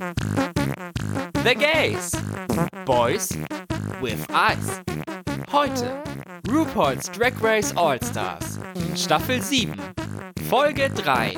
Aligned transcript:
The 0.00 1.54
Gays. 1.54 2.12
Boys 2.86 3.36
with 4.00 4.26
Eyes. 4.30 4.80
Heute 5.52 6.02
RuPaul's 6.48 7.10
Drag 7.10 7.38
Race 7.42 7.76
All-Stars. 7.76 8.58
Staffel 8.96 9.42
7. 9.42 9.78
Folge 10.48 10.88
3. 10.88 11.34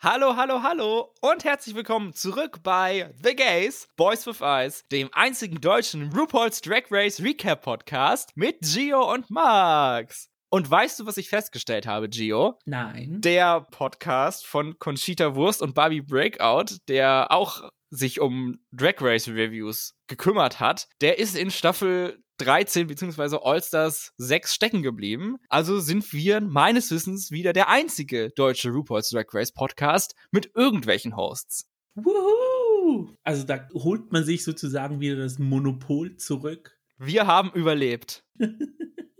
Hallo, 0.00 0.36
hallo, 0.36 0.62
hallo 0.62 1.12
und 1.20 1.44
herzlich 1.44 1.74
willkommen 1.74 2.14
zurück 2.14 2.62
bei 2.62 3.12
The 3.22 3.36
Gays, 3.36 3.86
Boys 3.98 4.26
with 4.26 4.40
Eyes, 4.40 4.86
dem 4.90 5.10
einzigen 5.12 5.60
deutschen 5.60 6.10
RuPaul's 6.12 6.62
Drag 6.62 6.84
Race 6.90 7.22
Recap 7.22 7.60
Podcast 7.60 8.30
mit 8.34 8.62
Gio 8.62 9.12
und 9.12 9.28
Max. 9.30 10.30
Und 10.48 10.70
weißt 10.70 11.00
du, 11.00 11.06
was 11.06 11.16
ich 11.16 11.28
festgestellt 11.28 11.86
habe, 11.86 12.08
Gio? 12.08 12.58
Nein. 12.64 13.20
Der 13.20 13.62
Podcast 13.62 14.46
von 14.46 14.78
Conchita 14.78 15.34
Wurst 15.34 15.60
und 15.60 15.74
Barbie 15.74 16.02
Breakout, 16.02 16.76
der 16.88 17.32
auch 17.32 17.68
sich 17.90 18.20
um 18.20 18.58
Drag 18.72 18.94
Race 19.00 19.28
Reviews 19.28 19.94
gekümmert 20.06 20.60
hat, 20.60 20.88
der 21.00 21.18
ist 21.18 21.36
in 21.36 21.50
Staffel 21.50 22.22
13 22.38 22.86
bzw. 22.86 23.38
All-Stars 23.42 24.12
6 24.18 24.54
stecken 24.54 24.82
geblieben. 24.82 25.36
Also 25.48 25.80
sind 25.80 26.12
wir 26.12 26.40
meines 26.40 26.90
Wissens 26.90 27.30
wieder 27.30 27.52
der 27.52 27.68
einzige 27.68 28.30
deutsche 28.30 28.70
RuPaul's 28.70 29.10
Drag 29.10 29.26
Race 29.32 29.52
Podcast 29.52 30.14
mit 30.30 30.50
irgendwelchen 30.54 31.16
Hosts. 31.16 31.70
Wuhu! 31.94 33.16
Also 33.22 33.44
da 33.44 33.66
holt 33.72 34.12
man 34.12 34.24
sich 34.24 34.44
sozusagen 34.44 35.00
wieder 35.00 35.16
das 35.16 35.38
Monopol 35.38 36.16
zurück. 36.16 36.78
Wir 36.98 37.26
haben 37.26 37.50
überlebt. 37.52 38.24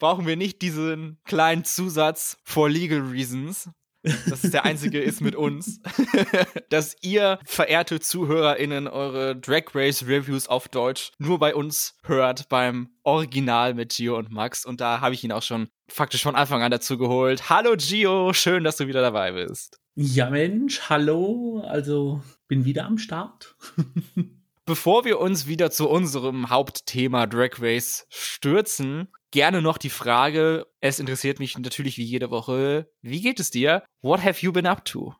Brauchen 0.00 0.26
wir 0.26 0.36
nicht 0.36 0.62
diesen 0.62 1.18
kleinen 1.26 1.62
Zusatz 1.62 2.38
for 2.42 2.70
legal 2.70 3.00
reasons, 3.00 3.68
dass 4.02 4.44
es 4.44 4.50
der 4.50 4.64
einzige 4.64 4.98
ist 4.98 5.20
mit 5.20 5.36
uns, 5.36 5.82
dass 6.70 6.96
ihr, 7.02 7.38
verehrte 7.44 8.00
ZuhörerInnen, 8.00 8.88
eure 8.88 9.36
Drag 9.36 9.74
Race 9.74 10.06
Reviews 10.06 10.48
auf 10.48 10.68
Deutsch 10.68 11.12
nur 11.18 11.38
bei 11.38 11.54
uns 11.54 11.98
hört, 12.02 12.48
beim 12.48 12.88
Original 13.02 13.74
mit 13.74 13.94
Gio 13.94 14.16
und 14.16 14.30
Max. 14.30 14.64
Und 14.64 14.80
da 14.80 15.02
habe 15.02 15.14
ich 15.14 15.22
ihn 15.22 15.32
auch 15.32 15.42
schon 15.42 15.68
faktisch 15.86 16.22
von 16.22 16.34
Anfang 16.34 16.62
an 16.62 16.70
dazu 16.70 16.96
geholt. 16.96 17.50
Hallo 17.50 17.74
Gio, 17.76 18.32
schön, 18.32 18.64
dass 18.64 18.78
du 18.78 18.86
wieder 18.86 19.02
dabei 19.02 19.32
bist. 19.32 19.76
Ja, 19.96 20.30
Mensch, 20.30 20.80
hallo. 20.88 21.62
Also, 21.66 22.22
bin 22.48 22.64
wieder 22.64 22.86
am 22.86 22.96
Start. 22.96 23.54
Bevor 24.70 25.04
wir 25.04 25.18
uns 25.18 25.48
wieder 25.48 25.72
zu 25.72 25.88
unserem 25.88 26.48
Hauptthema 26.48 27.26
Drag 27.26 27.60
Race 27.60 28.06
stürzen, 28.08 29.08
gerne 29.32 29.62
noch 29.62 29.78
die 29.78 29.90
Frage, 29.90 30.64
es 30.80 31.00
interessiert 31.00 31.40
mich 31.40 31.58
natürlich 31.58 31.98
wie 31.98 32.04
jede 32.04 32.30
Woche, 32.30 32.88
wie 33.02 33.20
geht 33.20 33.40
es 33.40 33.50
dir? 33.50 33.82
What 34.00 34.22
have 34.22 34.46
you 34.46 34.52
been 34.52 34.66
up 34.66 34.84
to? 34.84 35.12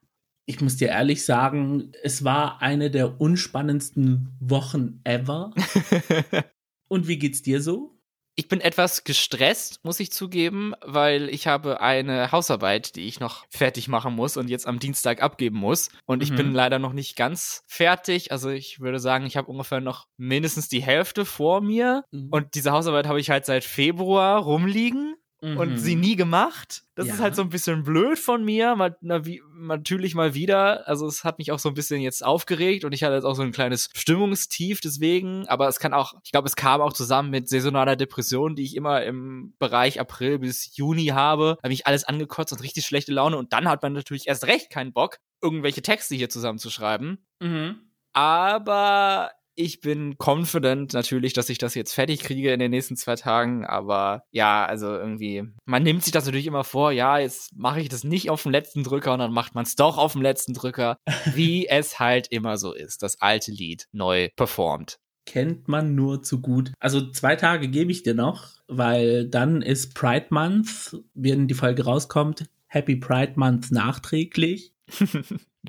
Ich 0.47 0.61
muss 0.61 0.77
dir 0.77 0.91
ehrlich 0.91 1.25
sagen, 1.25 1.91
es 2.05 2.23
war 2.23 2.63
eine 2.63 2.93
der 2.93 3.21
unspannendsten 3.21 4.37
Wochen 4.39 5.01
ever. 5.03 5.53
Und 6.89 7.09
wie 7.09 7.19
geht's 7.19 7.43
dir 7.43 7.61
so? 7.61 8.00
Ich 8.41 8.49
bin 8.49 8.63
etwas 8.63 9.05
gestresst, 9.05 9.81
muss 9.85 10.01
ich 10.01 10.13
zugeben, 10.13 10.73
weil 10.83 11.29
ich 11.29 11.47
habe 11.47 11.83
eine 11.83 12.33
Hausarbeit, 12.33 12.97
die 12.97 13.07
ich 13.07 13.21
noch 13.21 13.45
fertig 13.51 13.87
machen 13.87 14.15
muss 14.15 14.39
und 14.39 14.49
jetzt 14.49 14.67
am 14.67 14.79
Dienstag 14.79 15.23
abgeben 15.23 15.59
muss. 15.59 15.91
Und 16.07 16.23
ich 16.23 16.31
mhm. 16.31 16.37
bin 16.37 16.55
leider 16.55 16.79
noch 16.79 16.95
nicht 16.95 17.17
ganz 17.17 17.63
fertig. 17.67 18.33
Also 18.33 18.49
ich 18.49 18.81
würde 18.81 18.99
sagen, 18.99 19.27
ich 19.27 19.37
habe 19.37 19.51
ungefähr 19.51 19.83
noch 19.83 20.07
mindestens 20.17 20.71
die 20.71 20.81
Hälfte 20.81 21.27
vor 21.27 21.61
mir. 21.61 22.05
Mhm. 22.13 22.29
Und 22.31 22.55
diese 22.55 22.73
Hausarbeit 22.73 23.07
habe 23.07 23.21
ich 23.21 23.29
halt 23.29 23.45
seit 23.45 23.63
Februar 23.63 24.41
rumliegen 24.41 25.17
mhm. 25.43 25.57
und 25.57 25.77
sie 25.79 25.97
nie 25.97 26.17
gemacht. 26.17 26.83
Das 26.95 27.07
ja. 27.07 27.15
ist 27.15 27.21
halt 27.21 27.35
so 27.35 27.43
ein 27.43 27.49
bisschen 27.49 27.83
blöd 27.83 28.19
von 28.19 28.45
mir. 28.45 28.77
Mal, 28.77 28.97
na, 29.01 29.25
wie, 29.25 29.43
natürlich 29.55 30.15
mal 30.15 30.35
wieder. 30.35 30.87
Also 30.87 31.07
es 31.07 31.25
hat 31.25 31.39
mich 31.39 31.53
auch 31.53 31.59
so 31.59 31.69
ein 31.69 31.75
bisschen 31.75 32.01
jetzt 32.01 32.25
aufgeregt 32.25 32.85
und 32.85 32.93
ich 32.93 33.03
hatte 33.03 33.15
jetzt 33.15 33.25
auch 33.25 33.35
so 33.35 33.43
ein 33.43 33.53
kleines 33.53 33.89
Stimmungstief 33.95 34.81
deswegen. 34.81 35.47
Aber 35.49 35.69
es 35.69 35.79
kann 35.79 35.95
auch, 35.95 36.15
ich 36.25 36.33
glaube, 36.33 36.49
es 36.49 36.57
kam 36.57 36.81
auch 36.81 36.93
zusammen 36.93 37.31
mit 37.31 37.49
saisonaler 37.49 37.97
Depression, 37.97 38.55
die 38.55 38.65
ich 38.65 38.77
immer 38.77 39.03
im 39.03 39.55
Bereich 39.59 40.01
April 40.01 40.39
bis 40.41 40.77
Juni 40.77 41.07
habe. 41.07 41.57
Da 41.61 41.65
habe 41.65 41.75
ich 41.75 41.87
alles 41.87 42.05
angekotzt 42.05 42.53
und 42.53 42.63
richtig 42.63 42.85
schlechte 42.85 43.13
Laune. 43.13 43.39
Und 43.39 43.53
dann 43.53 43.69
hat 43.69 43.83
man 43.83 43.93
natürlich 43.93 44.29
erst 44.29 44.47
recht 44.47 44.71
keinen 44.71 44.93
Bock, 44.93 45.19
irgendwelche 45.41 45.83
Texte 45.83 46.15
hier 46.15 46.29
zusammenzuschreiben. 46.29 47.25
Mhm. 47.41 47.81
Aber 48.13 49.31
ich 49.61 49.81
bin 49.81 50.17
confident 50.19 50.93
natürlich, 50.93 51.33
dass 51.33 51.51
ich 51.51 51.59
das 51.59 51.75
jetzt 51.75 51.93
fertig 51.93 52.21
kriege 52.21 52.53
in 52.53 52.59
den 52.59 52.71
nächsten 52.71 52.97
zwei 52.97 53.15
Tagen, 53.15 53.65
aber 53.65 54.25
ja, 54.31 54.65
also 54.65 54.89
irgendwie, 54.89 55.45
man 55.67 55.83
nimmt 55.83 56.03
sich 56.03 56.13
das 56.13 56.25
natürlich 56.25 56.47
immer 56.47 56.65
vor, 56.65 56.93
ja, 56.93 57.19
jetzt 57.19 57.57
mache 57.57 57.81
ich 57.81 57.89
das 57.89 58.03
nicht 58.03 58.31
auf 58.31 58.43
dem 58.43 58.53
letzten 58.53 58.83
Drücker 58.83 59.13
und 59.13 59.19
dann 59.19 59.33
macht 59.33 59.55
man 59.55 59.65
es 59.65 59.77
doch 59.77 59.99
auf 59.99 60.13
dem 60.13 60.23
letzten 60.23 60.55
Drücker, 60.55 60.97
wie 61.35 61.69
es 61.69 61.99
halt 61.99 62.29
immer 62.29 62.57
so 62.57 62.73
ist, 62.73 63.03
das 63.03 63.21
alte 63.21 63.53
Lied 63.53 63.87
neu 63.93 64.29
performt. 64.37 64.99
Kennt 65.27 65.69
man 65.69 65.95
nur 65.95 66.23
zu 66.23 66.41
gut. 66.41 66.73
Also 66.81 67.11
zwei 67.11 67.37
Tage 67.37 67.69
gebe 67.69 67.93
ich 67.93 68.03
dir 68.03 68.15
noch, 68.15 68.49
weil 68.67 69.29
dann 69.29 69.63
ist 69.63 69.95
Pride 69.95 70.27
Month, 70.31 70.97
wenn 71.15 71.47
die 71.47 71.55
Folge 71.55 71.85
rauskommt, 71.85 72.49
Happy 72.67 72.97
Pride 72.97 73.35
Month 73.37 73.71
nachträglich. 73.71 74.73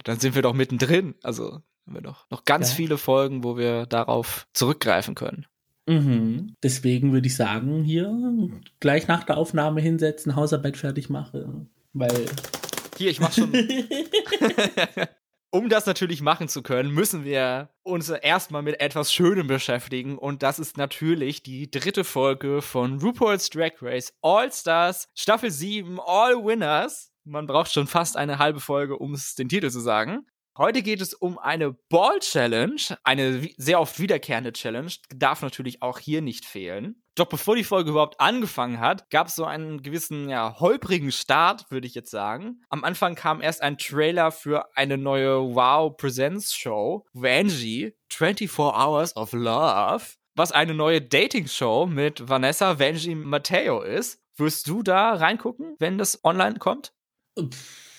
dann 0.03 0.19
sind 0.19 0.35
wir 0.35 0.41
doch 0.41 0.53
mittendrin, 0.53 1.15
also 1.21 1.61
haben 1.91 2.03
wir 2.03 2.09
noch, 2.09 2.29
noch 2.29 2.45
ganz 2.45 2.69
ja. 2.69 2.75
viele 2.75 2.97
Folgen, 2.97 3.43
wo 3.43 3.57
wir 3.57 3.85
darauf 3.85 4.47
zurückgreifen 4.53 5.15
können. 5.15 5.45
Mhm. 5.87 6.55
Deswegen 6.63 7.11
würde 7.11 7.27
ich 7.27 7.35
sagen, 7.35 7.83
hier 7.83 8.49
gleich 8.79 9.07
nach 9.07 9.23
der 9.23 9.37
Aufnahme 9.37 9.81
hinsetzen, 9.81 10.35
Hausarbeit 10.35 10.77
fertig 10.77 11.09
mache. 11.09 11.67
Weil. 11.93 12.25
Hier, 12.97 13.09
ich 13.09 13.19
mach 13.19 13.33
schon. 13.33 13.51
um 15.49 15.67
das 15.67 15.85
natürlich 15.85 16.21
machen 16.21 16.47
zu 16.47 16.61
können, 16.61 16.91
müssen 16.91 17.25
wir 17.25 17.69
uns 17.83 18.09
erstmal 18.09 18.61
mit 18.61 18.79
etwas 18.79 19.11
Schönem 19.11 19.47
beschäftigen. 19.47 20.17
Und 20.17 20.43
das 20.43 20.59
ist 20.59 20.77
natürlich 20.77 21.43
die 21.43 21.69
dritte 21.69 22.03
Folge 22.03 22.61
von 22.61 23.01
RuPaul's 23.01 23.49
Drag 23.49 23.73
Race 23.81 24.13
All 24.21 24.51
Stars, 24.53 25.09
Staffel 25.15 25.51
7, 25.51 25.99
All 25.99 26.35
Winners. 26.45 27.11
Man 27.23 27.47
braucht 27.47 27.73
schon 27.73 27.87
fast 27.87 28.15
eine 28.15 28.39
halbe 28.39 28.59
Folge, 28.59 28.97
um 28.97 29.13
es 29.13 29.35
den 29.35 29.49
Titel 29.49 29.69
zu 29.69 29.79
sagen. 29.79 30.25
Heute 30.61 30.83
geht 30.83 31.01
es 31.01 31.15
um 31.15 31.39
eine 31.39 31.71
Ball 31.89 32.19
Challenge, 32.19 32.79
eine 33.03 33.49
sehr 33.57 33.79
oft 33.79 33.99
wiederkehrende 33.99 34.53
Challenge, 34.53 34.91
darf 35.09 35.41
natürlich 35.41 35.81
auch 35.81 35.97
hier 35.97 36.21
nicht 36.21 36.45
fehlen. 36.45 37.01
Doch 37.15 37.25
bevor 37.25 37.55
die 37.55 37.63
Folge 37.63 37.89
überhaupt 37.89 38.19
angefangen 38.19 38.79
hat, 38.79 39.09
gab 39.09 39.25
es 39.25 39.33
so 39.33 39.43
einen 39.43 39.81
gewissen, 39.81 40.29
ja, 40.29 40.59
holprigen 40.59 41.11
Start, 41.11 41.71
würde 41.71 41.87
ich 41.87 41.95
jetzt 41.95 42.11
sagen. 42.11 42.61
Am 42.69 42.83
Anfang 42.83 43.15
kam 43.15 43.41
erst 43.41 43.63
ein 43.63 43.79
Trailer 43.79 44.31
für 44.31 44.67
eine 44.77 44.99
neue 44.99 45.55
Wow 45.55 45.97
Presents 45.97 46.53
Show, 46.53 47.07
Vanjie, 47.11 47.95
24 48.11 48.59
Hours 48.59 49.15
of 49.17 49.33
Love, 49.33 50.03
was 50.35 50.51
eine 50.51 50.75
neue 50.75 51.01
Dating-Show 51.01 51.87
mit 51.87 52.29
Vanessa 52.29 52.77
Vanjie 52.77 53.15
Matteo 53.15 53.81
ist. 53.81 54.21
Wirst 54.37 54.67
du 54.67 54.83
da 54.83 55.15
reingucken, 55.15 55.75
wenn 55.79 55.97
das 55.97 56.23
online 56.23 56.59
kommt? 56.59 56.93
Pff 57.35 57.90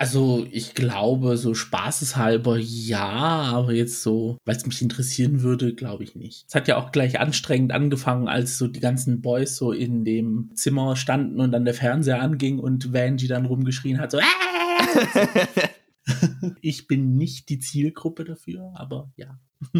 also 0.00 0.46
ich 0.52 0.74
glaube, 0.74 1.36
so 1.36 1.54
spaßeshalber 1.54 2.56
ja, 2.56 3.08
aber 3.08 3.72
jetzt 3.72 4.00
so, 4.02 4.38
weil 4.44 4.56
es 4.56 4.64
mich 4.64 4.80
interessieren 4.80 5.42
würde, 5.42 5.74
glaube 5.74 6.04
ich 6.04 6.14
nicht. 6.14 6.44
Es 6.46 6.54
hat 6.54 6.68
ja 6.68 6.76
auch 6.76 6.92
gleich 6.92 7.18
anstrengend 7.18 7.72
angefangen, 7.72 8.28
als 8.28 8.58
so 8.58 8.68
die 8.68 8.78
ganzen 8.78 9.20
Boys 9.20 9.56
so 9.56 9.72
in 9.72 10.04
dem 10.04 10.50
Zimmer 10.54 10.94
standen 10.94 11.40
und 11.40 11.50
dann 11.50 11.64
der 11.64 11.74
Fernseher 11.74 12.22
anging 12.22 12.60
und 12.60 12.92
Vanjie 12.92 13.26
dann 13.26 13.46
rumgeschrien 13.46 13.98
hat, 13.98 14.12
so 14.12 14.20
Ich 16.60 16.86
bin 16.86 17.16
nicht 17.16 17.48
die 17.48 17.58
Zielgruppe 17.58 18.24
dafür, 18.24 18.72
aber 18.74 19.10
ja. 19.16 19.38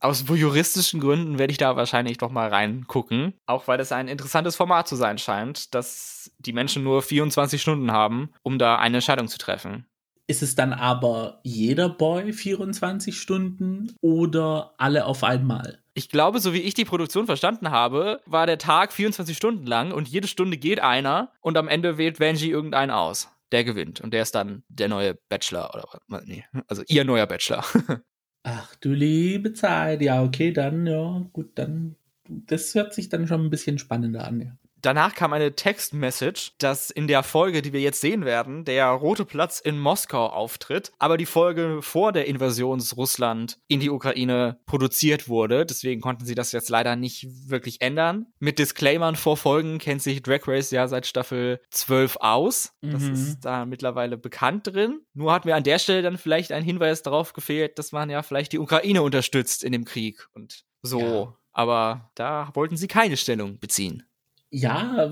Aus 0.00 0.24
juristischen 0.28 1.00
Gründen 1.00 1.38
werde 1.38 1.52
ich 1.52 1.58
da 1.58 1.76
wahrscheinlich 1.76 2.18
doch 2.18 2.30
mal 2.30 2.48
reingucken. 2.48 3.34
Auch 3.46 3.68
weil 3.68 3.80
es 3.80 3.92
ein 3.92 4.08
interessantes 4.08 4.56
Format 4.56 4.88
zu 4.88 4.96
sein 4.96 5.18
scheint, 5.18 5.74
dass 5.74 6.32
die 6.38 6.52
Menschen 6.52 6.82
nur 6.82 7.02
24 7.02 7.60
Stunden 7.60 7.92
haben, 7.92 8.30
um 8.42 8.58
da 8.58 8.76
eine 8.76 8.96
Entscheidung 8.96 9.28
zu 9.28 9.38
treffen. 9.38 9.86
Ist 10.26 10.42
es 10.42 10.54
dann 10.54 10.72
aber 10.72 11.40
jeder 11.42 11.88
Boy 11.88 12.32
24 12.32 13.20
Stunden 13.20 13.94
oder 14.00 14.74
alle 14.78 15.04
auf 15.06 15.24
einmal? 15.24 15.82
Ich 15.94 16.08
glaube, 16.08 16.40
so 16.40 16.54
wie 16.54 16.60
ich 16.60 16.74
die 16.74 16.86
Produktion 16.86 17.26
verstanden 17.26 17.70
habe, 17.70 18.20
war 18.24 18.46
der 18.46 18.58
Tag 18.58 18.92
24 18.92 19.36
Stunden 19.36 19.66
lang 19.66 19.92
und 19.92 20.08
jede 20.08 20.28
Stunde 20.28 20.56
geht 20.56 20.80
einer 20.80 21.32
und 21.40 21.58
am 21.58 21.68
Ende 21.68 21.98
wählt 21.98 22.18
Vanjie 22.18 22.50
irgendeinen 22.50 22.90
aus. 22.90 23.31
Der 23.52 23.64
gewinnt 23.64 24.00
und 24.00 24.12
der 24.12 24.22
ist 24.22 24.34
dann 24.34 24.64
der 24.68 24.88
neue 24.88 25.14
Bachelor 25.28 25.74
oder 25.74 25.84
was? 26.08 26.24
Nee, 26.24 26.44
also 26.66 26.82
ihr 26.88 27.04
neuer 27.04 27.26
Bachelor. 27.26 27.64
Ach 28.44 28.74
du 28.76 28.92
liebe 28.92 29.52
Zeit. 29.52 30.02
Ja, 30.02 30.22
okay, 30.22 30.52
dann, 30.52 30.86
ja, 30.86 31.24
gut, 31.32 31.52
dann. 31.54 31.96
Das 32.28 32.74
hört 32.74 32.94
sich 32.94 33.08
dann 33.08 33.26
schon 33.26 33.44
ein 33.44 33.50
bisschen 33.50 33.78
spannender 33.78 34.26
an, 34.26 34.40
ja. 34.40 34.58
Danach 34.82 35.14
kam 35.14 35.32
eine 35.32 35.54
Textmessage, 35.54 36.52
dass 36.58 36.90
in 36.90 37.06
der 37.06 37.22
Folge, 37.22 37.62
die 37.62 37.72
wir 37.72 37.80
jetzt 37.80 38.00
sehen 38.00 38.24
werden, 38.24 38.64
der 38.64 38.86
Rote 38.88 39.24
Platz 39.24 39.60
in 39.60 39.78
Moskau 39.78 40.26
auftritt, 40.26 40.92
aber 40.98 41.16
die 41.16 41.26
Folge 41.26 41.80
vor 41.80 42.12
der 42.12 42.26
Invasion 42.26 42.82
Russland 42.96 43.58
in 43.68 43.80
die 43.80 43.90
Ukraine 43.90 44.58
produziert 44.66 45.28
wurde. 45.28 45.64
Deswegen 45.64 46.00
konnten 46.00 46.24
sie 46.24 46.34
das 46.34 46.52
jetzt 46.52 46.68
leider 46.68 46.96
nicht 46.96 47.26
wirklich 47.48 47.80
ändern. 47.80 48.26
Mit 48.38 48.58
Disclaimern 48.58 49.16
vor 49.16 49.36
Folgen 49.36 49.78
kennt 49.78 50.02
sich 50.02 50.22
Drag 50.22 50.46
Race 50.46 50.70
ja 50.70 50.88
seit 50.88 51.06
Staffel 51.06 51.60
12 51.70 52.18
aus. 52.20 52.72
Das 52.82 53.02
mhm. 53.02 53.12
ist 53.12 53.40
da 53.40 53.64
mittlerweile 53.64 54.18
bekannt 54.18 54.66
drin. 54.66 55.00
Nur 55.14 55.32
hat 55.32 55.44
mir 55.44 55.54
an 55.54 55.64
der 55.64 55.78
Stelle 55.78 56.02
dann 56.02 56.18
vielleicht 56.18 56.52
ein 56.52 56.64
Hinweis 56.64 57.02
darauf 57.02 57.32
gefehlt, 57.32 57.78
dass 57.78 57.92
man 57.92 58.10
ja 58.10 58.22
vielleicht 58.22 58.52
die 58.52 58.58
Ukraine 58.58 59.02
unterstützt 59.02 59.64
in 59.64 59.72
dem 59.72 59.84
Krieg 59.84 60.28
und 60.34 60.64
so. 60.82 61.00
Ja. 61.00 61.36
Aber 61.52 62.10
da 62.14 62.50
wollten 62.54 62.76
sie 62.76 62.88
keine 62.88 63.16
Stellung 63.16 63.58
beziehen. 63.58 64.04
Ja, 64.52 65.10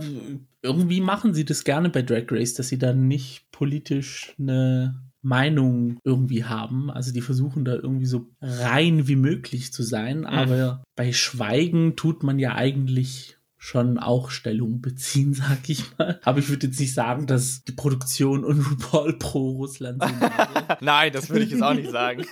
irgendwie 0.63 1.01
machen 1.01 1.33
sie 1.35 1.45
das 1.45 1.65
gerne 1.65 1.89
bei 1.89 2.03
Drag 2.03 2.27
Race, 2.31 2.55
dass 2.55 2.69
sie 2.69 2.79
dann 2.79 3.09
nicht 3.09 3.51
politisch 3.51 4.35
eine 4.39 5.01
Meinung 5.23 5.99
irgendwie 6.05 6.45
haben. 6.45 6.91
Also 6.91 7.13
die 7.13 7.21
versuchen 7.21 7.65
da 7.65 7.75
irgendwie 7.75 8.07
so 8.07 8.29
rein 8.41 9.09
wie 9.09 9.17
möglich 9.17 9.73
zu 9.73 9.83
sein. 9.83 10.21
Mhm. 10.21 10.27
Aber 10.27 10.83
bei 10.97 11.13
Schweigen 11.13 11.97
tut 11.97 12.23
man 12.23 12.39
ja 12.39 12.55
eigentlich 12.55 13.37
schon 13.63 13.99
auch 13.99 14.31
Stellung 14.31 14.81
beziehen, 14.81 15.35
sag 15.35 15.69
ich 15.69 15.85
mal. 15.99 16.19
Aber 16.25 16.39
ich 16.39 16.49
würde 16.49 16.67
jetzt 16.67 16.81
nicht 16.81 16.95
sagen, 16.95 17.27
dass 17.27 17.63
die 17.65 17.73
Produktion 17.73 18.45
und 18.45 18.61
RuPaul 18.71 19.19
pro 19.19 19.51
Russland 19.51 20.03
sind. 20.03 20.21
Nein, 20.81 21.13
das 21.13 21.29
würde 21.29 21.45
ich 21.45 21.51
jetzt 21.51 21.63
auch 21.63 21.75
nicht 21.75 21.91
sagen. 21.91 22.25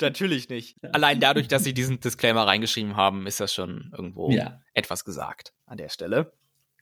Natürlich 0.00 0.48
nicht. 0.48 0.76
Allein 0.92 1.20
dadurch, 1.20 1.46
dass 1.46 1.62
sie 1.62 1.74
diesen 1.74 2.00
Disclaimer 2.00 2.46
reingeschrieben 2.46 2.96
haben, 2.96 3.26
ist 3.28 3.38
das 3.38 3.54
schon 3.54 3.92
irgendwo 3.96 4.30
ja. 4.32 4.60
etwas 4.72 5.04
gesagt 5.04 5.54
an 5.66 5.78
der 5.78 5.88
Stelle. 5.88 6.32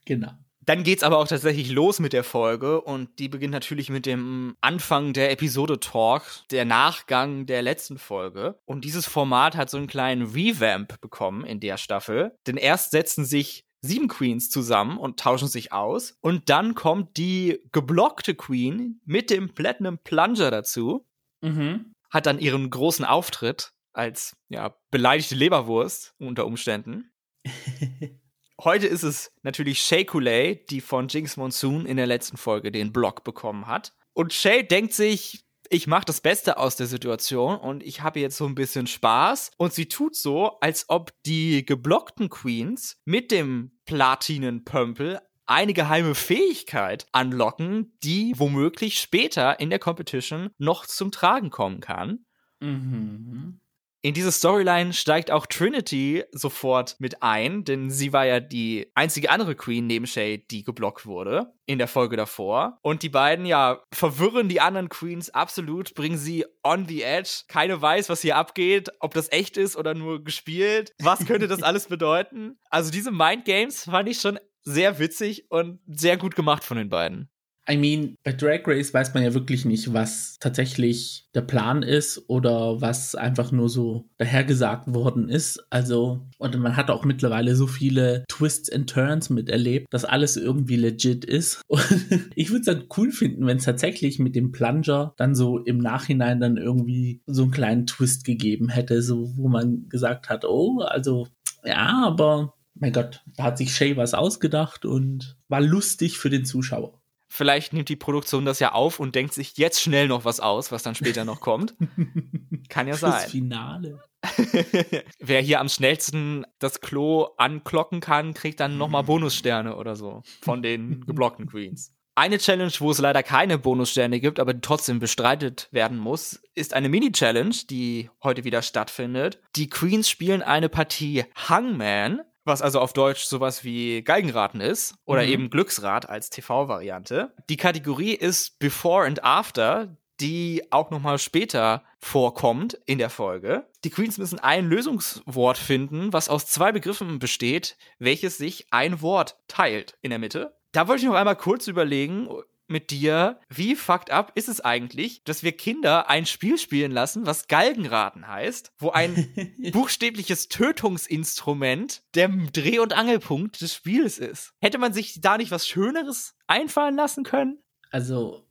Genau. 0.05 0.33
Dann 0.65 0.85
geht's 0.85 1.03
aber 1.03 1.19
auch 1.19 1.27
tatsächlich 1.27 1.71
los 1.71 1.99
mit 1.99 2.13
der 2.13 2.23
Folge 2.23 2.81
und 2.81 3.19
die 3.19 3.29
beginnt 3.29 3.53
natürlich 3.53 3.91
mit 3.91 4.07
dem 4.07 4.57
Anfang 4.61 5.13
der 5.13 5.33
Episode 5.33 5.81
Talk, 5.81 6.23
der 6.53 6.65
Nachgang 6.65 7.47
der 7.47 7.63
letzten 7.63 7.99
Folge. 7.99 8.61
Und 8.65 8.85
dieses 8.85 9.07
Format 9.07 9.57
hat 9.57 9.71
so 9.71 9.77
einen 9.77 9.89
kleinen 9.89 10.23
Revamp 10.23 11.01
bekommen 11.01 11.45
in 11.45 11.59
der 11.59 11.79
Staffel. 11.79 12.37
Denn 12.47 12.57
erst 12.57 12.93
setzen 12.93 13.25
sich 13.25 13.65
sieben 13.81 14.07
Queens 14.07 14.51
zusammen 14.51 14.99
und 14.99 15.19
tauschen 15.19 15.49
sich 15.49 15.73
aus. 15.73 16.17
Und 16.21 16.49
dann 16.49 16.77
kommt 16.77 17.17
die 17.17 17.59
geblockte 17.73 18.37
Queen 18.37 19.01
mit 19.05 19.31
dem 19.31 19.55
Platinum 19.55 19.99
Plunger 19.99 20.53
dazu. 20.53 21.05
Mhm. 21.41 21.93
Hat 22.09 22.27
dann 22.27 22.39
ihren 22.39 22.71
großen 22.71 23.05
Auftritt 23.05 23.73
als 23.93 24.37
ja, 24.49 24.77
beleidigte 24.93 25.35
Leberwurst 25.35 26.15
unter 26.19 26.47
Umständen. 26.47 27.11
Heute 28.65 28.87
ist 28.87 29.03
es 29.03 29.33
natürlich 29.43 29.83
Shay 29.83 30.05
Coulee, 30.05 30.55
die 30.71 30.81
von 30.81 31.09
Jinx 31.09 31.37
Monsoon 31.37 31.85
in 31.85 31.97
der 31.97 32.07
letzten 32.07 32.37
Folge 32.37 32.71
den 32.71 32.93
Block 32.93 33.25
bekommen 33.25 33.67
hat. 33.67 33.93
Und 34.13 34.33
Shay 34.33 34.63
denkt 34.63 34.93
sich, 34.93 35.45
ich 35.69 35.89
mache 35.89 36.05
das 36.05 36.21
Beste 36.21 36.59
aus 36.59 36.77
der 36.77 36.87
Situation 36.87 37.57
und 37.57 37.83
ich 37.83 38.03
habe 38.03 38.21
jetzt 38.21 38.37
so 38.37 38.47
ein 38.47 38.55
bisschen 38.55 38.87
Spaß. 38.87 39.51
Und 39.57 39.73
sie 39.73 39.87
tut 39.87 40.15
so, 40.15 40.59
als 40.61 40.85
ob 40.89 41.11
die 41.27 41.67
geblockten 41.67 42.29
Queens 42.29 43.01
mit 43.05 43.33
dem 43.33 43.73
Platinen-Pömpel 43.87 45.19
eine 45.47 45.73
geheime 45.73 46.15
Fähigkeit 46.15 47.07
anlocken, 47.11 47.97
die 48.05 48.33
womöglich 48.37 49.01
später 49.01 49.59
in 49.59 49.71
der 49.71 49.81
Competition 49.81 50.51
noch 50.59 50.87
zum 50.87 51.11
Tragen 51.11 51.51
kommen 51.51 51.81
kann. 51.81 52.27
Mhm. 52.61 53.62
In 54.05 54.15
diese 54.15 54.33
Storyline 54.33 54.93
steigt 54.93 55.31
auch 55.31 55.47
Trinity 55.47 56.25
sofort 56.33 56.97
mit 56.99 57.23
ein, 57.23 57.63
denn 57.63 57.89
sie 57.89 58.13
war 58.13 58.27
ja 58.27 58.41
die 58.41 58.91
einzige 58.97 59.31
andere 59.31 59.55
Queen 59.55 59.87
neben 59.87 60.09
Shay, 60.09 60.45
die 60.51 60.65
geblockt 60.65 61.07
wurde 61.07 61.55
in 61.67 61.79
der 61.79 61.87
Folge 61.87 62.17
davor. 62.17 62.81
Und 62.83 63.05
die 63.05 63.09
beiden, 63.09 63.47
ja, 63.47 63.81
verwirren 63.93 64.49
die 64.49 64.61
anderen 64.61 64.89
Queens 64.89 65.31
absolut, 65.31 65.95
bringen 65.95 66.19
sie 66.19 66.45
on 66.65 66.89
the 66.89 67.03
edge. 67.03 67.45
Keine 67.47 67.81
weiß, 67.81 68.09
was 68.09 68.23
hier 68.23 68.37
abgeht, 68.37 68.91
ob 68.99 69.15
das 69.15 69.31
echt 69.31 69.57
ist 69.57 69.77
oder 69.77 69.95
nur 69.95 70.25
gespielt. 70.25 70.93
Was 71.01 71.25
könnte 71.25 71.47
das 71.47 71.63
alles 71.63 71.87
bedeuten? 71.87 72.59
Also 72.71 72.91
diese 72.91 73.13
Mind 73.13 73.45
Games 73.45 73.85
fand 73.85 74.09
ich 74.09 74.21
schon 74.21 74.41
sehr 74.65 74.99
witzig 74.99 75.47
und 75.49 75.79
sehr 75.87 76.17
gut 76.17 76.35
gemacht 76.35 76.65
von 76.65 76.77
den 76.77 76.89
beiden. 76.89 77.32
I 77.69 77.77
mean, 77.77 78.17
bei 78.25 78.33
Drag 78.33 78.67
Race 78.67 78.93
weiß 78.93 79.15
man 79.15 79.23
ja 79.23 79.35
wirklich 79.35 79.65
nicht, 79.65 79.93
was 79.93 80.37
tatsächlich 80.41 81.29
der 81.35 81.43
Plan 81.43 81.83
ist 81.85 82.29
oder 82.29 82.81
was 82.81 83.15
einfach 83.15 83.53
nur 83.53 83.69
so 83.69 84.09
dahergesagt 84.19 84.93
worden 84.93 85.29
ist. 85.29 85.65
Also, 85.71 86.27
und 86.39 86.59
man 86.59 86.77
hat 86.77 86.91
auch 86.91 87.05
mittlerweile 87.05 87.55
so 87.55 87.69
viele 87.69 88.25
Twists 88.29 88.71
and 88.71 88.91
Turns 88.91 89.31
miterlebt, 89.31 89.87
dass 89.91 90.05
alles 90.05 90.37
irgendwie 90.37 90.77
legit 90.77 91.25
ist. 91.25 91.63
Und 91.69 92.31
ich 92.35 92.51
würde 92.51 92.61
es 92.61 92.67
dann 92.67 92.85
cool 92.97 93.13
finden, 93.13 93.47
wenn 93.47 93.59
es 93.59 93.65
tatsächlich 93.65 94.19
mit 94.19 94.35
dem 94.35 94.51
Plunger 94.51 95.15
dann 95.17 95.35
so 95.35 95.59
im 95.59 95.79
Nachhinein 95.79 96.41
dann 96.41 96.57
irgendwie 96.57 97.23
so 97.27 97.43
einen 97.43 97.53
kleinen 97.53 97.87
Twist 97.87 98.25
gegeben 98.25 98.69
hätte, 98.69 99.03
so 99.03 99.33
wo 99.37 99.49
man 99.49 99.89
gesagt 99.89 100.29
hat, 100.29 100.45
oh, 100.45 100.81
also 100.81 101.29
ja, 101.65 102.03
aber 102.05 102.55
mein 102.75 102.93
Gott, 102.93 103.23
da 103.37 103.45
hat 103.45 103.59
sich 103.59 103.75
Shay 103.75 103.97
was 103.97 104.15
ausgedacht 104.15 104.85
und 104.85 105.37
war 105.49 105.61
lustig 105.61 106.19
für 106.19 106.31
den 106.31 106.45
Zuschauer. 106.45 107.02
Vielleicht 107.35 107.73
nimmt 107.73 107.89
die 107.89 107.97
Produktion 107.97 108.45
das 108.45 108.59
ja 108.59 108.73
auf 108.73 109.01
und 109.01 109.15
denkt 109.15 109.33
sich 109.33 109.57
jetzt 109.57 109.81
schnell 109.81 110.07
noch 110.07 110.27
was 110.27 110.39
aus, 110.39 110.71
was 110.71 110.83
dann 110.83 110.95
später 110.95 111.25
noch 111.25 111.41
kommt. 111.41 111.75
Kann 112.69 112.87
ja 112.87 112.95
sein. 112.95 113.13
Das 113.13 113.31
Finale. 113.31 114.03
Wer 115.19 115.41
hier 115.41 115.61
am 115.61 115.71
schnellsten 115.71 116.45
das 116.59 116.83
Klo 116.83 117.29
anklocken 117.39 118.01
kann, 118.01 118.35
kriegt 118.35 118.61
dann 118.61 118.77
nochmal 118.77 119.05
Bonussterne 119.05 119.77
oder 119.77 119.97
so 119.97 120.21
von 120.43 120.63
den 120.63 121.01
geblockten 121.07 121.47
Queens. 121.47 121.95
Eine 122.15 122.37
Challenge, 122.37 122.73
wo 122.81 122.91
es 122.91 122.99
leider 122.99 123.23
keine 123.23 123.57
Bonussterne 123.57 124.21
gibt, 124.21 124.39
aber 124.39 124.53
die 124.53 124.61
trotzdem 124.61 124.99
bestreitet 124.99 125.69
werden 125.71 125.97
muss, 125.97 126.39
ist 126.55 126.75
eine 126.75 126.91
Mini-Challenge, 126.91 127.57
die 127.71 128.11
heute 128.23 128.45
wieder 128.45 128.61
stattfindet. 128.61 129.41
Die 129.57 129.71
Queens 129.71 130.11
spielen 130.11 130.43
eine 130.43 130.69
Partie 130.69 131.25
Hangman 131.35 132.21
was 132.45 132.63
also 132.63 132.81
auf 132.81 132.93
Deutsch 132.93 133.25
sowas 133.25 133.65
wie 133.65 134.03
Geigenraten 134.03 134.61
ist 134.61 134.95
oder 135.05 135.23
mhm. 135.23 135.29
eben 135.29 135.51
Glücksrad 135.51 136.09
als 136.09 136.31
TV-Variante. 136.31 137.35
Die 137.49 137.57
Kategorie 137.57 138.15
ist 138.15 138.59
Before 138.59 139.07
and 139.07 139.25
After, 139.25 139.97
die 140.21 140.63
auch 140.71 140.91
nochmal 140.91 141.19
später 141.19 141.83
vorkommt 141.99 142.79
in 142.87 142.99
der 142.99 143.11
Folge. 143.11 143.67
Die 143.85 143.91
Queens 143.91 144.19
müssen 144.19 144.39
ein 144.39 144.67
Lösungswort 144.67 145.59
finden, 145.59 146.13
was 146.13 146.29
aus 146.29 146.47
zwei 146.47 146.73
Begriffen 146.73 147.19
besteht, 147.19 147.77
welches 147.99 148.39
sich 148.39 148.67
ein 148.71 149.03
Wort 149.03 149.37
teilt 149.49 149.97
in 150.01 150.11
der 150.11 150.19
Mitte. 150.19 150.55
Da 150.73 150.89
wollte 150.89 151.03
ich 151.03 151.09
noch 151.09 151.17
einmal 151.17 151.37
kurz 151.37 151.67
überlegen, 151.67 152.29
mit 152.69 152.91
dir, 152.91 153.41
wie 153.49 153.75
fucked 153.75 154.11
up 154.11 154.33
ist 154.35 154.49
es 154.49 154.61
eigentlich, 154.61 155.23
dass 155.25 155.43
wir 155.43 155.53
Kinder 155.53 156.09
ein 156.09 156.27
Spiel 156.27 156.59
spielen 156.59 156.93
lassen, 156.93 157.27
was 157.27 157.49
Galgenraten 157.49 158.27
heißt, 158.27 158.73
wo 158.79 158.91
ein 158.91 159.29
buchstäbliches 159.73 160.49
Tötungsinstrument 160.49 162.03
der 162.15 162.29
Dreh- 162.29 162.79
und 162.79 162.93
Angelpunkt 162.93 163.61
des 163.61 163.75
Spiels 163.75 164.19
ist. 164.19 164.55
Hätte 164.61 164.79
man 164.79 164.93
sich 164.93 165.21
da 165.21 165.37
nicht 165.37 165.51
was 165.51 165.69
Schöneres 165.69 166.35
einfallen 166.47 166.97
lassen 166.97 167.25
können? 167.25 167.59
Also, 167.93 168.47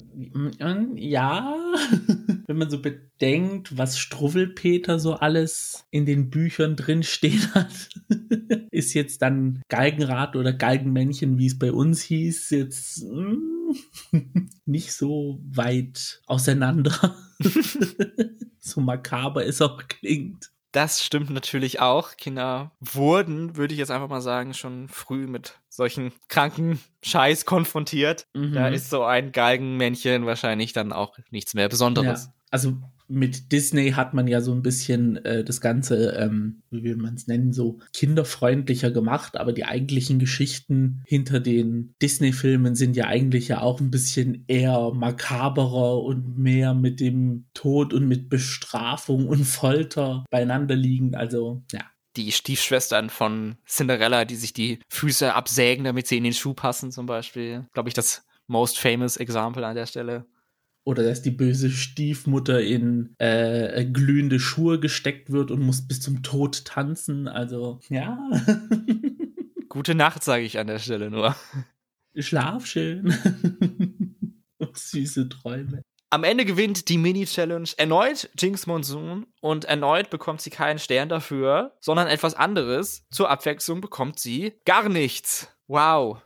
ja, 0.95 1.55
wenn 2.47 2.57
man 2.57 2.69
so 2.69 2.79
bedenkt, 2.79 3.75
was 3.75 3.97
Struwwelpeter 3.97 4.99
so 4.99 5.15
alles 5.15 5.87
in 5.89 6.05
den 6.05 6.29
Büchern 6.29 6.75
drin 6.75 7.01
stehen 7.01 7.51
hat, 7.55 7.89
ist 8.71 8.93
jetzt 8.93 9.23
dann 9.23 9.63
Galgenrad 9.67 10.35
oder 10.35 10.53
Galgenmännchen, 10.53 11.39
wie 11.39 11.47
es 11.47 11.57
bei 11.57 11.71
uns 11.71 12.03
hieß, 12.03 12.51
jetzt 12.51 13.03
mm, 13.03 13.60
nicht 14.65 14.93
so 14.93 15.39
weit 15.43 16.21
auseinander. 16.27 17.15
so 18.59 18.81
makaber 18.81 19.45
es 19.45 19.61
auch 19.61 19.87
klingt. 19.87 20.51
Das 20.71 21.03
stimmt 21.03 21.29
natürlich 21.29 21.81
auch. 21.81 22.15
Kinder 22.15 22.71
wurden, 22.79 23.57
würde 23.57 23.73
ich 23.73 23.79
jetzt 23.79 23.91
einfach 23.91 24.07
mal 24.07 24.21
sagen, 24.21 24.53
schon 24.53 24.87
früh 24.87 25.27
mit 25.27 25.59
solchen 25.67 26.13
kranken 26.29 26.79
Scheiß 27.03 27.45
konfrontiert. 27.45 28.27
Mhm. 28.33 28.53
Da 28.53 28.69
ist 28.69 28.89
so 28.89 29.03
ein 29.03 29.33
Galgenmännchen 29.33 30.25
wahrscheinlich 30.25 30.71
dann 30.71 30.93
auch 30.93 31.17
nichts 31.29 31.53
mehr 31.53 31.67
Besonderes. 31.67 32.25
Ja. 32.25 32.33
Also 32.51 32.77
mit 33.11 33.51
Disney 33.51 33.91
hat 33.91 34.13
man 34.13 34.27
ja 34.27 34.41
so 34.41 34.53
ein 34.53 34.61
bisschen 34.61 35.17
äh, 35.25 35.43
das 35.43 35.59
Ganze, 35.59 36.13
ähm, 36.17 36.61
wie 36.71 36.83
will 36.83 36.95
man 36.95 37.15
es 37.15 37.27
nennen, 37.27 37.51
so 37.51 37.79
kinderfreundlicher 37.93 38.89
gemacht, 38.89 39.37
aber 39.37 39.51
die 39.53 39.65
eigentlichen 39.65 40.17
Geschichten 40.17 41.03
hinter 41.05 41.39
den 41.39 41.93
Disney-Filmen 42.01 42.75
sind 42.75 42.95
ja 42.95 43.05
eigentlich 43.05 43.49
ja 43.49 43.61
auch 43.61 43.81
ein 43.81 43.91
bisschen 43.91 44.45
eher 44.47 44.91
makaberer 44.93 46.01
und 46.01 46.37
mehr 46.37 46.73
mit 46.73 46.99
dem 46.99 47.45
Tod 47.53 47.93
und 47.93 48.07
mit 48.07 48.29
Bestrafung 48.29 49.27
und 49.27 49.43
Folter 49.43 50.23
beieinander 50.29 50.75
liegen. 50.75 51.15
Also, 51.15 51.63
ja 51.71 51.81
die 52.17 52.33
Stiefschwestern 52.33 53.09
von 53.09 53.55
Cinderella, 53.65 54.25
die 54.25 54.35
sich 54.35 54.51
die 54.51 54.79
Füße 54.89 55.33
absägen, 55.33 55.85
damit 55.85 56.07
sie 56.07 56.17
in 56.17 56.25
den 56.25 56.33
Schuh 56.33 56.53
passen, 56.53 56.91
zum 56.91 57.05
Beispiel. 57.05 57.69
Glaube 57.71 57.87
ich, 57.87 57.93
das 57.93 58.25
most 58.47 58.79
famous 58.79 59.15
Example 59.15 59.65
an 59.65 59.75
der 59.75 59.85
Stelle 59.85 60.25
oder 60.83 61.03
dass 61.03 61.21
die 61.21 61.31
böse 61.31 61.69
Stiefmutter 61.69 62.61
in 62.61 63.13
äh, 63.19 63.85
glühende 63.85 64.39
Schuhe 64.39 64.79
gesteckt 64.79 65.31
wird 65.31 65.51
und 65.51 65.61
muss 65.61 65.87
bis 65.87 66.01
zum 66.01 66.23
Tod 66.23 66.65
tanzen. 66.65 67.27
Also, 67.27 67.79
ja. 67.89 68.17
Gute 69.69 69.95
Nacht, 69.95 70.23
sage 70.23 70.43
ich 70.43 70.59
an 70.59 70.67
der 70.67 70.79
Stelle 70.79 71.09
nur. 71.09 71.35
Schlaf 72.15 72.65
schön. 72.65 73.13
Und 74.57 74.77
süße 74.77 75.29
Träume. 75.29 75.81
Am 76.13 76.25
Ende 76.25 76.43
gewinnt 76.43 76.89
die 76.89 76.97
Mini-Challenge 76.97 77.69
erneut 77.77 78.29
Jinx 78.37 78.67
Monsoon 78.67 79.27
und 79.39 79.63
erneut 79.63 80.09
bekommt 80.09 80.41
sie 80.41 80.49
keinen 80.49 80.77
Stern 80.77 81.07
dafür, 81.07 81.77
sondern 81.79 82.07
etwas 82.07 82.33
anderes. 82.33 83.05
Zur 83.11 83.29
Abwechslung 83.29 83.79
bekommt 83.79 84.19
sie 84.19 84.53
gar 84.65 84.89
nichts. 84.89 85.47
Wow. 85.67 86.21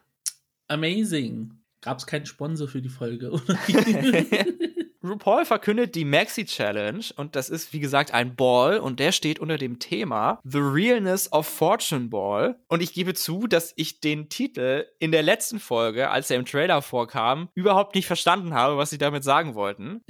Amazing. 0.68 1.62
Gab 1.86 2.00
es 2.00 2.08
keinen 2.08 2.26
Sponsor 2.26 2.68
für 2.68 2.82
die 2.82 2.90
Folge? 2.90 3.32
RuPaul 5.06 5.46
verkündet 5.46 5.94
die 5.94 6.04
Maxi 6.04 6.46
Challenge 6.46 7.06
und 7.16 7.36
das 7.36 7.50
ist 7.50 7.74
wie 7.74 7.80
gesagt 7.80 8.12
ein 8.12 8.36
Ball 8.36 8.80
und 8.80 9.00
der 9.00 9.12
steht 9.12 9.38
unter 9.40 9.58
dem 9.58 9.78
Thema 9.78 10.40
The 10.44 10.58
Realness 10.60 11.32
of 11.32 11.48
Fortune 11.48 12.08
Ball 12.10 12.60
und 12.68 12.82
ich 12.82 12.94
gebe 12.94 13.14
zu, 13.14 13.46
dass 13.46 13.72
ich 13.76 14.00
den 14.00 14.30
Titel 14.30 14.86
in 14.98 15.12
der 15.12 15.22
letzten 15.22 15.60
Folge, 15.60 16.10
als 16.10 16.32
er 16.32 16.38
im 16.38 16.46
Trailer 16.46 16.82
vorkam, 16.82 17.50
überhaupt 17.54 17.94
nicht 17.94 18.08
verstanden 18.08 18.56
habe, 18.56 18.78
was 18.78 18.90
sie 18.90 18.98
damit 18.98 19.24
sagen 19.24 19.54
wollten. 19.54 20.02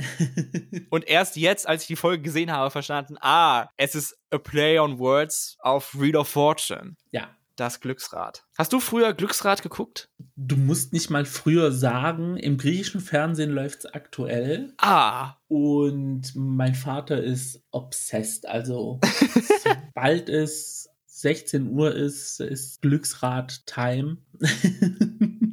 und 0.90 1.08
erst 1.08 1.36
jetzt, 1.36 1.68
als 1.68 1.82
ich 1.82 1.88
die 1.88 1.96
Folge 1.98 2.24
gesehen 2.24 2.52
habe, 2.52 2.72
verstanden, 2.72 3.18
ah, 3.20 3.68
es 3.76 3.96
ist 3.96 4.18
a 4.32 4.38
play 4.38 4.80
on 4.80 4.98
words 4.98 5.58
auf 5.60 5.94
Read 6.00 6.16
of 6.16 6.30
Fortune. 6.30 6.96
Ja, 7.12 7.35
das 7.56 7.80
Glücksrad. 7.80 8.46
Hast 8.58 8.74
du 8.74 8.80
früher 8.80 9.14
Glücksrad 9.14 9.62
geguckt? 9.64 10.10
Du 10.36 10.58
musst 10.58 10.94
nicht 10.94 11.10
mal 11.10 11.26
früher 11.26 11.72
sagen, 11.72 12.38
im 12.38 12.58
griechischen 12.58 13.02
Fernsehen 13.02 13.52
läuft 13.52 13.80
es 13.80 13.86
aktuell. 13.86 14.74
Ah. 14.78 15.36
Und 15.48 16.34
mein 16.36 16.76
Vater 16.76 17.24
ist 17.24 17.64
obsessed. 17.72 18.48
Also, 18.48 19.00
sobald 19.64 20.30
es 20.30 20.90
16 21.08 21.70
Uhr 21.72 21.96
ist, 21.96 22.40
ist 22.42 22.82
Glücksrad-Time. 22.82 24.18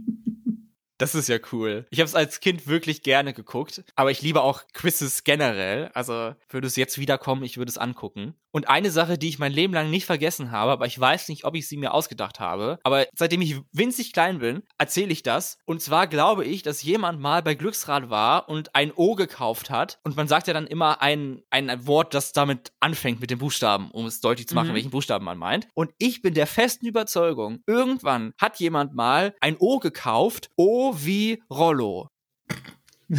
Das 1.03 1.17
ist 1.17 1.29
ja 1.29 1.39
cool. 1.51 1.85
Ich 1.91 1.99
habe 1.99 2.07
es 2.07 2.15
als 2.15 2.39
Kind 2.39 2.69
wirklich 2.69 3.03
gerne 3.03 3.33
geguckt, 3.33 3.83
aber 3.97 4.13
ich 4.13 4.23
liebe 4.23 4.41
auch 4.41 4.63
Quizzes 4.73 5.25
generell. 5.25 5.91
Also 5.95 6.37
würde 6.49 6.69
es 6.69 6.77
jetzt 6.77 6.97
wiederkommen, 6.97 7.43
ich 7.43 7.57
würde 7.57 7.71
es 7.71 7.77
angucken. 7.77 8.37
Und 8.53 8.69
eine 8.69 8.91
Sache, 8.91 9.19
die 9.19 9.29
ich 9.29 9.39
mein 9.39 9.51
Leben 9.51 9.73
lang 9.73 9.91
nicht 9.91 10.05
vergessen 10.05 10.53
habe, 10.53 10.71
aber 10.71 10.87
ich 10.87 11.01
weiß 11.01 11.29
nicht, 11.31 11.45
ob 11.45 11.57
ich 11.57 11.67
sie 11.67 11.79
mir 11.79 11.95
ausgedacht 11.95 12.39
habe, 12.39 12.79
aber 12.85 13.07
seitdem 13.17 13.41
ich 13.41 13.57
winzig 13.73 14.13
klein 14.13 14.39
bin, 14.39 14.63
erzähle 14.79 15.11
ich 15.11 15.23
das. 15.23 15.59
Und 15.65 15.81
zwar 15.81 16.07
glaube 16.07 16.45
ich, 16.45 16.63
dass 16.63 16.83
jemand 16.83 17.19
mal 17.19 17.43
bei 17.43 17.55
Glücksrad 17.55 18.11
war 18.11 18.49
und 18.49 18.75
ein 18.77 18.93
O 18.95 19.15
gekauft 19.15 19.71
hat. 19.71 19.99
Und 20.05 20.17
man 20.17 20.29
sagt 20.29 20.47
ja 20.47 20.55
dann 20.55 20.67
immer 20.67 21.03
ein, 21.03 21.43
ein 21.51 21.87
Wort, 21.87 22.15
das 22.15 22.33
damit 22.33 22.73
anfängt 22.79 23.21
mit 23.21 23.31
den 23.31 23.39
Buchstaben, 23.39 23.91
um 23.91 24.07
es 24.07 24.21
deutlich 24.21 24.47
zu 24.47 24.55
machen, 24.55 24.69
mhm. 24.69 24.75
welchen 24.75 24.91
Buchstaben 24.91 25.25
man 25.25 25.39
meint. 25.39 25.67
Und 25.75 25.91
ich 25.99 26.21
bin 26.23 26.35
der 26.35 26.47
festen 26.47 26.87
Überzeugung, 26.87 27.63
irgendwann 27.67 28.35
hat 28.39 28.61
jemand 28.61 28.95
mal 28.95 29.35
ein 29.41 29.57
O 29.59 29.79
gekauft, 29.79 30.51
O 30.57 30.92
wie 31.01 31.43
Rollo. 31.51 32.09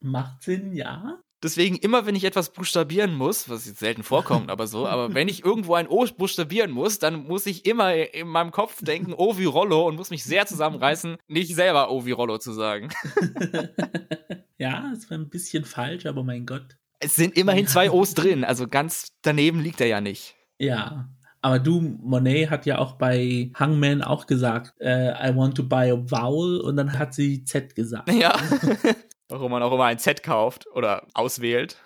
Macht 0.00 0.42
Sinn, 0.42 0.72
ja. 0.74 1.20
Deswegen 1.40 1.76
immer, 1.76 2.04
wenn 2.04 2.16
ich 2.16 2.24
etwas 2.24 2.52
buchstabieren 2.52 3.14
muss, 3.14 3.48
was 3.48 3.64
jetzt 3.64 3.78
selten 3.78 4.02
vorkommt, 4.02 4.50
aber 4.50 4.66
so, 4.66 4.88
aber 4.88 5.14
wenn 5.14 5.28
ich 5.28 5.44
irgendwo 5.44 5.74
ein 5.74 5.86
O 5.86 6.04
buchstabieren 6.04 6.72
muss, 6.72 6.98
dann 6.98 7.26
muss 7.28 7.46
ich 7.46 7.64
immer 7.64 7.94
in 7.94 8.26
meinem 8.26 8.50
Kopf 8.50 8.82
denken, 8.82 9.14
O 9.16 9.38
wie 9.38 9.44
Rollo 9.44 9.86
und 9.86 9.94
muss 9.94 10.10
mich 10.10 10.24
sehr 10.24 10.46
zusammenreißen, 10.46 11.16
nicht 11.28 11.54
selber 11.54 11.92
O 11.92 12.04
wie 12.04 12.10
Rollo 12.10 12.38
zu 12.38 12.52
sagen. 12.52 12.88
ja, 14.58 14.90
es 14.92 15.08
war 15.10 15.18
ein 15.18 15.28
bisschen 15.28 15.64
falsch, 15.64 16.06
aber 16.06 16.24
mein 16.24 16.44
Gott. 16.44 16.76
Es 16.98 17.14
sind 17.14 17.36
immerhin 17.36 17.68
zwei 17.68 17.92
O's 17.92 18.14
drin, 18.14 18.42
also 18.42 18.66
ganz 18.66 19.12
daneben 19.22 19.60
liegt 19.60 19.80
er 19.80 19.86
ja 19.86 20.00
nicht. 20.00 20.34
Ja, 20.58 21.08
aber 21.40 21.58
du, 21.58 21.80
Monet 21.80 22.50
hat 22.50 22.66
ja 22.66 22.78
auch 22.78 22.92
bei 22.92 23.50
Hangman 23.54 24.02
auch 24.02 24.26
gesagt, 24.26 24.74
äh, 24.80 25.10
I 25.10 25.34
want 25.36 25.56
to 25.56 25.62
buy 25.62 25.90
a 25.90 25.96
vowel 25.96 26.60
und 26.60 26.76
dann 26.76 26.98
hat 26.98 27.14
sie 27.14 27.44
Z 27.44 27.74
gesagt. 27.74 28.12
Ja. 28.12 28.36
Warum 29.28 29.50
man 29.50 29.62
auch 29.62 29.72
immer 29.72 29.84
ein 29.84 29.98
Z 29.98 30.22
kauft 30.22 30.66
oder 30.74 31.06
auswählt. 31.14 31.76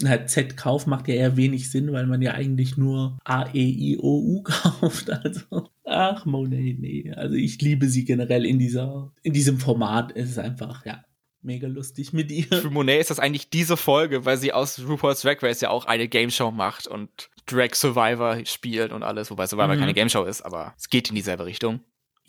Na, 0.00 0.26
Z-Kauf 0.26 0.86
macht 0.86 1.08
ja 1.08 1.14
eher 1.14 1.36
wenig 1.36 1.72
Sinn, 1.72 1.92
weil 1.92 2.06
man 2.06 2.22
ja 2.22 2.32
eigentlich 2.32 2.76
nur 2.76 3.18
A-E-I-O-U 3.24 4.42
kauft. 4.44 5.10
Also, 5.10 5.68
ach, 5.84 6.24
Monet, 6.24 6.78
nee. 6.78 7.12
Also 7.16 7.34
ich 7.34 7.60
liebe 7.60 7.88
sie 7.88 8.04
generell 8.04 8.46
in 8.46 8.60
dieser, 8.60 9.12
in 9.22 9.32
diesem 9.32 9.58
Format. 9.58 10.12
Es 10.14 10.30
ist 10.30 10.38
einfach, 10.38 10.86
ja, 10.86 11.02
mega 11.42 11.68
lustig 11.68 12.12
mit 12.12 12.30
ihr. 12.30 12.46
Für 12.46 12.70
Monet 12.70 13.00
ist 13.00 13.10
das 13.10 13.18
eigentlich 13.18 13.50
diese 13.50 13.76
Folge, 13.76 14.24
weil 14.24 14.36
sie 14.36 14.52
aus 14.52 14.78
RuPaul's 14.80 15.22
Drag 15.22 15.42
Race 15.42 15.60
ja 15.60 15.70
auch 15.70 15.84
eine 15.84 16.08
Game 16.08 16.30
Show 16.30 16.50
macht 16.50 16.86
und 16.86 17.30
Drag 17.46 17.74
Survivor 17.74 18.44
spielt 18.44 18.92
und 18.92 19.02
alles, 19.02 19.30
wobei 19.30 19.46
Survivor 19.46 19.74
mhm. 19.74 19.80
keine 19.80 19.94
Game 19.94 20.08
Show 20.08 20.24
ist, 20.24 20.42
aber 20.42 20.74
es 20.76 20.88
geht 20.88 21.08
in 21.08 21.14
dieselbe 21.14 21.46
Richtung. 21.46 21.80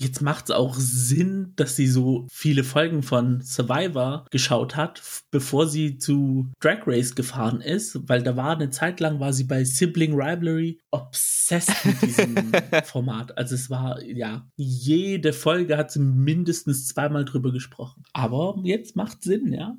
Jetzt 0.02 0.22
macht 0.22 0.46
es 0.46 0.52
auch 0.52 0.76
Sinn, 0.78 1.52
dass 1.58 1.76
sie 1.76 1.88
so 1.88 2.26
viele 2.32 2.64
Folgen 2.64 3.04
von 3.04 3.42
Survivor 3.42 4.26
geschaut 4.32 4.78
hat, 4.78 5.02
bevor 5.30 5.68
sie 5.68 5.98
zu 5.98 6.50
Drag 6.62 6.88
Race 6.88 7.16
gefahren 7.16 7.60
ist, 7.60 8.08
weil 8.08 8.24
da 8.24 8.38
war 8.38 8.56
eine 8.56 8.70
Zeit 8.70 9.02
lang, 9.02 9.20
war 9.20 9.34
sie 9.34 9.44
bei 9.44 9.66
Sibling 9.66 10.14
Rivalry 10.14 10.80
obsessed 10.92 11.86
mit 11.86 12.02
diesem 12.02 12.50
Format. 12.86 13.38
Also 13.38 13.56
es 13.56 13.70
war, 13.70 14.02
ja, 14.02 14.48
jede 14.56 15.34
Folge 15.34 15.76
hat 15.76 15.92
sie 15.92 16.00
mindestens 16.00 16.88
zweimal 16.88 17.26
drüber 17.26 17.52
gesprochen. 17.52 18.04
Aber 18.14 18.58
jetzt 18.64 18.96
macht 18.96 19.24
Sinn, 19.24 19.52
ja. 19.52 19.78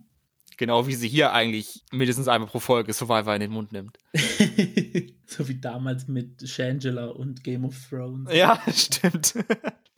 Genau 0.58 0.86
wie 0.86 0.94
sie 0.96 1.08
hier 1.08 1.32
eigentlich 1.32 1.82
mindestens 1.90 2.28
einmal 2.28 2.50
pro 2.50 2.60
Folge 2.60 2.92
Survivor 2.92 3.34
in 3.34 3.40
den 3.40 3.52
Mund 3.52 3.72
nimmt. 3.72 3.96
so 5.24 5.48
wie 5.48 5.58
damals 5.58 6.06
mit 6.08 6.46
Shangela 6.46 7.06
und 7.06 7.42
Game 7.42 7.64
of 7.64 7.74
Thrones. 7.88 8.30
Ja, 8.34 8.60
stimmt. 8.70 9.32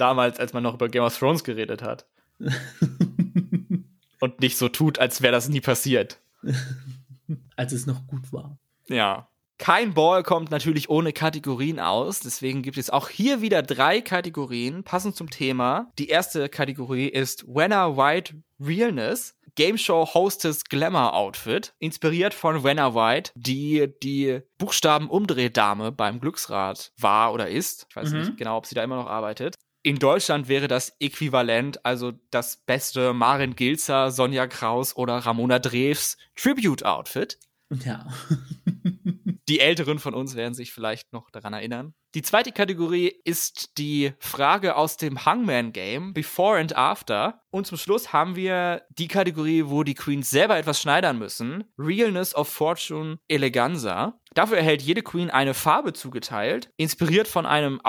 Damals, 0.02 0.38
als 0.38 0.52
man 0.52 0.64
noch 0.64 0.75
über 0.75 0.88
Game 0.88 1.04
of 1.04 1.16
Thrones 1.16 1.44
geredet 1.44 1.82
hat. 1.82 2.06
und 4.21 4.40
nicht 4.40 4.59
so 4.59 4.68
tut, 4.68 4.99
als 4.99 5.23
wäre 5.23 5.32
das 5.32 5.49
nie 5.49 5.61
passiert. 5.61 6.21
als 7.56 7.73
es 7.73 7.87
noch 7.87 8.06
gut 8.09 8.32
war. 8.32 8.59
Ja. 8.88 9.28
Kein 9.59 9.94
Ball 9.94 10.25
kommt 10.25 10.50
natürlich 10.50 10.90
ohne 10.90 11.12
Kategorien 11.12 11.78
aus, 11.78 12.18
deswegen 12.18 12.62
gibt 12.62 12.78
es 12.78 12.90
auch 12.90 13.09
hier 13.09 13.42
wieder 13.42 13.62
drei 13.62 14.00
Kategorien 14.00 14.82
passend 14.82 15.14
zum 15.14 15.30
Thema. 15.30 15.92
Die 16.00 16.09
erste 16.09 16.49
Kategorie 16.49 17.06
ist 17.06 17.47
Wenner 17.47 17.97
White 17.97 18.35
Realness. 18.59 19.37
Game 19.54 19.76
Show 19.76 20.09
Hostess 20.14 20.64
Glamour 20.64 21.14
Outfit, 21.14 21.75
inspiriert 21.78 22.32
von 22.32 22.64
Wenner 22.64 22.94
White, 22.94 23.32
die 23.35 23.92
die 24.02 24.40
Buchstaben-Umdrehdame 24.56 25.92
beim 25.92 26.21
Glücksrad 26.21 26.90
war 26.99 27.35
oder 27.35 27.49
ist. 27.49 27.87
Ich 27.90 27.97
weiß 27.97 28.12
mhm. 28.12 28.18
nicht 28.21 28.37
genau, 28.38 28.56
ob 28.56 28.64
sie 28.64 28.75
da 28.75 28.82
immer 28.82 28.97
noch 28.97 29.09
arbeitet. 29.09 29.56
In 29.85 29.99
Deutschland 29.99 30.47
wäre 30.47 30.69
das 30.69 30.95
Äquivalent, 31.01 31.85
also 31.85 32.12
das 32.31 32.59
beste 32.59 33.12
Marin 33.12 33.57
Gilzer, 33.57 34.12
Sonja 34.12 34.47
Kraus 34.47 34.97
oder 34.97 35.15
Ramona 35.15 35.59
Drews 35.59 36.17
Tribute-Outfit. 36.37 37.39
Ja. 37.85 38.07
Die 39.49 39.59
Älteren 39.59 39.99
von 39.99 40.15
uns 40.15 40.37
werden 40.37 40.55
sich 40.55 40.73
vielleicht 40.73 41.12
noch 41.12 41.31
daran 41.31 41.53
erinnern. 41.53 41.95
Die 42.15 42.23
zweite 42.23 42.53
Kategorie 42.53 43.09
ist 43.25 43.77
die 43.77 44.12
Frage 44.21 44.77
aus 44.77 44.99
dem 44.99 45.25
Hangman-Game, 45.25 46.15
Before 46.15 46.61
and 46.61 46.77
After. 46.77 47.43
Und 47.51 47.67
zum 47.67 47.77
Schluss 47.77 48.12
haben 48.12 48.37
wir 48.37 48.83
die 48.91 49.09
Kategorie, 49.09 49.65
wo 49.67 49.83
die 49.83 49.95
Queens 49.95 50.31
selber 50.31 50.59
etwas 50.59 50.81
schneidern 50.81 51.19
müssen. 51.19 51.65
Realness 51.77 52.35
of 52.35 52.49
Fortune 52.49 53.19
Eleganza. 53.29 54.21
Dafür 54.35 54.59
erhält 54.59 54.83
jede 54.83 55.03
Queen 55.03 55.31
eine 55.31 55.55
Farbe 55.55 55.93
zugeteilt, 55.93 56.71
inspiriert 56.77 57.29
von 57.29 57.45
einem 57.45 57.81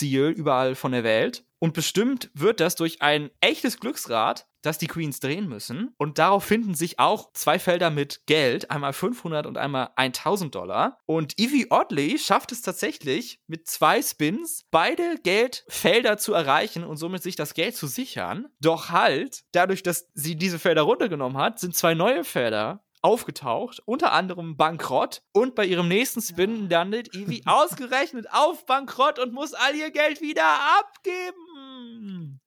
Ausflugsziel 0.00 0.28
überall 0.28 0.74
von 0.74 0.92
der 0.92 1.04
Welt. 1.04 1.44
Und 1.58 1.74
bestimmt 1.74 2.30
wird 2.32 2.58
das 2.58 2.74
durch 2.74 3.02
ein 3.02 3.30
echtes 3.40 3.80
Glücksrad, 3.80 4.46
das 4.62 4.78
die 4.78 4.86
Queens 4.86 5.20
drehen 5.20 5.46
müssen. 5.46 5.94
Und 5.98 6.18
darauf 6.18 6.44
finden 6.44 6.74
sich 6.74 6.98
auch 6.98 7.32
zwei 7.34 7.58
Felder 7.58 7.90
mit 7.90 8.22
Geld, 8.24 8.70
einmal 8.70 8.94
500 8.94 9.46
und 9.46 9.58
einmal 9.58 9.90
1000 9.96 10.54
Dollar. 10.54 10.98
Und 11.04 11.38
Evie 11.38 11.66
Oddly 11.68 12.18
schafft 12.18 12.52
es 12.52 12.62
tatsächlich 12.62 13.40
mit 13.46 13.68
zwei 13.68 14.00
Spins 14.00 14.64
beide 14.70 15.16
Geldfelder 15.22 16.16
zu 16.16 16.32
erreichen 16.32 16.84
und 16.84 16.96
somit 16.96 17.22
sich 17.22 17.36
das 17.36 17.52
Geld 17.52 17.76
zu 17.76 17.86
sichern. 17.86 18.46
Doch 18.60 18.88
halt, 18.88 19.42
dadurch, 19.52 19.82
dass 19.82 20.08
sie 20.14 20.36
diese 20.36 20.58
Felder 20.58 20.82
runtergenommen 20.82 21.36
hat, 21.36 21.58
sind 21.58 21.76
zwei 21.76 21.92
neue 21.92 22.24
Felder 22.24 22.82
aufgetaucht, 23.02 23.82
unter 23.84 24.12
anderem 24.12 24.56
Bankrott. 24.56 25.22
Und 25.32 25.54
bei 25.54 25.66
ihrem 25.66 25.88
nächsten 25.88 26.20
Spin 26.20 26.68
landet 26.68 27.14
Evie 27.14 27.42
ausgerechnet 27.46 28.26
auf 28.32 28.66
Bankrott 28.66 29.18
und 29.18 29.32
muss 29.32 29.54
all 29.54 29.74
ihr 29.74 29.90
Geld 29.90 30.20
wieder 30.20 30.44
abgeben. 30.78 32.40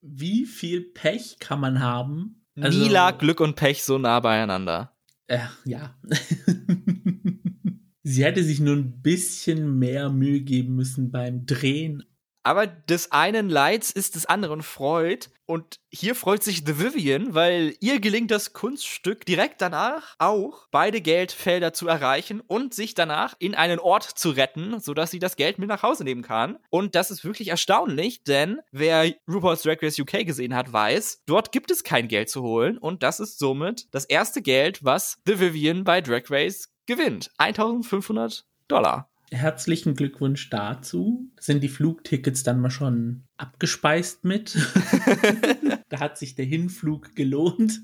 Wie 0.00 0.46
viel 0.46 0.82
Pech 0.82 1.38
kann 1.38 1.60
man 1.60 1.80
haben? 1.80 2.46
Also, 2.60 2.78
Nie 2.78 2.88
lag 2.88 3.18
Glück 3.18 3.40
und 3.40 3.56
Pech 3.56 3.84
so 3.84 3.98
nah 3.98 4.20
beieinander. 4.20 4.96
Äh, 5.26 5.40
ja. 5.64 5.96
Sie 8.02 8.24
hätte 8.24 8.42
sich 8.42 8.58
nur 8.58 8.74
ein 8.74 9.02
bisschen 9.02 9.78
mehr 9.78 10.08
Mühe 10.08 10.40
geben 10.40 10.74
müssen 10.74 11.10
beim 11.10 11.44
Drehen 11.44 12.04
Aber 12.48 12.66
des 12.66 13.12
einen 13.12 13.50
Leids 13.50 13.90
ist 13.90 14.14
des 14.14 14.24
anderen 14.24 14.62
Freud. 14.62 15.26
Und 15.44 15.80
hier 15.90 16.14
freut 16.14 16.42
sich 16.42 16.62
The 16.64 16.78
Vivian, 16.78 17.34
weil 17.34 17.74
ihr 17.80 18.00
gelingt 18.00 18.30
das 18.30 18.54
Kunststück 18.54 19.26
direkt 19.26 19.60
danach 19.60 20.14
auch 20.18 20.66
beide 20.70 21.02
Geldfelder 21.02 21.74
zu 21.74 21.88
erreichen 21.88 22.40
und 22.40 22.72
sich 22.72 22.94
danach 22.94 23.34
in 23.38 23.54
einen 23.54 23.78
Ort 23.78 24.04
zu 24.04 24.30
retten, 24.30 24.80
sodass 24.80 25.10
sie 25.10 25.18
das 25.18 25.36
Geld 25.36 25.58
mit 25.58 25.68
nach 25.68 25.82
Hause 25.82 26.04
nehmen 26.04 26.22
kann. 26.22 26.58
Und 26.70 26.94
das 26.94 27.10
ist 27.10 27.22
wirklich 27.22 27.48
erstaunlich, 27.48 28.24
denn 28.24 28.60
wer 28.72 29.12
RuPaul's 29.30 29.60
Drag 29.60 29.82
Race 29.82 29.98
UK 29.98 30.24
gesehen 30.24 30.54
hat, 30.54 30.72
weiß, 30.72 31.24
dort 31.26 31.52
gibt 31.52 31.70
es 31.70 31.84
kein 31.84 32.08
Geld 32.08 32.30
zu 32.30 32.40
holen 32.42 32.78
und 32.78 33.02
das 33.02 33.20
ist 33.20 33.38
somit 33.38 33.88
das 33.90 34.06
erste 34.06 34.40
Geld, 34.40 34.82
was 34.82 35.18
The 35.26 35.38
Vivian 35.38 35.84
bei 35.84 36.00
Drag 36.00 36.30
Race 36.30 36.72
gewinnt. 36.86 37.30
1500 37.36 38.46
Dollar. 38.68 39.10
Herzlichen 39.30 39.94
Glückwunsch 39.94 40.50
dazu. 40.50 41.30
Sind 41.38 41.62
die 41.62 41.68
Flugtickets 41.68 42.42
dann 42.42 42.60
mal 42.60 42.70
schon 42.70 43.24
abgespeist 43.36 44.24
mit? 44.24 44.56
da 45.88 46.00
hat 46.00 46.18
sich 46.18 46.34
der 46.34 46.46
Hinflug 46.46 47.14
gelohnt. 47.14 47.80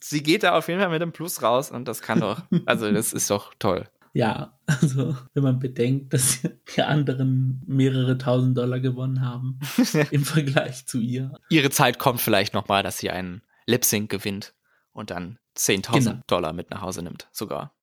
Sie 0.00 0.22
geht 0.22 0.42
da 0.42 0.56
auf 0.56 0.68
jeden 0.68 0.80
Fall 0.80 0.90
mit 0.90 1.02
einem 1.02 1.12
Plus 1.12 1.42
raus 1.42 1.70
und 1.70 1.86
das 1.86 2.02
kann 2.02 2.20
doch, 2.20 2.42
also 2.66 2.90
das 2.90 3.12
ist 3.12 3.30
doch 3.30 3.54
toll. 3.58 3.84
Ja, 4.14 4.58
also 4.66 5.16
wenn 5.32 5.42
man 5.42 5.58
bedenkt, 5.58 6.12
dass 6.12 6.40
die 6.76 6.82
anderen 6.82 7.62
mehrere 7.66 8.18
tausend 8.18 8.58
Dollar 8.58 8.80
gewonnen 8.80 9.22
haben 9.22 9.58
im 10.10 10.24
Vergleich 10.24 10.86
zu 10.86 10.98
ihr. 10.98 11.32
Ihre 11.48 11.70
Zeit 11.70 11.98
kommt 11.98 12.20
vielleicht 12.20 12.52
nochmal, 12.52 12.82
dass 12.82 12.98
sie 12.98 13.10
einen 13.10 13.42
Lip 13.66 13.84
Sync 13.84 14.10
gewinnt 14.10 14.54
und 14.92 15.10
dann 15.10 15.38
10.000 15.56 15.92
genau. 15.92 16.20
Dollar 16.26 16.52
mit 16.52 16.70
nach 16.70 16.82
Hause 16.82 17.02
nimmt, 17.02 17.28
sogar. 17.32 17.74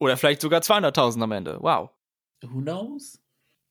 Oder 0.00 0.16
vielleicht 0.16 0.40
sogar 0.40 0.60
200.000 0.60 1.22
am 1.22 1.32
Ende. 1.32 1.58
Wow. 1.60 1.90
Who 2.42 2.60
knows? 2.62 3.20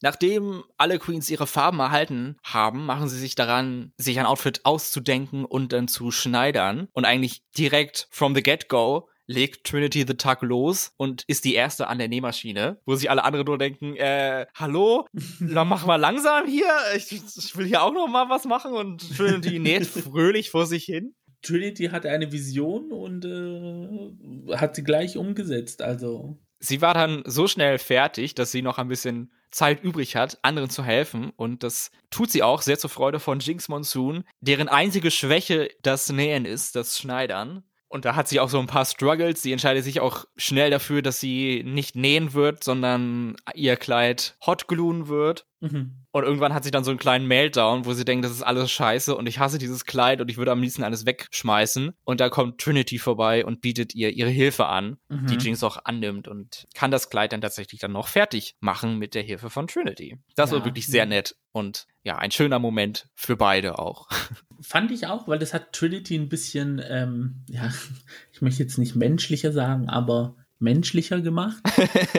Nachdem 0.02 0.64
alle 0.78 0.98
Queens 0.98 1.30
ihre 1.30 1.48
Farben 1.48 1.80
erhalten 1.80 2.38
haben, 2.44 2.86
machen 2.86 3.10
sie 3.10 3.20
sich 3.20 3.36
daran, 3.36 3.92
sich 3.98 4.18
ein 4.20 4.26
Outfit 4.26 4.62
auszudenken 4.64 5.44
und 5.44 5.74
dann 5.74 5.90
zu 5.90 6.12
schneidern. 6.12 6.88
Und 6.94 7.04
eigentlich 7.04 7.44
direkt 7.58 8.08
from 8.12 8.34
the 8.34 8.44
get-go 8.44 9.10
legt 9.26 9.68
Trinity 9.68 10.06
the 10.08 10.16
Tug 10.16 10.42
los 10.42 10.94
und 10.98 11.24
ist 11.28 11.46
die 11.46 11.54
erste 11.54 11.88
an 11.88 12.00
der 12.00 12.08
Nähmaschine, 12.08 12.80
wo 12.86 12.96
sich 12.96 13.12
alle 13.12 13.24
anderen 13.24 13.46
nur 13.46 13.58
denken, 13.58 13.96
äh, 13.96 14.48
hallo, 14.56 15.06
dann 15.40 15.68
mach 15.68 15.86
mal 15.86 15.98
langsam 15.98 16.48
hier, 16.48 16.72
ich, 16.96 17.12
ich 17.12 17.56
will 17.56 17.68
hier 17.68 17.84
auch 17.84 17.94
noch 17.94 18.08
mal 18.08 18.30
was 18.30 18.46
machen 18.46 18.74
und 18.74 19.16
Trinity 19.16 19.60
näht 19.60 19.86
fröhlich 19.86 20.50
vor 20.50 20.66
sich 20.66 20.86
hin. 20.86 21.14
Trinity 21.42 21.86
hatte 21.86 22.10
eine 22.10 22.32
Vision 22.32 22.92
und 22.92 23.26
äh, 23.26 24.56
hat 24.56 24.76
sie 24.76 24.84
gleich 24.84 25.18
umgesetzt. 25.18 25.82
Also. 25.82 26.38
Sie 26.60 26.82
war 26.82 26.94
dann 26.94 27.24
so 27.26 27.48
schnell 27.48 27.78
fertig, 27.78 28.36
dass 28.36 28.52
sie 28.52 28.62
noch 28.62 28.78
ein 28.78 28.90
bisschen 28.90 29.32
Zeit 29.52 29.84
übrig 29.84 30.16
hat, 30.16 30.38
anderen 30.42 30.70
zu 30.70 30.84
helfen. 30.84 31.32
Und 31.36 31.64
das 31.64 31.92
tut 32.10 32.32
sie 32.32 32.44
auch 32.44 32.62
sehr 32.62 32.78
zur 32.78 32.90
Freude 32.90 33.20
von 33.20 33.40
Jinx 33.40 33.70
Monsoon, 33.70 34.24
deren 34.42 34.68
einzige 34.68 35.12
Schwäche 35.12 35.70
das 35.82 36.10
Nähen 36.10 36.46
ist, 36.46 36.76
das 36.76 36.98
Schneidern. 36.98 37.64
Und 37.90 38.06
da 38.06 38.16
hat 38.16 38.28
sie 38.28 38.40
auch 38.40 38.50
so 38.50 38.60
ein 38.60 38.68
paar 38.68 38.86
Struggles. 38.86 39.42
Sie 39.42 39.52
entscheidet 39.52 39.84
sich 39.84 40.00
auch 40.00 40.26
schnell 40.38 40.70
dafür, 40.70 41.02
dass 41.02 41.20
sie 41.20 41.64
nicht 41.66 41.96
nähen 41.96 42.34
wird, 42.34 42.64
sondern 42.64 43.36
ihr 43.56 43.78
Kleid 43.78 44.38
hotgluen 44.46 45.08
wird. 45.08 45.48
Mhm. 45.60 46.06
Und 46.12 46.24
irgendwann 46.24 46.54
hat 46.54 46.64
sie 46.64 46.72
dann 46.72 46.84
so 46.84 46.92
einen 46.92 47.00
kleinen 47.00 47.28
Meltdown, 47.28 47.86
wo 47.86 47.94
sie 47.94 48.06
denkt, 48.06 48.26
das 48.26 48.32
ist 48.32 48.44
alles 48.44 48.72
scheiße 48.72 49.16
und 49.16 49.28
ich 49.28 49.40
hasse 49.40 49.58
dieses 49.58 49.86
Kleid 49.86 50.22
und 50.22 50.30
ich 50.30 50.38
würde 50.38 50.52
am 50.52 50.62
liebsten 50.62 50.84
alles 50.84 51.06
wegschmeißen. 51.06 51.92
Und 52.04 52.20
da 52.20 52.30
kommt 52.30 52.62
Trinity 52.62 53.00
vorbei 53.00 53.44
und 53.44 53.62
bietet 53.62 53.94
ihr 53.96 54.12
ihre 54.12 54.30
Hilfe 54.30 54.68
an, 54.68 54.98
mhm. 55.10 55.26
die 55.26 55.36
Jinx 55.36 55.64
auch 55.64 55.78
annimmt 55.84 56.28
und 56.28 56.68
kann 56.76 56.92
das 56.92 57.10
Kleid 57.10 57.34
dann 57.34 57.42
tatsächlich 57.42 57.82
dann 57.82 57.92
noch 57.92 58.08
fertig 58.08 58.56
machen 58.60 58.98
mit 59.00 59.16
der 59.16 59.24
Hilfe 59.24 59.50
von 59.50 59.68
Trinity. 59.68 60.18
Das 60.36 60.52
ja. 60.52 60.58
war 60.58 60.66
wirklich 60.66 60.88
sehr 60.88 61.06
nett 61.06 61.36
und 61.52 61.88
ja, 62.04 62.18
ein 62.18 62.32
schöner 62.32 62.60
Moment 62.60 63.10
für 63.16 63.36
beide 63.36 63.80
auch. 63.80 64.08
Fand 64.62 64.92
ich 64.92 65.08
auch, 65.08 65.28
weil 65.28 65.40
das 65.40 65.54
hat 65.54 65.74
Trinity 65.74 66.16
ein 66.16 66.30
bisschen, 66.30 66.82
ähm, 66.88 67.36
ja, 67.48 67.72
ich 68.32 68.42
möchte 68.42 68.64
jetzt 68.64 68.78
nicht 68.78 68.96
menschlicher 68.96 69.52
sagen, 69.52 69.90
aber 69.90 70.36
menschlicher 70.60 71.22
gemacht. 71.22 71.62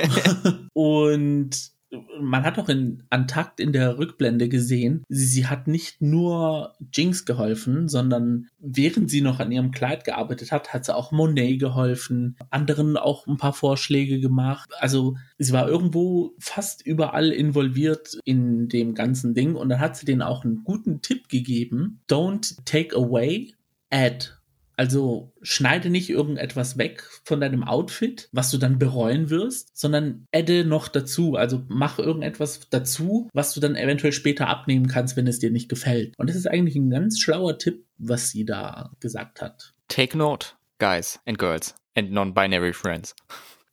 und 0.72 1.72
man 2.20 2.44
hat 2.44 2.58
auch 2.58 2.68
in 2.68 3.02
Antakt 3.10 3.60
in 3.60 3.72
der 3.72 3.98
Rückblende 3.98 4.48
gesehen, 4.48 5.04
sie, 5.08 5.26
sie, 5.26 5.46
hat 5.46 5.66
nicht 5.66 6.00
nur 6.00 6.74
Jinx 6.92 7.24
geholfen, 7.24 7.88
sondern 7.88 8.48
während 8.58 9.10
sie 9.10 9.20
noch 9.20 9.40
an 9.40 9.50
ihrem 9.50 9.70
Kleid 9.70 10.04
gearbeitet 10.04 10.52
hat, 10.52 10.72
hat 10.72 10.84
sie 10.84 10.94
auch 10.94 11.12
Monet 11.12 11.58
geholfen, 11.58 12.36
anderen 12.50 12.96
auch 12.96 13.26
ein 13.26 13.36
paar 13.36 13.52
Vorschläge 13.52 14.20
gemacht. 14.20 14.70
Also 14.78 15.16
sie 15.38 15.52
war 15.52 15.68
irgendwo 15.68 16.34
fast 16.38 16.86
überall 16.86 17.30
involviert 17.30 18.18
in 18.24 18.68
dem 18.68 18.94
ganzen 18.94 19.34
Ding 19.34 19.56
und 19.56 19.68
dann 19.68 19.80
hat 19.80 19.96
sie 19.96 20.06
denen 20.06 20.22
auch 20.22 20.44
einen 20.44 20.62
guten 20.64 21.02
Tipp 21.02 21.28
gegeben. 21.28 22.00
Don't 22.08 22.56
take 22.64 22.94
away, 22.96 23.54
add. 23.90 24.39
Also 24.80 25.34
schneide 25.42 25.90
nicht 25.90 26.08
irgendetwas 26.08 26.78
weg 26.78 27.02
von 27.24 27.38
deinem 27.38 27.64
Outfit, 27.64 28.30
was 28.32 28.50
du 28.50 28.56
dann 28.56 28.78
bereuen 28.78 29.28
wirst, 29.28 29.76
sondern 29.76 30.26
adde 30.32 30.64
noch 30.64 30.88
dazu. 30.88 31.36
Also 31.36 31.62
mach 31.68 31.98
irgendetwas 31.98 32.60
dazu, 32.70 33.28
was 33.34 33.52
du 33.52 33.60
dann 33.60 33.76
eventuell 33.76 34.14
später 34.14 34.48
abnehmen 34.48 34.88
kannst, 34.88 35.18
wenn 35.18 35.26
es 35.26 35.38
dir 35.38 35.50
nicht 35.50 35.68
gefällt. 35.68 36.14
Und 36.16 36.30
das 36.30 36.36
ist 36.36 36.46
eigentlich 36.46 36.76
ein 36.76 36.88
ganz 36.88 37.20
schlauer 37.20 37.58
Tipp, 37.58 37.84
was 37.98 38.30
sie 38.30 38.46
da 38.46 38.90
gesagt 39.00 39.42
hat. 39.42 39.74
Take 39.88 40.16
note, 40.16 40.54
guys 40.78 41.20
and 41.26 41.38
girls 41.38 41.74
and 41.94 42.10
non-binary 42.10 42.72
friends. 42.72 43.14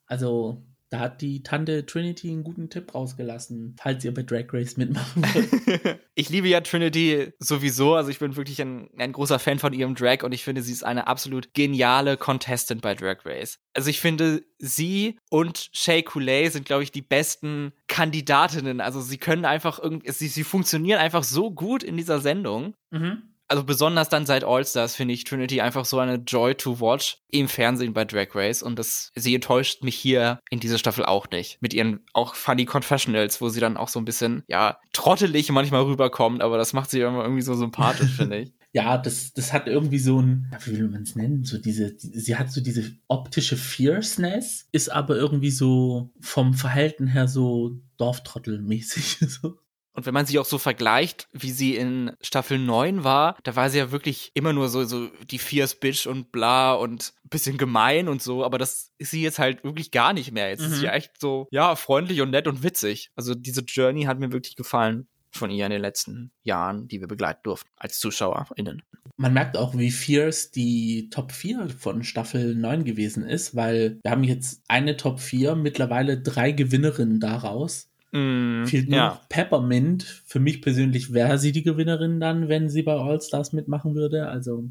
Also 0.07 0.61
da 0.89 0.99
hat 0.99 1.21
die 1.21 1.43
Tante 1.43 1.85
Trinity 1.85 2.29
einen 2.31 2.43
guten 2.43 2.69
Tipp 2.69 2.95
rausgelassen, 2.95 3.75
falls 3.77 4.05
ihr 4.05 4.13
bei 4.13 4.23
Drag 4.23 4.45
Race 4.53 4.77
mitmachen 4.77 5.21
wollt. 5.21 5.99
ich 6.15 6.29
liebe 6.29 6.47
ja 6.47 6.61
Trinity 6.61 7.33
sowieso. 7.39 7.95
Also 7.95 8.09
ich 8.09 8.19
bin 8.19 8.35
wirklich 8.37 8.61
ein, 8.61 8.89
ein 8.97 9.11
großer 9.11 9.39
Fan 9.39 9.59
von 9.59 9.73
ihrem 9.73 9.95
Drag 9.95 10.23
und 10.23 10.31
ich 10.31 10.43
finde, 10.43 10.61
sie 10.61 10.71
ist 10.71 10.83
eine 10.83 11.07
absolut 11.07 11.53
geniale 11.53 12.15
Contestant 12.15 12.81
bei 12.81 12.95
Drag 12.95 13.25
Race. 13.25 13.59
Also 13.73 13.89
ich 13.89 13.99
finde, 13.99 14.43
sie 14.59 15.19
und 15.29 15.69
Shay 15.73 16.03
Coulee 16.03 16.47
sind, 16.49 16.65
glaube 16.65 16.83
ich, 16.83 16.91
die 16.91 17.01
besten 17.01 17.73
Kandidatinnen. 17.87 18.79
Also 18.79 19.01
sie 19.01 19.17
können 19.17 19.43
einfach 19.43 19.79
irgendwie, 19.79 20.09
sie, 20.11 20.27
sie 20.29 20.45
funktionieren 20.45 20.99
einfach 20.99 21.23
so 21.23 21.51
gut 21.51 21.83
in 21.83 21.97
dieser 21.97 22.19
Sendung. 22.19 22.75
Mhm 22.91 23.23
also 23.47 23.63
besonders 23.63 24.09
dann 24.09 24.25
seit 24.25 24.43
All-Stars 24.43 24.95
finde 24.95 25.13
ich 25.13 25.23
Trinity 25.23 25.61
einfach 25.61 25.85
so 25.85 25.99
eine 25.99 26.15
Joy 26.15 26.55
to 26.55 26.79
watch 26.79 27.19
im 27.29 27.47
Fernsehen 27.47 27.93
bei 27.93 28.05
Drag 28.05 28.27
Race 28.33 28.61
und 28.61 28.77
das, 28.77 29.11
sie 29.15 29.35
enttäuscht 29.35 29.83
mich 29.83 29.95
hier 29.95 30.39
in 30.49 30.59
dieser 30.59 30.77
Staffel 30.77 31.05
auch 31.05 31.29
nicht. 31.29 31.61
Mit 31.61 31.73
ihren 31.73 32.01
auch 32.13 32.35
funny 32.35 32.65
Confessionals, 32.65 33.41
wo 33.41 33.49
sie 33.49 33.59
dann 33.59 33.77
auch 33.77 33.87
so 33.87 33.99
ein 33.99 34.05
bisschen, 34.05 34.43
ja, 34.47 34.79
trottelig 34.93 35.49
manchmal 35.51 35.83
rüberkommt, 35.83 36.41
aber 36.41 36.57
das 36.57 36.73
macht 36.73 36.89
sie 36.89 37.01
immer 37.01 37.23
irgendwie 37.23 37.41
so 37.41 37.55
sympathisch, 37.55 38.11
finde 38.11 38.39
ich. 38.39 38.53
Ja, 38.73 38.97
das, 38.97 39.33
das 39.33 39.53
hat 39.53 39.65
irgendwie 39.65 39.97
so 39.97 40.21
ein, 40.21 40.53
wie 40.65 40.77
will 40.77 40.89
man 40.89 41.01
es 41.01 41.15
nennen? 41.15 41.45
So 41.45 41.57
diese, 41.57 41.95
sie 41.97 42.35
hat 42.35 42.51
so 42.51 42.61
diese 42.61 42.91
optische 43.07 43.57
Fierceness, 43.57 44.67
ist 44.71 44.89
aber 44.91 45.15
irgendwie 45.15 45.49
so 45.49 46.11
vom 46.19 46.53
Verhalten 46.53 47.07
her 47.07 47.27
so 47.27 47.79
Dorftrottelmäßig. 47.97 49.17
So. 49.27 49.57
Und 49.97 50.05
wenn 50.05 50.13
man 50.13 50.27
sie 50.27 50.37
auch 50.37 50.45
so 50.45 50.59
vergleicht, 50.59 51.27
wie 51.33 51.49
sie 51.49 51.75
in 51.75 52.11
Staffel 52.21 52.59
9 52.59 53.03
war, 53.03 53.35
da 53.43 53.55
war 53.55 53.71
sie 53.71 53.79
ja 53.79 53.91
wirklich 53.91 54.29
immer 54.35 54.53
nur 54.53 54.69
so, 54.69 54.83
so 54.83 55.07
die 55.31 55.39
Fierce 55.39 55.73
Bitch 55.73 56.05
und 56.05 56.31
bla 56.31 56.73
und 56.73 57.13
bisschen 57.23 57.57
gemein 57.57 58.07
und 58.07 58.21
so, 58.21 58.45
aber 58.45 58.59
das 58.59 58.91
ist 58.99 59.09
sie 59.09 59.23
jetzt 59.23 59.39
halt 59.39 59.63
wirklich 59.63 59.89
gar 59.89 60.13
nicht 60.13 60.31
mehr. 60.31 60.49
Jetzt 60.49 60.61
mhm. 60.61 60.71
ist 60.71 60.79
sie 60.81 60.85
echt 60.85 61.19
so, 61.19 61.47
ja, 61.49 61.75
freundlich 61.75 62.21
und 62.21 62.29
nett 62.29 62.45
und 62.45 62.61
witzig. 62.61 63.09
Also 63.15 63.33
diese 63.33 63.61
Journey 63.61 64.03
hat 64.03 64.19
mir 64.19 64.31
wirklich 64.31 64.55
gefallen 64.55 65.07
von 65.31 65.49
ihr 65.49 65.65
in 65.65 65.71
den 65.71 65.81
letzten 65.81 66.29
Jahren, 66.43 66.87
die 66.87 66.99
wir 66.99 67.07
begleiten 67.07 67.41
durften 67.41 67.69
als 67.75 67.97
ZuschauerInnen. 67.97 68.83
Man 69.15 69.33
merkt 69.33 69.57
auch, 69.57 69.75
wie 69.75 69.89
fierce 69.89 70.51
die 70.51 71.09
Top 71.09 71.31
4 71.31 71.69
von 71.69 72.03
Staffel 72.03 72.53
9 72.53 72.83
gewesen 72.83 73.23
ist, 73.23 73.55
weil 73.55 73.99
wir 74.03 74.11
haben 74.11 74.23
jetzt 74.23 74.61
eine 74.67 74.95
Top 74.95 75.19
4, 75.19 75.55
mittlerweile 75.55 76.21
drei 76.21 76.51
Gewinnerinnen 76.51 77.19
daraus. 77.19 77.89
Mm, 78.11 78.65
Fehlt 78.65 78.89
nur 78.89 78.97
ja. 78.97 79.21
Peppermint. 79.29 80.03
Für 80.25 80.39
mich 80.39 80.61
persönlich 80.61 81.13
wäre 81.13 81.37
sie 81.37 81.51
die 81.51 81.63
Gewinnerin 81.63 82.19
dann, 82.19 82.47
wenn 82.47 82.69
sie 82.69 82.83
bei 82.83 82.93
All 82.93 83.21
Stars 83.21 83.53
mitmachen 83.53 83.95
würde. 83.95 84.27
Also, 84.29 84.69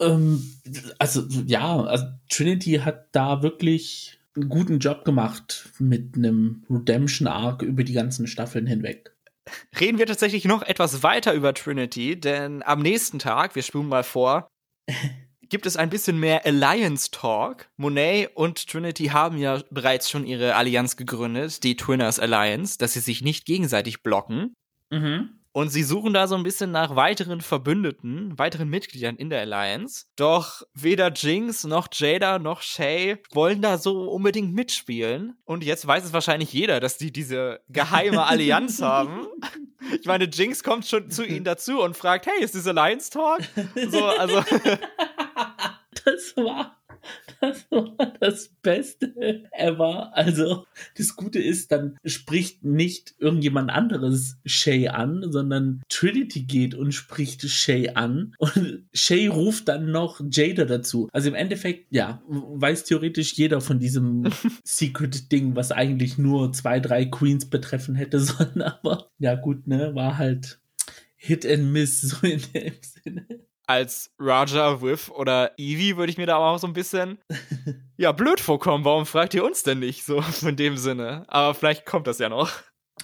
ähm, 0.00 0.42
also 0.98 1.22
ja, 1.46 1.82
also 1.82 2.06
Trinity 2.28 2.80
hat 2.84 3.08
da 3.12 3.42
wirklich 3.42 4.18
einen 4.36 4.48
guten 4.48 4.78
Job 4.78 5.04
gemacht 5.04 5.70
mit 5.78 6.16
einem 6.16 6.64
Redemption 6.68 7.28
Arc 7.28 7.62
über 7.62 7.84
die 7.84 7.92
ganzen 7.92 8.26
Staffeln 8.26 8.66
hinweg. 8.66 9.14
Reden 9.78 9.98
wir 9.98 10.06
tatsächlich 10.06 10.46
noch 10.46 10.62
etwas 10.62 11.02
weiter 11.02 11.34
über 11.34 11.52
Trinity, 11.52 12.18
denn 12.18 12.62
am 12.62 12.80
nächsten 12.80 13.18
Tag, 13.18 13.54
wir 13.54 13.62
spulen 13.62 13.88
mal 13.88 14.02
vor, 14.02 14.48
gibt 15.54 15.66
es 15.66 15.76
ein 15.76 15.88
bisschen 15.88 16.18
mehr 16.18 16.44
Alliance 16.44 17.12
Talk. 17.12 17.68
Monet 17.76 18.32
und 18.34 18.66
Trinity 18.66 19.06
haben 19.06 19.38
ja 19.38 19.62
bereits 19.70 20.10
schon 20.10 20.26
ihre 20.26 20.56
Allianz 20.56 20.96
gegründet, 20.96 21.62
die 21.62 21.76
Twinners 21.76 22.18
Alliance, 22.18 22.76
dass 22.76 22.94
sie 22.94 22.98
sich 22.98 23.22
nicht 23.22 23.46
gegenseitig 23.46 24.02
blocken. 24.02 24.56
Mhm. 24.90 25.38
Und 25.52 25.68
sie 25.68 25.84
suchen 25.84 26.12
da 26.12 26.26
so 26.26 26.34
ein 26.34 26.42
bisschen 26.42 26.72
nach 26.72 26.96
weiteren 26.96 27.40
Verbündeten, 27.40 28.36
weiteren 28.36 28.68
Mitgliedern 28.68 29.14
in 29.14 29.30
der 29.30 29.42
Alliance. 29.42 30.06
Doch 30.16 30.62
weder 30.74 31.12
Jinx 31.12 31.62
noch 31.62 31.86
Jada 31.92 32.40
noch 32.40 32.60
Shay 32.60 33.18
wollen 33.30 33.62
da 33.62 33.78
so 33.78 34.10
unbedingt 34.10 34.52
mitspielen. 34.52 35.36
Und 35.44 35.62
jetzt 35.62 35.86
weiß 35.86 36.06
es 36.06 36.12
wahrscheinlich 36.12 36.52
jeder, 36.52 36.80
dass 36.80 36.98
die 36.98 37.12
diese 37.12 37.60
geheime 37.68 38.24
Allianz 38.26 38.82
haben. 38.82 39.28
Ich 40.00 40.06
meine, 40.06 40.24
Jinx 40.24 40.64
kommt 40.64 40.84
schon 40.88 41.08
zu 41.10 41.24
ihnen 41.24 41.44
dazu 41.44 41.80
und 41.80 41.96
fragt, 41.96 42.26
hey, 42.26 42.42
ist 42.42 42.54
this 42.54 42.66
Alliance 42.66 43.08
Talk? 43.08 43.42
So, 43.88 44.04
also. 44.04 44.42
das 46.04 46.36
war 46.36 46.78
das 47.40 47.66
war 47.70 48.12
das 48.20 48.48
Beste 48.62 49.44
ever. 49.52 50.16
Also, 50.16 50.66
das 50.96 51.16
Gute 51.16 51.38
ist, 51.38 51.72
dann 51.72 51.98
spricht 52.04 52.64
nicht 52.64 53.14
irgendjemand 53.18 53.70
anderes 53.70 54.38
Shay 54.44 54.88
an, 54.88 55.24
sondern 55.30 55.82
Trinity 55.88 56.42
geht 56.42 56.74
und 56.74 56.92
spricht 56.92 57.42
Shay 57.48 57.90
an. 57.90 58.34
Und 58.38 58.84
Shay 58.92 59.26
ruft 59.26 59.68
dann 59.68 59.90
noch 59.90 60.20
Jada 60.30 60.64
dazu. 60.64 61.08
Also 61.12 61.28
im 61.28 61.34
Endeffekt, 61.34 61.86
ja, 61.90 62.22
weiß 62.28 62.84
theoretisch 62.84 63.34
jeder 63.34 63.60
von 63.60 63.78
diesem 63.78 64.30
Secret-Ding, 64.64 65.56
was 65.56 65.72
eigentlich 65.72 66.18
nur 66.18 66.52
zwei, 66.52 66.80
drei 66.80 67.04
Queens 67.04 67.50
betreffen 67.50 67.94
hätte 67.94 68.20
sollen. 68.20 68.62
Aber 68.62 69.10
ja, 69.18 69.34
gut, 69.34 69.66
ne, 69.66 69.94
war 69.94 70.18
halt 70.18 70.60
Hit 71.16 71.46
and 71.46 71.72
Miss, 71.72 72.00
so 72.00 72.26
in 72.26 72.40
dem 72.54 72.74
Sinne 72.80 73.26
als 73.66 74.10
Raja, 74.18 74.82
Whiff 74.82 75.10
oder 75.10 75.52
Evie 75.58 75.96
würde 75.96 76.10
ich 76.10 76.18
mir 76.18 76.26
da 76.26 76.36
auch 76.36 76.58
so 76.58 76.66
ein 76.66 76.72
bisschen 76.72 77.18
ja 77.96 78.12
blöd 78.12 78.40
vorkommen. 78.40 78.84
Warum 78.84 79.06
fragt 79.06 79.34
ihr 79.34 79.44
uns 79.44 79.62
denn 79.62 79.78
nicht 79.78 80.04
so 80.04 80.22
in 80.46 80.56
dem 80.56 80.76
Sinne? 80.76 81.24
Aber 81.28 81.54
vielleicht 81.54 81.86
kommt 81.86 82.06
das 82.06 82.18
ja 82.18 82.28
noch. 82.28 82.50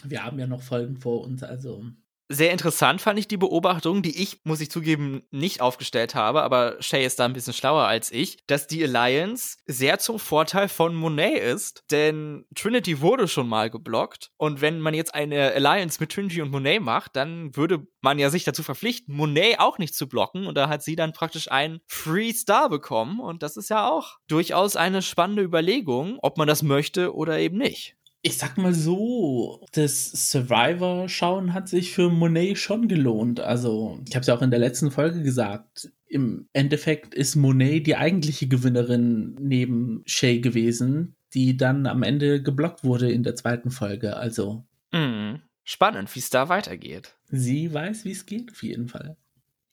Wir 0.05 0.25
haben 0.25 0.39
ja 0.39 0.47
noch 0.47 0.63
Folgen 0.63 0.97
vor 0.97 1.23
uns, 1.23 1.43
also 1.43 1.85
sehr 2.33 2.53
interessant 2.53 3.01
fand 3.01 3.19
ich 3.19 3.27
die 3.27 3.37
Beobachtung, 3.37 4.03
die 4.03 4.23
ich, 4.23 4.41
muss 4.45 4.61
ich 4.61 4.71
zugeben, 4.71 5.23
nicht 5.33 5.61
aufgestellt 5.61 6.15
habe, 6.15 6.43
aber 6.43 6.77
Shay 6.81 7.05
ist 7.05 7.19
da 7.19 7.25
ein 7.25 7.33
bisschen 7.33 7.53
schlauer 7.53 7.83
als 7.83 8.13
ich, 8.13 8.39
dass 8.47 8.69
die 8.69 8.85
Alliance 8.85 9.57
sehr 9.67 9.99
zum 9.99 10.21
Vorteil 10.21 10.69
von 10.69 10.95
Monet 10.95 11.43
ist, 11.43 11.83
denn 11.91 12.47
Trinity 12.55 13.01
wurde 13.01 13.27
schon 13.27 13.49
mal 13.49 13.69
geblockt 13.69 14.31
und 14.37 14.61
wenn 14.61 14.79
man 14.79 14.95
jetzt 14.95 15.13
eine 15.13 15.53
Alliance 15.53 15.99
mit 16.01 16.13
Trinity 16.13 16.41
und 16.41 16.53
Monet 16.53 16.81
macht, 16.81 17.17
dann 17.17 17.57
würde 17.57 17.89
man 18.01 18.21
ja 18.21 18.31
sich 18.31 18.45
dazu 18.45 18.63
verpflichten, 18.63 19.13
Monet 19.13 19.59
auch 19.59 19.79
nicht 19.79 19.97
zu 19.97 20.09
blocken 20.09 20.47
und 20.47 20.55
da 20.55 20.69
hat 20.69 20.85
sie 20.85 20.95
dann 20.95 21.13
praktisch 21.13 21.51
einen 21.51 21.81
Free 21.89 22.33
Star 22.33 22.69
bekommen 22.69 23.19
und 23.19 23.43
das 23.43 23.57
ist 23.57 23.71
ja 23.71 23.91
auch 23.91 24.19
durchaus 24.29 24.77
eine 24.77 25.03
spannende 25.03 25.43
Überlegung, 25.43 26.19
ob 26.23 26.39
man 26.39 26.47
das 26.47 26.63
möchte 26.63 27.13
oder 27.13 27.41
eben 27.41 27.59
nicht 27.59 27.97
ich 28.23 28.37
sag 28.37 28.59
mal 28.59 28.75
so, 28.75 29.65
das 29.73 30.31
Survivor-Schauen 30.31 31.55
hat 31.55 31.69
sich 31.69 31.93
für 31.93 32.11
Monet 32.11 32.59
schon 32.59 32.87
gelohnt. 32.87 33.41
Also, 33.41 33.99
ich 34.07 34.15
habe 34.15 34.21
es 34.21 34.27
ja 34.27 34.35
auch 34.35 34.43
in 34.43 34.51
der 34.51 34.61
letzten 34.61 34.91
Folge 34.91 35.23
gesagt. 35.23 35.91
Im 36.07 36.49
Endeffekt 36.53 37.15
ist 37.15 37.37
Monet 37.37 37.87
die 37.87 37.97
eigentliche 37.97 38.47
Gewinnerin 38.47 39.37
neben 39.41 40.03
Shay 40.05 40.41
gewesen, 40.41 41.17
die 41.33 41.57
dann 41.57 41.87
am 41.87 42.03
Ende 42.03 42.43
geblockt 42.43 42.85
wurde 42.85 43.11
in 43.11 43.23
der 43.23 43.37
zweiten 43.37 43.71
Folge. 43.71 44.17
Also. 44.17 44.65
Mhm. 44.93 45.41
Spannend, 45.65 46.15
wie 46.15 46.19
es 46.19 46.31
da 46.31 46.49
weitergeht. 46.49 47.15
Sie 47.29 47.73
weiß, 47.73 48.05
wie 48.05 48.11
es 48.11 48.27
geht, 48.27 48.51
auf 48.51 48.63
jeden 48.63 48.89
Fall. 48.89 49.17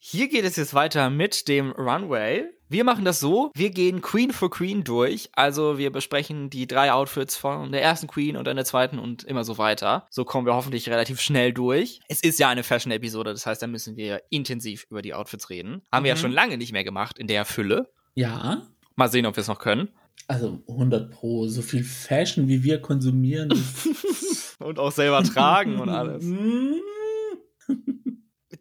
Hier 0.00 0.28
geht 0.28 0.44
es 0.44 0.54
jetzt 0.54 0.74
weiter 0.74 1.10
mit 1.10 1.48
dem 1.48 1.72
Runway. 1.72 2.44
Wir 2.68 2.84
machen 2.84 3.04
das 3.04 3.18
so, 3.18 3.50
wir 3.56 3.70
gehen 3.70 4.00
Queen 4.00 4.30
for 4.30 4.48
Queen 4.48 4.84
durch. 4.84 5.28
Also 5.32 5.76
wir 5.76 5.90
besprechen 5.90 6.50
die 6.50 6.68
drei 6.68 6.92
Outfits 6.92 7.36
von 7.36 7.72
der 7.72 7.82
ersten 7.82 8.06
Queen 8.06 8.36
und 8.36 8.46
dann 8.46 8.54
der 8.54 8.64
zweiten 8.64 9.00
und 9.00 9.24
immer 9.24 9.42
so 9.42 9.58
weiter. 9.58 10.06
So 10.10 10.24
kommen 10.24 10.46
wir 10.46 10.54
hoffentlich 10.54 10.88
relativ 10.88 11.20
schnell 11.20 11.52
durch. 11.52 11.98
Es 12.08 12.22
ist 12.22 12.38
ja 12.38 12.48
eine 12.48 12.62
Fashion-Episode, 12.62 13.32
das 13.32 13.44
heißt, 13.44 13.60
da 13.60 13.66
müssen 13.66 13.96
wir 13.96 14.22
intensiv 14.30 14.86
über 14.88 15.02
die 15.02 15.14
Outfits 15.14 15.50
reden. 15.50 15.82
Haben 15.90 16.02
mhm. 16.02 16.04
wir 16.04 16.08
ja 16.10 16.14
mhm. 16.14 16.20
schon 16.20 16.32
lange 16.32 16.58
nicht 16.58 16.72
mehr 16.72 16.84
gemacht 16.84 17.18
in 17.18 17.26
der 17.26 17.44
Fülle. 17.44 17.90
Ja. 18.14 18.62
Mal 18.94 19.10
sehen, 19.10 19.26
ob 19.26 19.36
wir 19.36 19.40
es 19.40 19.48
noch 19.48 19.58
können. 19.58 19.88
Also 20.28 20.62
100 20.68 21.10
Pro, 21.10 21.48
so 21.48 21.62
viel 21.62 21.82
Fashion, 21.82 22.46
wie 22.46 22.62
wir 22.62 22.80
konsumieren. 22.80 23.50
und 24.60 24.78
auch 24.78 24.92
selber 24.92 25.24
tragen 25.24 25.80
und 25.80 25.88
alles. 25.88 26.24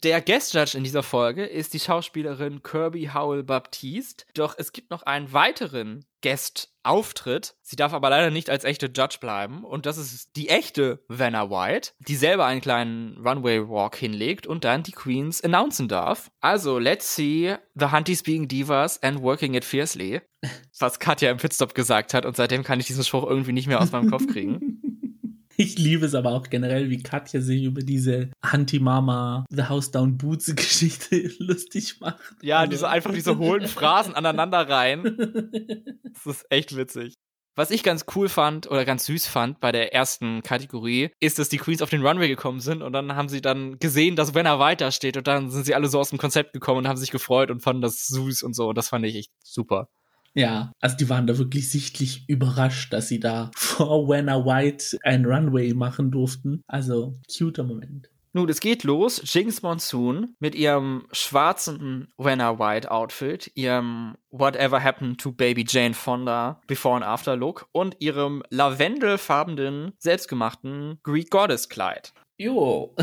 Der 0.04 0.22
Guest 0.22 0.54
Judge 0.54 0.78
in 0.78 0.84
dieser 0.84 1.02
Folge 1.02 1.46
ist 1.46 1.74
die 1.74 1.80
Schauspielerin 1.80 2.62
Kirby 2.62 3.10
Howell 3.14 3.44
Baptiste. 3.44 4.26
Doch 4.36 4.54
es 4.58 4.72
gibt 4.72 4.92
noch 4.92 5.02
einen 5.04 5.34
weiteren 5.34 6.06
Guest-Auftritt. 6.22 7.56
Sie 7.64 7.76
darf 7.76 7.94
aber 7.94 8.12
leider 8.12 8.30
nicht 8.30 8.50
als 8.52 8.64
echte 8.64 8.88
Judge 8.88 9.18
bleiben. 9.20 9.64
Und 9.64 9.88
das 9.88 9.98
ist 9.98 10.36
die 10.36 10.50
echte 10.50 11.04
Vanna 11.08 11.50
White, 11.50 11.92
die 12.00 12.16
selber 12.16 12.46
einen 12.46 12.62
kleinen 12.62 13.18
Runway-Walk 13.26 13.96
hinlegt 13.96 14.46
und 14.46 14.66
dann 14.66 14.84
die 14.84 14.92
Queens 14.92 15.42
announcen 15.42 15.88
darf. 15.88 16.30
Also, 16.42 16.78
let's 16.78 17.16
see 17.16 17.56
the 17.74 17.92
Hunties 17.92 18.22
being 18.22 18.48
divas 18.48 19.02
and 19.02 19.22
working 19.22 19.56
it 19.56 19.66
fiercely. 19.66 20.22
Was 20.80 21.00
Katja 21.00 21.32
im 21.32 21.38
Pitstop 21.38 21.74
gesagt 21.74 22.14
hat. 22.14 22.26
Und 22.26 22.36
seitdem 22.36 22.64
kann 22.64 22.80
ich 22.80 22.86
diesen 22.86 23.04
Spruch 23.04 23.28
irgendwie 23.28 23.54
nicht 23.54 23.68
mehr 23.68 23.82
aus 23.82 23.92
meinem 23.92 24.12
Kopf 24.12 24.28
kriegen. 24.28 24.82
Ich 25.60 25.80
liebe 25.80 26.06
es 26.06 26.14
aber 26.14 26.34
auch 26.34 26.50
generell, 26.52 26.92
wie 26.92 27.02
Katja 27.02 27.42
sich 27.42 27.64
über 27.64 27.82
diese 27.82 28.30
Anti-Mama 28.42 29.46
The 29.50 29.64
House 29.64 29.90
Down 29.90 30.16
Boots 30.16 30.56
Geschichte 30.56 31.32
lustig 31.40 32.00
macht. 32.00 32.22
Ja, 32.44 32.60
also. 32.60 32.72
diese 32.72 32.90
einfach 32.90 33.12
diese 33.12 33.40
hohlen 33.40 33.68
Phrasen 33.68 34.14
aneinander 34.14 34.70
rein. 34.70 35.04
Das 36.14 36.26
ist 36.28 36.46
echt 36.50 36.78
witzig. 36.78 37.16
Was 37.56 37.72
ich 37.72 37.82
ganz 37.82 38.06
cool 38.16 38.30
fand 38.30 38.70
oder 38.70 38.86
ganz 38.86 39.08
süß 39.08 39.26
fand 39.26 39.60
bei 39.60 39.72
der 39.72 39.92
ersten 39.96 40.44
Kategorie, 40.44 41.10
ist, 41.20 41.40
dass 41.40 41.50
die 41.50 41.58
Queens 41.58 41.82
auf 41.82 41.90
den 41.90 42.06
Runway 42.06 42.28
gekommen 42.28 42.60
sind 42.60 42.84
und 42.84 42.94
dann 42.94 43.16
haben 43.16 43.30
sie 43.30 43.42
dann 43.42 43.80
gesehen, 43.80 44.16
dass 44.16 44.36
Wenner 44.36 44.60
weiter 44.60 44.92
steht 44.92 45.18
und 45.18 45.26
dann 45.26 45.50
sind 45.50 45.66
sie 45.66 45.74
alle 45.74 45.88
so 45.88 46.00
aus 46.00 46.12
dem 46.12 46.20
Konzept 46.20 46.54
gekommen 46.54 46.80
und 46.80 46.88
haben 46.88 46.98
sich 46.98 47.10
gefreut 47.10 47.50
und 47.50 47.64
fanden 47.64 47.82
das 47.82 48.06
süß 48.06 48.44
und 48.44 48.56
so 48.56 48.70
und 48.70 48.78
das 48.78 48.90
fand 48.90 49.08
ich 49.08 49.16
echt 49.16 49.32
super. 49.42 49.90
Ja, 50.34 50.72
also 50.80 50.96
die 50.98 51.10
waren 51.10 51.28
da 51.28 51.38
wirklich 51.38 51.70
sichtlich 51.70 52.28
überrascht, 52.28 52.94
dass 52.94 53.08
sie 53.08 53.20
da 53.20 53.52
vor 53.56 54.08
Wenna 54.08 54.46
White 54.46 54.98
ein 55.04 55.26
Runway 55.26 55.74
machen 55.74 56.12
durften. 56.12 56.64
Also, 56.68 57.20
cuter 57.36 57.64
Moment. 57.64 58.10
Nun, 58.38 58.50
es 58.50 58.60
geht 58.60 58.84
los. 58.84 59.20
Jinx 59.34 59.64
Monsoon 59.64 60.36
mit 60.40 60.54
ihrem 60.54 61.08
schwarzen 61.12 62.10
Wenna 62.20 62.60
White 62.60 62.92
Outfit, 62.92 63.52
ihrem 63.56 64.16
Whatever 64.30 64.84
Happened 64.84 65.20
to 65.20 65.32
Baby 65.32 65.66
Jane 65.68 65.96
Fonda 65.96 66.62
Before 66.68 66.96
and 66.96 67.04
After 67.04 67.36
Look 67.36 67.68
und 67.72 67.96
ihrem 67.98 68.44
lavendelfarbenen, 68.52 69.94
selbstgemachten 69.98 71.00
Greek 71.02 71.32
Goddess 71.32 71.68
Kleid. 71.68 72.14
Jo. 72.40 72.94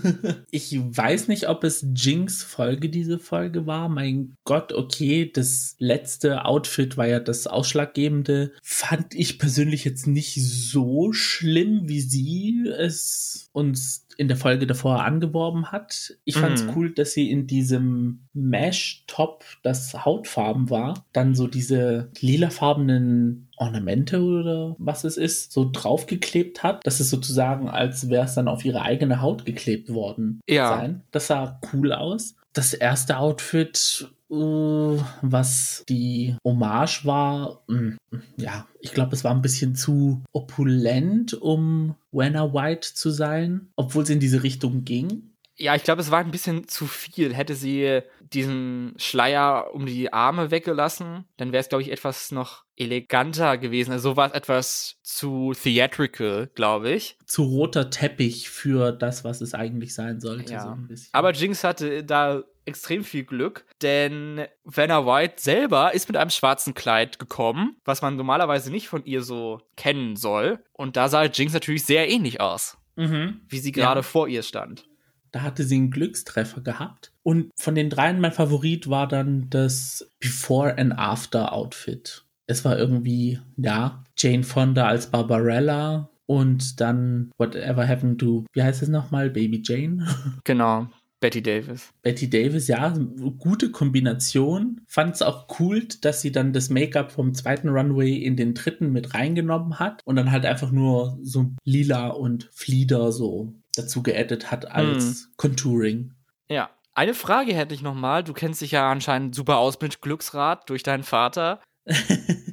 ich 0.50 0.78
weiß 0.78 1.28
nicht, 1.28 1.48
ob 1.48 1.64
es 1.64 1.86
Jinx 1.94 2.42
Folge 2.42 2.90
diese 2.90 3.18
Folge 3.18 3.66
war. 3.66 3.88
Mein 3.88 4.36
Gott, 4.44 4.72
okay, 4.74 5.30
das 5.32 5.76
letzte 5.78 6.44
Outfit 6.44 6.98
war 6.98 7.06
ja 7.06 7.18
das 7.18 7.46
Ausschlaggebende. 7.46 8.52
Fand 8.62 9.14
ich 9.14 9.38
persönlich 9.38 9.84
jetzt 9.84 10.06
nicht 10.06 10.34
so 10.34 11.12
schlimm, 11.12 11.88
wie 11.88 12.00
sie 12.00 12.68
es 12.68 13.48
uns 13.52 14.06
in 14.18 14.28
der 14.28 14.36
Folge 14.36 14.66
davor 14.66 15.04
angeworben 15.04 15.72
hat. 15.72 16.16
Ich 16.24 16.36
fand 16.36 16.58
es 16.58 16.64
mhm. 16.64 16.72
cool, 16.76 16.94
dass 16.94 17.12
sie 17.12 17.30
in 17.30 17.46
diesem 17.46 18.28
Mesh-Top, 18.34 19.44
das 19.62 20.04
Hautfarben 20.04 20.68
war, 20.68 21.06
dann 21.12 21.34
so 21.34 21.46
diese 21.46 22.10
lilafarbenen 22.20 23.48
Ornamente 23.62 24.20
oder 24.20 24.74
was 24.78 25.04
es 25.04 25.16
ist, 25.16 25.52
so 25.52 25.68
draufgeklebt 25.70 26.62
hat. 26.62 26.80
Das 26.84 27.00
ist 27.00 27.10
sozusagen, 27.10 27.68
als 27.68 28.08
wäre 28.08 28.24
es 28.24 28.34
dann 28.34 28.48
auf 28.48 28.64
ihre 28.64 28.82
eigene 28.82 29.20
Haut 29.20 29.44
geklebt 29.44 29.92
worden 29.92 30.40
ja. 30.48 30.68
sein. 30.68 31.02
Das 31.10 31.28
sah 31.28 31.60
cool 31.72 31.92
aus. 31.92 32.34
Das 32.52 32.74
erste 32.74 33.18
Outfit 33.18 34.10
uh, 34.32 34.98
was 35.20 35.84
die 35.88 36.34
Hommage 36.44 37.04
war, 37.04 37.62
mm, 37.68 37.96
ja, 38.36 38.66
ich 38.80 38.92
glaube, 38.92 39.14
es 39.14 39.22
war 39.22 39.32
ein 39.32 39.42
bisschen 39.42 39.76
zu 39.76 40.22
opulent, 40.32 41.34
um 41.34 41.94
Wenna 42.10 42.52
White 42.52 42.94
zu 42.94 43.10
sein, 43.10 43.68
obwohl 43.76 44.02
es 44.02 44.10
in 44.10 44.20
diese 44.20 44.42
Richtung 44.42 44.84
ging. 44.84 45.28
Ja, 45.56 45.76
ich 45.76 45.84
glaube, 45.84 46.00
es 46.00 46.10
war 46.10 46.18
ein 46.18 46.30
bisschen 46.30 46.66
zu 46.66 46.86
viel. 46.86 47.34
Hätte 47.34 47.54
sie 47.54 48.00
diesen 48.32 48.94
Schleier 48.96 49.68
um 49.74 49.86
die 49.86 50.12
Arme 50.12 50.50
weggelassen, 50.50 51.24
dann 51.36 51.52
wäre 51.52 51.60
es, 51.60 51.68
glaube 51.68 51.82
ich, 51.82 51.92
etwas 51.92 52.32
noch 52.32 52.64
eleganter 52.82 53.58
gewesen. 53.58 53.92
Also 53.92 54.10
so 54.10 54.16
war 54.16 54.28
es 54.28 54.34
etwas 54.34 54.96
zu 55.02 55.52
theatrical, 55.52 56.50
glaube 56.54 56.90
ich. 56.90 57.16
Zu 57.26 57.44
roter 57.44 57.90
Teppich 57.90 58.50
für 58.50 58.92
das, 58.92 59.24
was 59.24 59.40
es 59.40 59.54
eigentlich 59.54 59.94
sein 59.94 60.20
sollte. 60.20 60.52
Ja. 60.52 60.78
So 60.88 60.94
Aber 61.12 61.32
Jinx 61.32 61.64
hatte 61.64 62.04
da 62.04 62.44
extrem 62.64 63.04
viel 63.04 63.24
Glück, 63.24 63.64
denn 63.82 64.42
Vanna 64.64 65.04
White 65.04 65.34
selber 65.38 65.94
ist 65.94 66.08
mit 66.08 66.16
einem 66.16 66.30
schwarzen 66.30 66.74
Kleid 66.74 67.18
gekommen, 67.18 67.76
was 67.84 68.02
man 68.02 68.16
normalerweise 68.16 68.70
nicht 68.70 68.88
von 68.88 69.04
ihr 69.04 69.22
so 69.22 69.60
kennen 69.76 70.16
soll. 70.16 70.58
Und 70.72 70.96
da 70.96 71.08
sah 71.08 71.24
Jinx 71.24 71.52
natürlich 71.52 71.84
sehr 71.84 72.08
ähnlich 72.08 72.40
aus, 72.40 72.78
mhm. 72.96 73.40
wie 73.48 73.58
sie 73.58 73.72
gerade 73.72 74.00
ja. 74.00 74.02
vor 74.02 74.28
ihr 74.28 74.42
stand. 74.42 74.84
Da 75.32 75.40
hatte 75.40 75.64
sie 75.64 75.76
einen 75.76 75.90
Glückstreffer 75.90 76.60
gehabt. 76.60 77.10
Und 77.22 77.50
von 77.56 77.74
den 77.74 77.88
dreien 77.88 78.20
mein 78.20 78.32
Favorit 78.32 78.90
war 78.90 79.08
dann 79.08 79.48
das 79.48 80.10
Before 80.20 80.76
and 80.76 80.98
After 80.98 81.52
Outfit. 81.54 82.24
Es 82.52 82.66
war 82.66 82.78
irgendwie, 82.78 83.40
ja, 83.56 84.04
Jane 84.18 84.42
Fonda 84.42 84.86
als 84.86 85.10
Barbarella 85.10 86.10
und 86.26 86.82
dann 86.82 87.30
Whatever 87.38 87.88
Happened 87.88 88.20
to, 88.20 88.44
wie 88.52 88.62
heißt 88.62 88.82
es 88.82 88.90
nochmal, 88.90 89.30
Baby 89.30 89.62
Jane? 89.64 90.06
Genau. 90.44 90.86
Betty 91.18 91.40
Davis. 91.40 91.94
Betty 92.02 92.28
Davis, 92.28 92.68
ja, 92.68 92.92
gute 93.38 93.70
Kombination. 93.70 94.82
Fand 94.86 95.14
es 95.14 95.22
auch 95.22 95.46
cool, 95.60 95.86
dass 96.02 96.20
sie 96.20 96.30
dann 96.30 96.52
das 96.52 96.68
Make-up 96.68 97.10
vom 97.10 97.32
zweiten 97.32 97.70
Runway 97.70 98.16
in 98.16 98.36
den 98.36 98.52
dritten 98.52 98.92
mit 98.92 99.14
reingenommen 99.14 99.78
hat 99.78 100.02
und 100.04 100.16
dann 100.16 100.30
halt 100.30 100.44
einfach 100.44 100.72
nur 100.72 101.18
so 101.22 101.52
lila 101.64 102.08
und 102.08 102.50
Flieder 102.52 103.12
so 103.12 103.54
dazu 103.76 104.02
geaddet 104.02 104.50
hat 104.50 104.70
als 104.70 105.04
hm. 105.04 105.32
Contouring. 105.36 106.12
Ja. 106.50 106.68
Eine 106.94 107.14
Frage 107.14 107.54
hätte 107.54 107.74
ich 107.74 107.80
nochmal. 107.80 108.22
Du 108.22 108.34
kennst 108.34 108.60
dich 108.60 108.72
ja 108.72 108.90
anscheinend 108.90 109.34
super 109.34 109.56
aus 109.56 109.80
mit 109.80 110.02
Glücksrad 110.02 110.68
durch 110.68 110.82
deinen 110.82 111.04
Vater. 111.04 111.60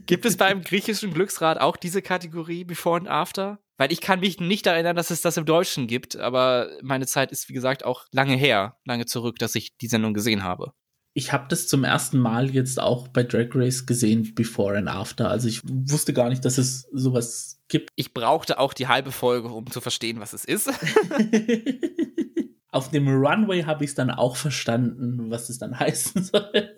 Gibt 0.05 0.25
es 0.25 0.37
beim 0.37 0.61
griechischen 0.61 1.13
Glücksrad 1.13 1.59
auch 1.59 1.77
diese 1.77 2.01
Kategorie 2.01 2.63
Before 2.63 2.97
and 2.97 3.07
After? 3.07 3.59
Weil 3.77 3.91
ich 3.91 4.01
kann 4.01 4.19
mich 4.19 4.39
nicht 4.39 4.67
erinnern, 4.67 4.95
dass 4.95 5.09
es 5.09 5.21
das 5.21 5.37
im 5.37 5.45
Deutschen 5.45 5.87
gibt, 5.87 6.17
aber 6.17 6.69
meine 6.81 7.07
Zeit 7.07 7.31
ist, 7.31 7.47
wie 7.47 7.53
gesagt, 7.53 7.85
auch 7.85 8.05
lange 8.11 8.35
her, 8.35 8.77
lange 8.85 9.05
zurück, 9.05 9.39
dass 9.39 9.55
ich 9.55 9.77
die 9.77 9.87
Sendung 9.87 10.13
gesehen 10.13 10.43
habe. 10.43 10.73
Ich 11.13 11.33
habe 11.33 11.45
das 11.49 11.67
zum 11.67 11.83
ersten 11.83 12.19
Mal 12.19 12.49
jetzt 12.49 12.79
auch 12.79 13.07
bei 13.07 13.23
Drag 13.23 13.49
Race 13.53 13.85
gesehen, 13.85 14.33
Before 14.35 14.77
and 14.77 14.87
After. 14.87 15.29
Also 15.29 15.47
ich 15.47 15.61
wusste 15.63 16.13
gar 16.13 16.29
nicht, 16.29 16.45
dass 16.45 16.57
es 16.57 16.87
sowas 16.91 17.61
gibt. 17.67 17.89
Ich 17.95 18.13
brauchte 18.13 18.59
auch 18.59 18.73
die 18.73 18.87
halbe 18.87 19.11
Folge, 19.11 19.47
um 19.47 19.69
zu 19.71 19.81
verstehen, 19.81 20.19
was 20.19 20.33
es 20.33 20.45
ist. 20.45 20.69
Auf 22.71 22.91
dem 22.91 23.07
Runway 23.07 23.63
habe 23.63 23.83
ich 23.83 23.91
es 23.91 23.95
dann 23.95 24.11
auch 24.11 24.35
verstanden, 24.35 25.31
was 25.31 25.49
es 25.49 25.57
dann 25.57 25.73
heißen 25.79 26.23
soll. 26.23 26.75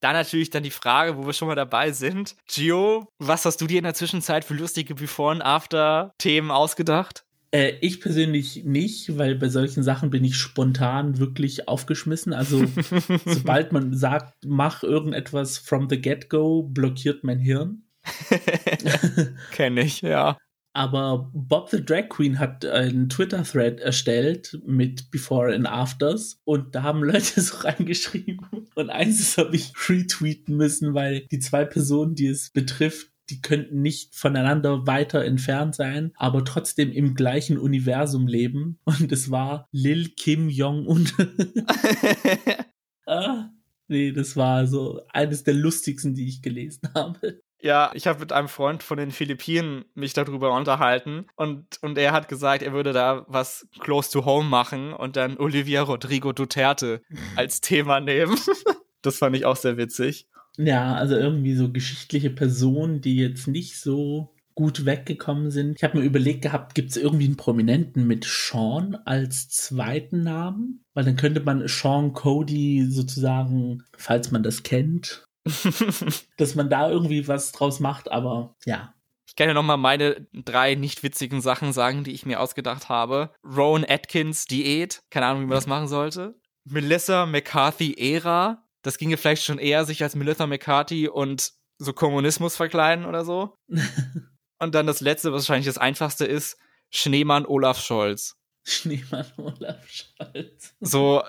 Da 0.00 0.12
natürlich 0.14 0.50
dann 0.50 0.62
die 0.62 0.70
Frage, 0.70 1.16
wo 1.16 1.26
wir 1.26 1.34
schon 1.34 1.48
mal 1.48 1.54
dabei 1.54 1.92
sind. 1.92 2.34
Gio, 2.48 3.06
was 3.18 3.44
hast 3.44 3.60
du 3.60 3.66
dir 3.66 3.78
in 3.78 3.84
der 3.84 3.94
Zwischenzeit 3.94 4.44
für 4.44 4.54
lustige 4.54 4.94
Before- 4.94 5.32
und 5.32 5.42
After-Themen 5.42 6.50
ausgedacht? 6.50 7.24
Äh, 7.52 7.74
ich 7.80 8.00
persönlich 8.00 8.64
nicht, 8.64 9.18
weil 9.18 9.34
bei 9.34 9.48
solchen 9.48 9.82
Sachen 9.82 10.10
bin 10.10 10.24
ich 10.24 10.36
spontan 10.36 11.18
wirklich 11.18 11.68
aufgeschmissen. 11.68 12.32
Also 12.32 12.64
sobald 13.26 13.72
man 13.72 13.94
sagt, 13.94 14.34
mach 14.46 14.82
irgendetwas 14.82 15.58
from 15.58 15.88
the 15.90 16.00
get-go, 16.00 16.62
blockiert 16.62 17.22
mein 17.24 17.38
Hirn. 17.38 17.82
Kenne 19.52 19.82
ich, 19.82 20.00
ja. 20.00 20.38
Aber 20.80 21.30
Bob 21.34 21.68
the 21.68 21.84
Drag 21.84 22.08
Queen 22.08 22.38
hat 22.38 22.64
einen 22.64 23.10
Twitter-Thread 23.10 23.80
erstellt 23.80 24.58
mit 24.64 25.10
Before 25.10 25.54
and 25.54 25.66
Afters 25.66 26.40
und 26.44 26.74
da 26.74 26.82
haben 26.82 27.04
Leute 27.04 27.38
so 27.42 27.58
reingeschrieben 27.58 28.66
und 28.74 28.88
eins 28.88 29.36
habe 29.36 29.56
ich 29.56 29.74
retweeten 29.90 30.56
müssen, 30.56 30.94
weil 30.94 31.26
die 31.30 31.38
zwei 31.38 31.66
Personen, 31.66 32.14
die 32.14 32.28
es 32.28 32.48
betrifft, 32.48 33.12
die 33.28 33.42
könnten 33.42 33.82
nicht 33.82 34.14
voneinander 34.14 34.86
weiter 34.86 35.22
entfernt 35.22 35.74
sein, 35.74 36.12
aber 36.16 36.46
trotzdem 36.46 36.90
im 36.92 37.14
gleichen 37.14 37.58
Universum 37.58 38.26
leben. 38.26 38.78
Und 38.84 39.12
es 39.12 39.30
war 39.30 39.68
Lil 39.72 40.08
Kim 40.16 40.48
Jong 40.48 40.86
und 40.86 41.14
ah, 43.06 43.50
nee, 43.86 44.12
das 44.12 44.34
war 44.34 44.66
so 44.66 45.02
eines 45.10 45.44
der 45.44 45.54
lustigsten, 45.54 46.14
die 46.14 46.26
ich 46.26 46.40
gelesen 46.40 46.88
habe. 46.94 47.42
Ja, 47.62 47.90
ich 47.94 48.06
habe 48.06 48.20
mit 48.20 48.32
einem 48.32 48.48
Freund 48.48 48.82
von 48.82 48.96
den 48.96 49.10
Philippinen 49.10 49.84
mich 49.94 50.12
darüber 50.12 50.54
unterhalten 50.54 51.26
und, 51.36 51.64
und 51.82 51.98
er 51.98 52.12
hat 52.12 52.28
gesagt, 52.28 52.62
er 52.62 52.72
würde 52.72 52.92
da 52.92 53.24
was 53.28 53.66
close 53.80 54.10
to 54.10 54.24
home 54.24 54.48
machen 54.48 54.92
und 54.92 55.16
dann 55.16 55.36
Olivia 55.38 55.82
Rodrigo 55.82 56.32
Duterte 56.32 57.02
als 57.36 57.60
Thema 57.60 58.00
nehmen. 58.00 58.38
das 59.02 59.18
fand 59.18 59.36
ich 59.36 59.44
auch 59.44 59.56
sehr 59.56 59.76
witzig. 59.76 60.26
Ja, 60.56 60.94
also 60.94 61.16
irgendwie 61.16 61.54
so 61.54 61.70
geschichtliche 61.70 62.30
Personen, 62.30 63.00
die 63.00 63.16
jetzt 63.16 63.46
nicht 63.46 63.78
so 63.78 64.34
gut 64.54 64.84
weggekommen 64.84 65.50
sind. 65.50 65.76
Ich 65.76 65.84
habe 65.84 65.98
mir 65.98 66.04
überlegt 66.04 66.42
gehabt, 66.42 66.74
gibt 66.74 66.90
es 66.90 66.96
irgendwie 66.96 67.24
einen 67.24 67.36
Prominenten 67.36 68.06
mit 68.06 68.24
Sean 68.24 68.94
als 69.06 69.48
zweiten 69.48 70.22
Namen? 70.22 70.84
Weil 70.92 71.04
dann 71.04 71.16
könnte 71.16 71.40
man 71.40 71.66
Sean 71.66 72.12
Cody 72.12 72.86
sozusagen, 72.88 73.84
falls 73.96 74.30
man 74.30 74.42
das 74.42 74.62
kennt, 74.62 75.24
dass 76.36 76.54
man 76.54 76.68
da 76.68 76.90
irgendwie 76.90 77.26
was 77.28 77.52
draus 77.52 77.80
macht, 77.80 78.10
aber 78.10 78.54
ja. 78.64 78.94
Ich 79.26 79.36
kann 79.36 79.48
ja 79.48 79.54
nochmal 79.54 79.76
meine 79.76 80.26
drei 80.32 80.74
nicht 80.74 81.02
witzigen 81.02 81.40
Sachen 81.40 81.72
sagen, 81.72 82.02
die 82.02 82.12
ich 82.12 82.26
mir 82.26 82.40
ausgedacht 82.40 82.88
habe. 82.88 83.32
Rowan 83.44 83.86
Atkins 83.88 84.44
Diät, 84.46 85.02
keine 85.10 85.26
Ahnung, 85.26 85.42
wie 85.42 85.46
man 85.46 85.54
das 85.54 85.68
machen 85.68 85.88
sollte. 85.88 86.34
Melissa 86.64 87.26
McCarthy 87.26 87.94
Ära, 87.96 88.66
das 88.82 88.98
ginge 88.98 89.16
vielleicht 89.16 89.44
schon 89.44 89.58
eher, 89.58 89.84
sich 89.84 90.02
als 90.02 90.16
Melissa 90.16 90.46
McCarthy 90.46 91.08
und 91.08 91.52
so 91.78 91.92
Kommunismus 91.92 92.56
verkleiden 92.56 93.06
oder 93.06 93.24
so. 93.24 93.54
und 94.58 94.74
dann 94.74 94.86
das 94.86 95.00
letzte, 95.00 95.32
was 95.32 95.42
wahrscheinlich 95.42 95.66
das 95.66 95.78
einfachste 95.78 96.26
ist, 96.26 96.58
Schneemann 96.90 97.46
Olaf 97.46 97.80
Scholz. 97.80 98.36
Schneemann 98.64 99.26
Olaf 99.36 99.86
Scholz. 99.88 100.74
So 100.80 101.22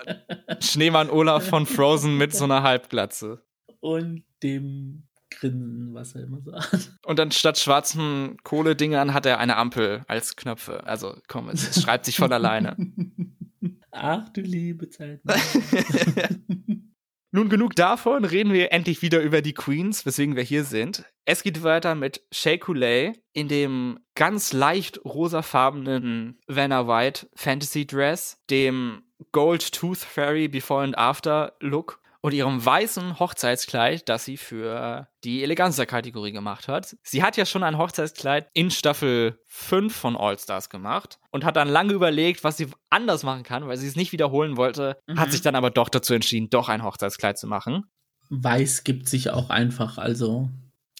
Schneemann 0.60 1.08
Olaf 1.08 1.48
von 1.48 1.66
Frozen 1.66 2.18
mit 2.18 2.34
so 2.34 2.44
einer 2.44 2.62
Halbglatze 2.62 3.42
und 3.82 4.22
dem 4.42 5.02
Grinsen, 5.30 5.92
was 5.92 6.14
er 6.14 6.24
immer 6.24 6.40
sagt. 6.40 6.92
Und 7.04 7.18
dann 7.18 7.30
statt 7.32 7.58
schwarzen 7.58 8.36
Kohledingern 8.44 9.12
hat 9.12 9.26
er 9.26 9.38
eine 9.38 9.56
Ampel 9.56 10.04
als 10.08 10.36
Knöpfe. 10.36 10.86
Also 10.86 11.16
komm, 11.26 11.48
es 11.48 11.82
schreibt 11.82 12.06
sich 12.06 12.16
von 12.16 12.32
alleine. 12.32 12.76
Ach 13.90 14.28
du 14.30 14.40
liebe 14.40 14.88
Zeit. 14.88 15.20
Nun 17.34 17.48
genug 17.48 17.74
davon, 17.74 18.24
reden 18.26 18.52
wir 18.52 18.72
endlich 18.72 19.00
wieder 19.00 19.20
über 19.22 19.40
die 19.40 19.54
Queens, 19.54 20.04
weswegen 20.04 20.36
wir 20.36 20.42
hier 20.42 20.64
sind. 20.64 21.04
Es 21.24 21.42
geht 21.42 21.62
weiter 21.62 21.94
mit 21.94 22.22
Shea 22.30 22.58
Coulee 22.58 23.14
in 23.32 23.48
dem 23.48 23.98
ganz 24.14 24.52
leicht 24.52 25.02
rosafarbenen 25.04 26.38
Vanna 26.46 26.86
White 26.86 27.28
Fantasy 27.34 27.86
Dress, 27.86 28.38
dem 28.50 29.02
Gold 29.32 29.72
Tooth 29.72 29.98
Fairy 29.98 30.46
Before 30.48 30.84
and 30.84 30.98
After 30.98 31.54
Look 31.60 32.01
und 32.22 32.32
ihrem 32.32 32.64
weißen 32.64 33.18
Hochzeitskleid, 33.18 34.08
das 34.08 34.24
sie 34.24 34.36
für 34.36 35.08
die 35.24 35.42
Eleganza-Kategorie 35.42 36.32
gemacht 36.32 36.68
hat. 36.68 36.96
Sie 37.02 37.22
hat 37.22 37.36
ja 37.36 37.44
schon 37.44 37.64
ein 37.64 37.78
Hochzeitskleid 37.78 38.48
in 38.54 38.70
Staffel 38.70 39.40
5 39.48 39.94
von 39.94 40.16
All 40.16 40.38
Stars 40.38 40.70
gemacht 40.70 41.18
und 41.30 41.44
hat 41.44 41.56
dann 41.56 41.68
lange 41.68 41.92
überlegt, 41.92 42.44
was 42.44 42.56
sie 42.56 42.68
anders 42.90 43.24
machen 43.24 43.42
kann, 43.42 43.66
weil 43.66 43.76
sie 43.76 43.88
es 43.88 43.96
nicht 43.96 44.12
wiederholen 44.12 44.56
wollte, 44.56 44.96
mhm. 45.06 45.18
hat 45.18 45.32
sich 45.32 45.42
dann 45.42 45.56
aber 45.56 45.70
doch 45.70 45.88
dazu 45.88 46.14
entschieden, 46.14 46.48
doch 46.48 46.68
ein 46.68 46.84
Hochzeitskleid 46.84 47.36
zu 47.36 47.48
machen. 47.48 47.84
Weiß 48.30 48.84
gibt 48.84 49.08
sich 49.08 49.30
auch 49.30 49.50
einfach, 49.50 49.98
also. 49.98 50.48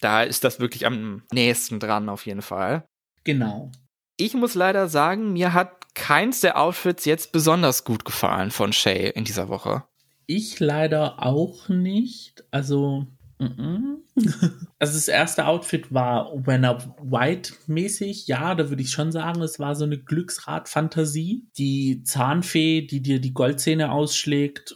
Da 0.01 0.23
ist 0.23 0.43
das 0.43 0.59
wirklich 0.59 0.85
am 0.85 1.23
nächsten 1.31 1.79
dran, 1.79 2.09
auf 2.09 2.25
jeden 2.25 2.41
Fall. 2.41 2.85
Genau. 3.23 3.71
Ich 4.17 4.33
muss 4.33 4.53
leider 4.55 4.89
sagen, 4.89 5.33
mir 5.33 5.53
hat 5.53 5.95
keins 5.95 6.41
der 6.41 6.59
Outfits 6.59 7.05
jetzt 7.05 7.31
besonders 7.31 7.85
gut 7.85 8.03
gefallen 8.03 8.51
von 8.51 8.73
Shay 8.73 9.09
in 9.09 9.23
dieser 9.23 9.47
Woche. 9.47 9.83
Ich 10.25 10.59
leider 10.59 11.23
auch 11.23 11.69
nicht. 11.69 12.43
Also, 12.51 13.07
also 14.79 14.93
das 14.93 15.07
erste 15.07 15.47
Outfit 15.47 15.93
war 15.93 16.31
When 16.45 16.65
Up 16.65 16.97
White 17.01 17.53
mäßig. 17.67 18.27
Ja, 18.27 18.55
da 18.55 18.69
würde 18.69 18.81
ich 18.81 18.91
schon 18.91 19.11
sagen, 19.11 19.41
es 19.41 19.59
war 19.59 19.75
so 19.75 19.85
eine 19.85 19.97
Glücksrad-Fantasie. 19.97 21.45
Die 21.57 22.03
Zahnfee, 22.03 22.81
die 22.81 23.01
dir 23.01 23.19
die 23.19 23.33
Goldzähne 23.33 23.91
ausschlägt. 23.91 24.75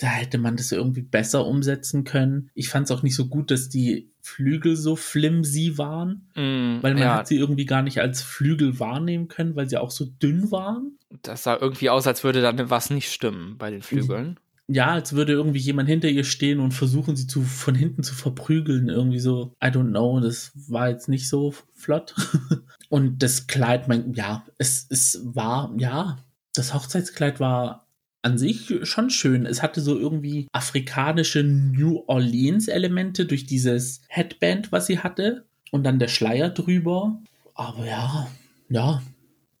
Da 0.00 0.06
hätte 0.06 0.38
man 0.38 0.56
das 0.56 0.72
irgendwie 0.72 1.02
besser 1.02 1.46
umsetzen 1.46 2.04
können. 2.04 2.50
Ich 2.54 2.70
fand 2.70 2.86
es 2.86 2.90
auch 2.90 3.02
nicht 3.02 3.14
so 3.14 3.26
gut, 3.26 3.50
dass 3.50 3.68
die 3.68 4.10
Flügel 4.22 4.74
so 4.74 4.96
flimsy 4.96 5.76
waren, 5.76 6.26
mm, 6.34 6.82
weil 6.82 6.94
man 6.94 7.02
ja. 7.02 7.16
hat 7.16 7.28
sie 7.28 7.36
irgendwie 7.36 7.66
gar 7.66 7.82
nicht 7.82 8.00
als 8.00 8.22
Flügel 8.22 8.80
wahrnehmen 8.80 9.28
können, 9.28 9.56
weil 9.56 9.68
sie 9.68 9.76
auch 9.76 9.90
so 9.90 10.06
dünn 10.06 10.50
waren. 10.50 10.98
Das 11.22 11.42
sah 11.42 11.58
irgendwie 11.60 11.90
aus, 11.90 12.06
als 12.06 12.24
würde 12.24 12.40
dann 12.40 12.70
was 12.70 12.88
nicht 12.88 13.12
stimmen 13.12 13.58
bei 13.58 13.70
den 13.70 13.82
Flügeln. 13.82 14.40
Ja, 14.68 14.86
als 14.86 15.12
würde 15.14 15.32
irgendwie 15.32 15.58
jemand 15.58 15.88
hinter 15.88 16.08
ihr 16.08 16.24
stehen 16.24 16.60
und 16.60 16.72
versuchen, 16.72 17.16
sie 17.16 17.26
zu, 17.26 17.42
von 17.42 17.74
hinten 17.74 18.02
zu 18.02 18.14
verprügeln. 18.14 18.88
Irgendwie 18.88 19.18
so, 19.18 19.52
I 19.62 19.66
don't 19.66 19.90
know, 19.90 20.20
das 20.20 20.52
war 20.68 20.88
jetzt 20.88 21.08
nicht 21.08 21.28
so 21.28 21.52
flott. 21.74 22.14
und 22.88 23.22
das 23.22 23.48
Kleid, 23.48 23.88
mein, 23.88 24.14
ja, 24.14 24.46
es, 24.56 24.86
es 24.88 25.20
war, 25.24 25.74
ja, 25.76 26.18
das 26.54 26.72
Hochzeitskleid 26.72 27.40
war 27.40 27.89
an 28.22 28.38
sich 28.38 28.72
schon 28.82 29.10
schön. 29.10 29.46
Es 29.46 29.62
hatte 29.62 29.80
so 29.80 29.98
irgendwie 29.98 30.46
afrikanische 30.52 31.42
New 31.42 32.02
Orleans 32.06 32.68
Elemente 32.68 33.26
durch 33.26 33.46
dieses 33.46 34.02
Headband, 34.08 34.72
was 34.72 34.86
sie 34.86 34.98
hatte. 34.98 35.46
Und 35.70 35.84
dann 35.84 35.98
der 35.98 36.08
Schleier 36.08 36.50
drüber. 36.50 37.20
Aber 37.54 37.86
ja, 37.86 38.28
ja, 38.68 39.02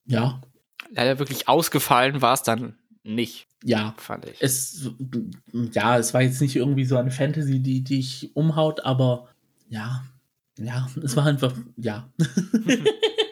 ja. 0.06 0.40
Leider 0.90 1.18
wirklich 1.18 1.48
ausgefallen 1.48 2.20
war 2.20 2.34
es 2.34 2.42
dann 2.42 2.74
nicht. 3.04 3.46
Ja, 3.64 3.94
fand 3.98 4.26
ich. 4.26 4.36
Es, 4.40 4.90
ja, 5.72 5.98
es 5.98 6.12
war 6.14 6.22
jetzt 6.22 6.40
nicht 6.40 6.56
irgendwie 6.56 6.84
so 6.84 6.96
eine 6.96 7.10
Fantasy, 7.10 7.60
die 7.60 7.84
dich 7.84 8.30
umhaut, 8.34 8.84
aber 8.84 9.28
ja, 9.68 10.04
ja, 10.58 10.88
es 11.02 11.16
war 11.16 11.26
einfach, 11.26 11.54
ja. 11.76 12.10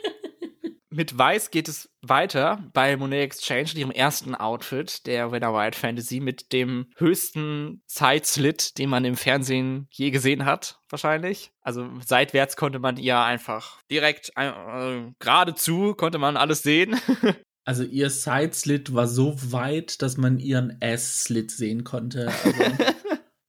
Mit 0.98 1.16
Weiß 1.16 1.52
geht 1.52 1.68
es 1.68 1.88
weiter 2.02 2.58
bei 2.72 2.96
Monet 2.96 3.22
Exchange 3.22 3.70
in 3.72 3.78
ihrem 3.78 3.90
ersten 3.92 4.34
Outfit, 4.34 5.06
der 5.06 5.30
Winter 5.30 5.54
White 5.54 5.78
Fantasy, 5.78 6.18
mit 6.18 6.52
dem 6.52 6.88
höchsten 6.96 7.84
Side-Slit, 7.87 8.78
den 8.78 8.90
man 8.90 9.04
im 9.04 9.14
Fernsehen 9.14 9.87
je 9.92 10.11
gesehen 10.11 10.44
hat, 10.44 10.80
wahrscheinlich. 10.90 11.52
Also 11.61 11.88
seitwärts 12.04 12.56
konnte 12.56 12.80
man 12.80 12.96
ihr 12.96 13.16
einfach 13.16 13.80
direkt 13.92 14.32
äh, 14.34 15.12
geradezu, 15.20 15.94
konnte 15.94 16.18
man 16.18 16.37
alles 16.37 16.64
sehen. 16.64 17.00
Also 17.64 17.84
ihr 17.84 18.08
Side-Slit 18.08 18.94
war 18.94 19.06
so 19.06 19.34
weit, 19.52 20.00
dass 20.00 20.16
man 20.16 20.38
ihren 20.38 20.78
Ass-Slit 20.80 21.50
sehen 21.50 21.84
konnte. 21.84 22.32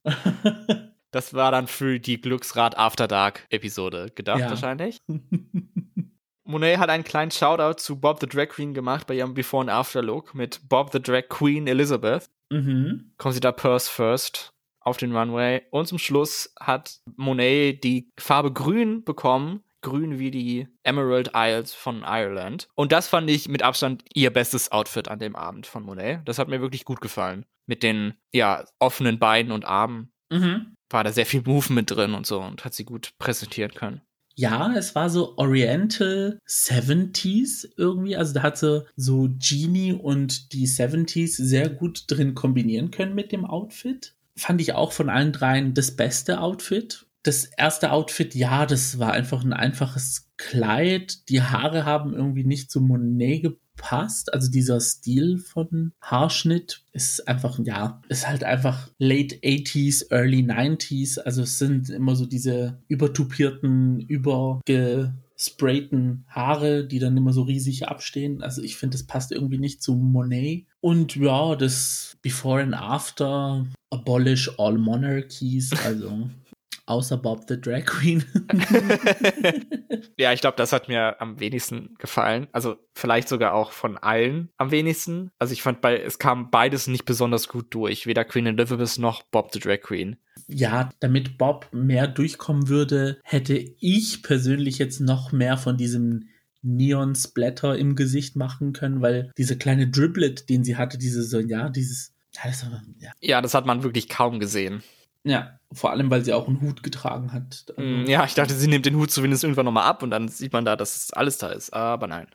Also 0.03 0.13
das 1.11 1.33
war 1.33 1.53
dann 1.53 1.67
für 1.67 2.01
die 2.01 2.19
Glücksrad 2.19 2.77
After 2.77 3.07
Dark 3.07 3.47
Episode 3.49 4.11
gedacht, 4.13 4.41
ja. 4.41 4.49
wahrscheinlich. 4.49 4.99
Monet 6.49 6.79
hat 6.79 6.89
einen 6.89 7.03
kleinen 7.03 7.31
Shoutout 7.31 7.79
zu 7.79 7.99
Bob 7.99 8.19
the 8.19 8.27
Drag 8.27 8.49
Queen 8.49 8.73
gemacht 8.73 9.05
bei 9.05 9.13
ihrem 9.13 9.33
Before 9.35 9.61
and 9.61 9.69
After 9.69 10.01
Look 10.01 10.33
mit 10.33 10.67
Bob 10.67 10.91
the 10.91 10.99
Drag 11.01 11.29
Queen 11.29 11.67
Elizabeth. 11.67 12.29
Mhm. 12.49 13.11
Kommen 13.17 13.33
sie 13.33 13.39
da 13.39 13.51
Purse 13.51 13.89
First 13.89 14.51
auf 14.79 14.97
den 14.97 15.15
Runway. 15.15 15.61
Und 15.69 15.87
zum 15.87 15.99
Schluss 15.99 16.51
hat 16.59 16.99
Monet 17.17 17.83
die 17.83 18.09
Farbe 18.19 18.51
Grün 18.51 19.03
bekommen. 19.03 19.63
Grün 19.81 20.17
wie 20.19 20.31
die 20.31 20.67
Emerald 20.83 21.31
Isles 21.35 21.73
von 21.73 22.01
Ireland. 22.05 22.67
Und 22.75 22.91
das 22.91 23.07
fand 23.07 23.29
ich 23.29 23.47
mit 23.47 23.61
Abstand 23.63 24.03
ihr 24.13 24.33
bestes 24.33 24.71
Outfit 24.71 25.07
an 25.07 25.19
dem 25.19 25.35
Abend 25.35 25.67
von 25.67 25.83
Monet. 25.83 26.21
Das 26.25 26.39
hat 26.39 26.49
mir 26.49 26.59
wirklich 26.61 26.83
gut 26.83 26.99
gefallen. 26.99 27.45
Mit 27.67 27.83
den, 27.83 28.15
ja, 28.33 28.65
offenen 28.79 29.19
Beinen 29.19 29.51
und 29.51 29.65
Armen 29.65 30.11
Mhm. 30.31 30.75
war 30.89 31.03
da 31.03 31.11
sehr 31.11 31.25
viel 31.25 31.41
Movement 31.45 31.89
drin 31.89 32.13
und 32.13 32.25
so 32.25 32.39
und 32.41 32.65
hat 32.65 32.73
sie 32.73 32.85
gut 32.85 33.11
präsentiert 33.19 33.75
können. 33.75 34.01
Ja, 34.39 34.73
es 34.73 34.95
war 34.95 35.09
so 35.09 35.35
Oriental 35.35 36.39
70s 36.47 37.67
irgendwie. 37.75 38.15
Also 38.15 38.33
da 38.33 38.41
hat 38.41 38.57
sie 38.57 38.85
so 38.95 39.27
Genie 39.37 39.91
und 39.91 40.53
die 40.53 40.65
70s 40.65 41.43
sehr 41.43 41.67
gut 41.67 42.05
drin 42.07 42.35
kombinieren 42.35 42.89
können 42.89 43.15
mit 43.15 43.33
dem 43.33 43.43
Outfit. 43.43 44.15
Fand 44.37 44.61
ich 44.61 44.71
auch 44.71 44.93
von 44.93 45.09
allen 45.09 45.33
dreien 45.33 45.73
das 45.73 45.91
beste 45.93 46.39
Outfit. 46.39 47.05
Das 47.23 47.43
erste 47.57 47.91
Outfit, 47.91 48.33
ja, 48.33 48.65
das 48.65 48.97
war 48.97 49.11
einfach 49.11 49.43
ein 49.43 49.51
einfaches 49.51 50.29
Kleid. 50.37 51.27
Die 51.27 51.41
Haare 51.41 51.83
haben 51.83 52.13
irgendwie 52.13 52.45
nicht 52.45 52.71
zu 52.71 52.79
Monet 52.79 53.57
gepasst. 53.79 54.33
Also 54.33 54.51
dieser 54.51 54.81
Stil 54.81 55.37
von 55.37 55.93
Haarschnitt 56.01 56.83
ist 56.91 57.25
einfach, 57.27 57.59
ja, 57.63 58.01
ist 58.09 58.27
halt 58.27 58.43
einfach 58.43 58.89
late 58.97 59.35
80s, 59.37 60.11
early 60.11 60.41
90s. 60.41 61.19
Also 61.19 61.43
es 61.43 61.57
sind 61.57 61.89
immer 61.89 62.15
so 62.15 62.25
diese 62.25 62.79
übertupierten, 62.87 64.01
übergesprayten 64.01 66.25
Haare, 66.27 66.85
die 66.85 66.99
dann 66.99 67.15
immer 67.17 67.33
so 67.33 67.41
riesig 67.43 67.87
abstehen. 67.87 68.43
Also 68.43 68.61
ich 68.61 68.75
finde, 68.75 68.97
das 68.97 69.07
passt 69.07 69.31
irgendwie 69.31 69.59
nicht 69.59 69.81
zu 69.81 69.95
Monet. 69.95 70.65
Und 70.81 71.15
ja, 71.15 71.55
das 71.55 72.17
Before 72.21 72.61
and 72.61 72.75
After, 72.75 73.65
Abolish 73.91 74.51
all 74.59 74.77
monarchies, 74.77 75.71
also 75.83 76.29
außer 76.89 77.17
Bob 77.17 77.45
the 77.47 77.59
Drag 77.59 77.85
Queen. 77.85 78.23
ja, 80.17 80.33
ich 80.33 80.41
glaube, 80.41 80.57
das 80.57 80.73
hat 80.73 80.87
mir 80.87 81.21
am 81.21 81.39
wenigsten 81.39 81.95
gefallen. 81.99 82.47
Also 82.51 82.77
vielleicht 82.93 83.29
sogar 83.29 83.53
auch 83.53 83.71
von 83.71 83.97
allen 83.97 84.49
am 84.57 84.71
wenigsten. 84.71 85.31
Also 85.37 85.53
ich 85.53 85.61
fand 85.61 85.81
bei, 85.81 85.99
es 85.99 86.19
kam 86.19 86.49
beides 86.49 86.87
nicht 86.87 87.05
besonders 87.05 87.47
gut 87.47 87.67
durch. 87.69 88.07
Weder 88.07 88.25
Queen 88.25 88.47
Elizabeth 88.47 88.97
noch 88.97 89.23
Bob 89.23 89.51
the 89.53 89.59
Drag 89.59 89.81
Queen. 89.81 90.17
Ja, 90.47 90.89
damit 90.99 91.37
Bob 91.37 91.67
mehr 91.71 92.07
durchkommen 92.07 92.69
würde, 92.69 93.19
hätte 93.23 93.53
ich 93.57 94.23
persönlich 94.23 94.79
jetzt 94.79 94.99
noch 94.99 95.31
mehr 95.31 95.57
von 95.57 95.77
diesem 95.77 96.29
Neon-Splatter 96.61 97.77
im 97.77 97.95
Gesicht 97.95 98.35
machen 98.35 98.73
können, 98.73 99.01
weil 99.01 99.31
diese 99.37 99.57
kleine 99.57 99.89
Driblet, 99.89 100.49
den 100.49 100.63
sie 100.63 100.75
hatte, 100.75 100.97
diese 100.97 101.23
so, 101.23 101.39
ja, 101.39 101.69
dieses, 101.69 102.13
ja, 102.35 102.41
das, 102.45 102.65
ja. 102.99 103.11
ja, 103.21 103.41
das 103.41 103.53
hat 103.53 103.65
man 103.65 103.83
wirklich 103.83 104.09
kaum 104.09 104.39
gesehen. 104.39 104.83
Ja, 105.23 105.59
vor 105.71 105.91
allem, 105.91 106.09
weil 106.09 106.23
sie 106.23 106.33
auch 106.33 106.47
einen 106.47 106.61
Hut 106.61 106.81
getragen 106.81 107.33
hat. 107.33 107.65
Also 107.75 108.09
ja, 108.09 108.25
ich 108.25 108.33
dachte, 108.33 108.53
sie 108.53 108.67
nimmt 108.67 108.85
den 108.85 108.95
Hut 108.95 109.11
zumindest 109.11 109.43
irgendwann 109.43 109.65
nochmal 109.65 109.85
ab 109.85 110.01
und 110.01 110.11
dann 110.11 110.27
sieht 110.27 110.53
man 110.53 110.65
da, 110.65 110.75
dass 110.75 111.11
alles 111.13 111.37
da 111.37 111.49
ist. 111.49 111.73
Aber 111.73 112.07
nein. 112.07 112.27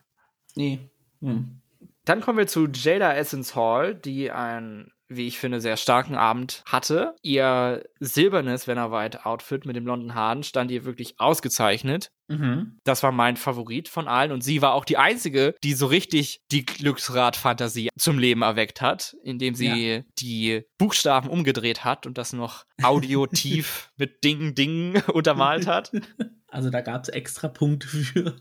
Nee. 0.54 0.90
Hm. 1.20 1.60
Dann 2.04 2.20
kommen 2.20 2.38
wir 2.38 2.46
zu 2.46 2.68
Jada 2.68 3.14
Essence 3.14 3.56
Hall, 3.56 3.94
die 3.94 4.30
ein, 4.30 4.92
wie 5.16 5.26
ich 5.26 5.38
finde, 5.38 5.60
sehr 5.60 5.76
starken 5.76 6.14
Abend 6.14 6.62
hatte. 6.66 7.14
Ihr 7.22 7.84
silbernes 8.00 8.66
Venner 8.66 8.90
White 8.90 9.24
Outfit 9.26 9.66
mit 9.66 9.76
dem 9.76 9.84
blonden 9.84 10.14
Haaren 10.14 10.42
stand 10.42 10.70
ihr 10.70 10.84
wirklich 10.84 11.18
ausgezeichnet. 11.18 12.10
Mhm. 12.28 12.78
Das 12.84 13.02
war 13.02 13.12
mein 13.12 13.36
Favorit 13.36 13.88
von 13.88 14.08
allen 14.08 14.32
und 14.32 14.42
sie 14.42 14.62
war 14.62 14.74
auch 14.74 14.84
die 14.84 14.96
einzige, 14.96 15.54
die 15.62 15.74
so 15.74 15.86
richtig 15.86 16.40
die 16.50 16.64
Glücksrad-Fantasie 16.64 17.90
zum 17.98 18.18
Leben 18.18 18.42
erweckt 18.42 18.80
hat, 18.80 19.16
indem 19.22 19.54
sie 19.54 19.92
ja. 19.96 20.02
die 20.18 20.62
Buchstaben 20.78 21.28
umgedreht 21.28 21.84
hat 21.84 22.06
und 22.06 22.16
das 22.16 22.32
noch 22.32 22.64
audiotief 22.82 23.90
mit 23.96 24.24
Ding 24.24 24.54
Ding 24.54 25.02
untermalt 25.12 25.66
hat. 25.66 25.92
Also 26.48 26.70
da 26.70 26.80
gab 26.80 27.02
es 27.02 27.08
extra 27.08 27.48
Punkte 27.48 27.88
für. 27.88 28.36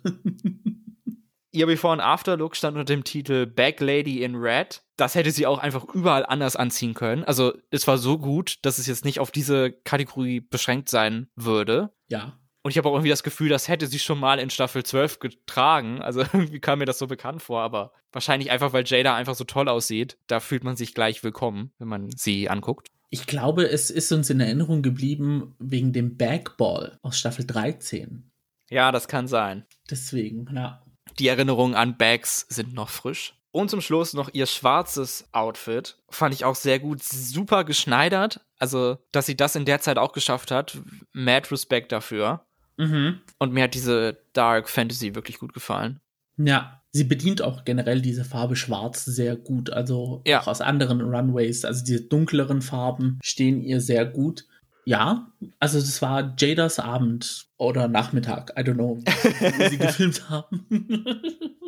Ihr 1.51 1.67
Before- 1.67 1.93
und 1.93 1.99
After-Look 1.99 2.55
stand 2.55 2.77
unter 2.77 2.93
dem 2.93 3.03
Titel 3.03 3.45
Back 3.45 3.79
Lady 3.79 4.23
in 4.23 4.35
Red. 4.35 4.82
Das 4.97 5.15
hätte 5.15 5.31
sie 5.31 5.47
auch 5.47 5.57
einfach 5.57 5.85
überall 5.93 6.25
anders 6.25 6.55
anziehen 6.55 6.93
können. 6.93 7.23
Also 7.23 7.53
es 7.71 7.87
war 7.87 7.97
so 7.97 8.17
gut, 8.17 8.57
dass 8.61 8.77
es 8.77 8.87
jetzt 8.87 9.05
nicht 9.05 9.19
auf 9.19 9.31
diese 9.31 9.71
Kategorie 9.71 10.39
beschränkt 10.39 10.89
sein 10.89 11.27
würde. 11.35 11.91
Ja. 12.09 12.37
Und 12.61 12.71
ich 12.71 12.77
habe 12.77 12.87
auch 12.87 12.93
irgendwie 12.93 13.09
das 13.09 13.23
Gefühl, 13.23 13.49
das 13.49 13.67
hätte 13.67 13.87
sie 13.87 13.99
schon 13.99 14.19
mal 14.19 14.39
in 14.39 14.49
Staffel 14.49 14.83
12 14.83 15.19
getragen. 15.19 16.01
Also 16.01 16.21
irgendwie 16.33 16.59
kam 16.59 16.79
mir 16.79 16.85
das 16.85 16.99
so 16.99 17.07
bekannt 17.07 17.41
vor, 17.41 17.61
aber 17.61 17.91
wahrscheinlich 18.11 18.51
einfach, 18.51 18.71
weil 18.71 18.85
Jada 18.85 19.15
einfach 19.15 19.35
so 19.35 19.43
toll 19.43 19.67
aussieht. 19.67 20.17
Da 20.27 20.39
fühlt 20.39 20.63
man 20.63 20.75
sich 20.75 20.93
gleich 20.93 21.23
willkommen, 21.23 21.71
wenn 21.77 21.89
man 21.89 22.09
sie 22.09 22.49
anguckt. 22.49 22.87
Ich 23.09 23.27
glaube, 23.27 23.69
es 23.69 23.91
ist 23.91 24.11
uns 24.11 24.29
in 24.29 24.39
Erinnerung 24.39 24.81
geblieben 24.81 25.55
wegen 25.59 25.93
dem 25.93 26.17
Bagball 26.17 26.97
aus 27.03 27.19
Staffel 27.19 27.45
13. 27.45 28.31
Ja, 28.69 28.91
das 28.91 29.07
kann 29.07 29.27
sein. 29.27 29.65
Deswegen, 29.89 30.47
ja. 30.55 30.83
Die 31.19 31.27
Erinnerungen 31.27 31.75
an 31.75 31.97
Bags 31.97 32.47
sind 32.49 32.73
noch 32.73 32.89
frisch. 32.89 33.35
Und 33.53 33.69
zum 33.69 33.81
Schluss 33.81 34.15
noch 34.15 34.31
ihr 34.33 34.47
schwarzes 34.47 35.29
Outfit. 35.31 35.95
Fand 36.09 36.33
ich 36.33 36.43
auch 36.43 36.55
sehr 36.55 36.79
gut. 36.79 37.03
Super 37.03 37.63
geschneidert. 37.63 38.41
Also, 38.57 38.97
dass 39.11 39.27
sie 39.27 39.37
das 39.37 39.55
in 39.55 39.65
der 39.65 39.79
Zeit 39.79 39.99
auch 39.99 40.11
geschafft 40.11 40.49
hat. 40.49 40.79
Mad 41.11 41.49
Respect 41.51 41.91
dafür. 41.91 42.47
Mhm. 42.77 43.21
Und 43.37 43.53
mir 43.53 43.65
hat 43.65 43.75
diese 43.75 44.17
Dark 44.33 44.69
Fantasy 44.69 45.13
wirklich 45.13 45.37
gut 45.37 45.53
gefallen. 45.53 45.99
Ja, 46.37 46.81
sie 46.93 47.03
bedient 47.03 47.43
auch 47.43 47.63
generell 47.63 48.01
diese 48.01 48.25
Farbe 48.25 48.55
Schwarz 48.55 49.05
sehr 49.05 49.35
gut. 49.35 49.69
Also 49.69 50.23
ja. 50.25 50.41
auch 50.41 50.47
aus 50.47 50.61
anderen 50.61 51.01
Runways. 51.01 51.63
Also 51.63 51.85
diese 51.85 52.01
dunkleren 52.01 52.63
Farben 52.63 53.19
stehen 53.21 53.61
ihr 53.61 53.81
sehr 53.81 54.07
gut. 54.07 54.47
Ja, 54.85 55.31
also 55.59 55.79
das 55.79 56.01
war 56.01 56.33
Jadas 56.39 56.79
Abend 56.79 57.45
oder 57.57 57.87
Nachmittag, 57.87 58.51
I 58.57 58.63
don't 58.63 58.73
know, 58.73 58.97
wie 58.97 59.69
sie 59.69 59.77
gefilmt 59.77 60.27
haben. 60.29 60.65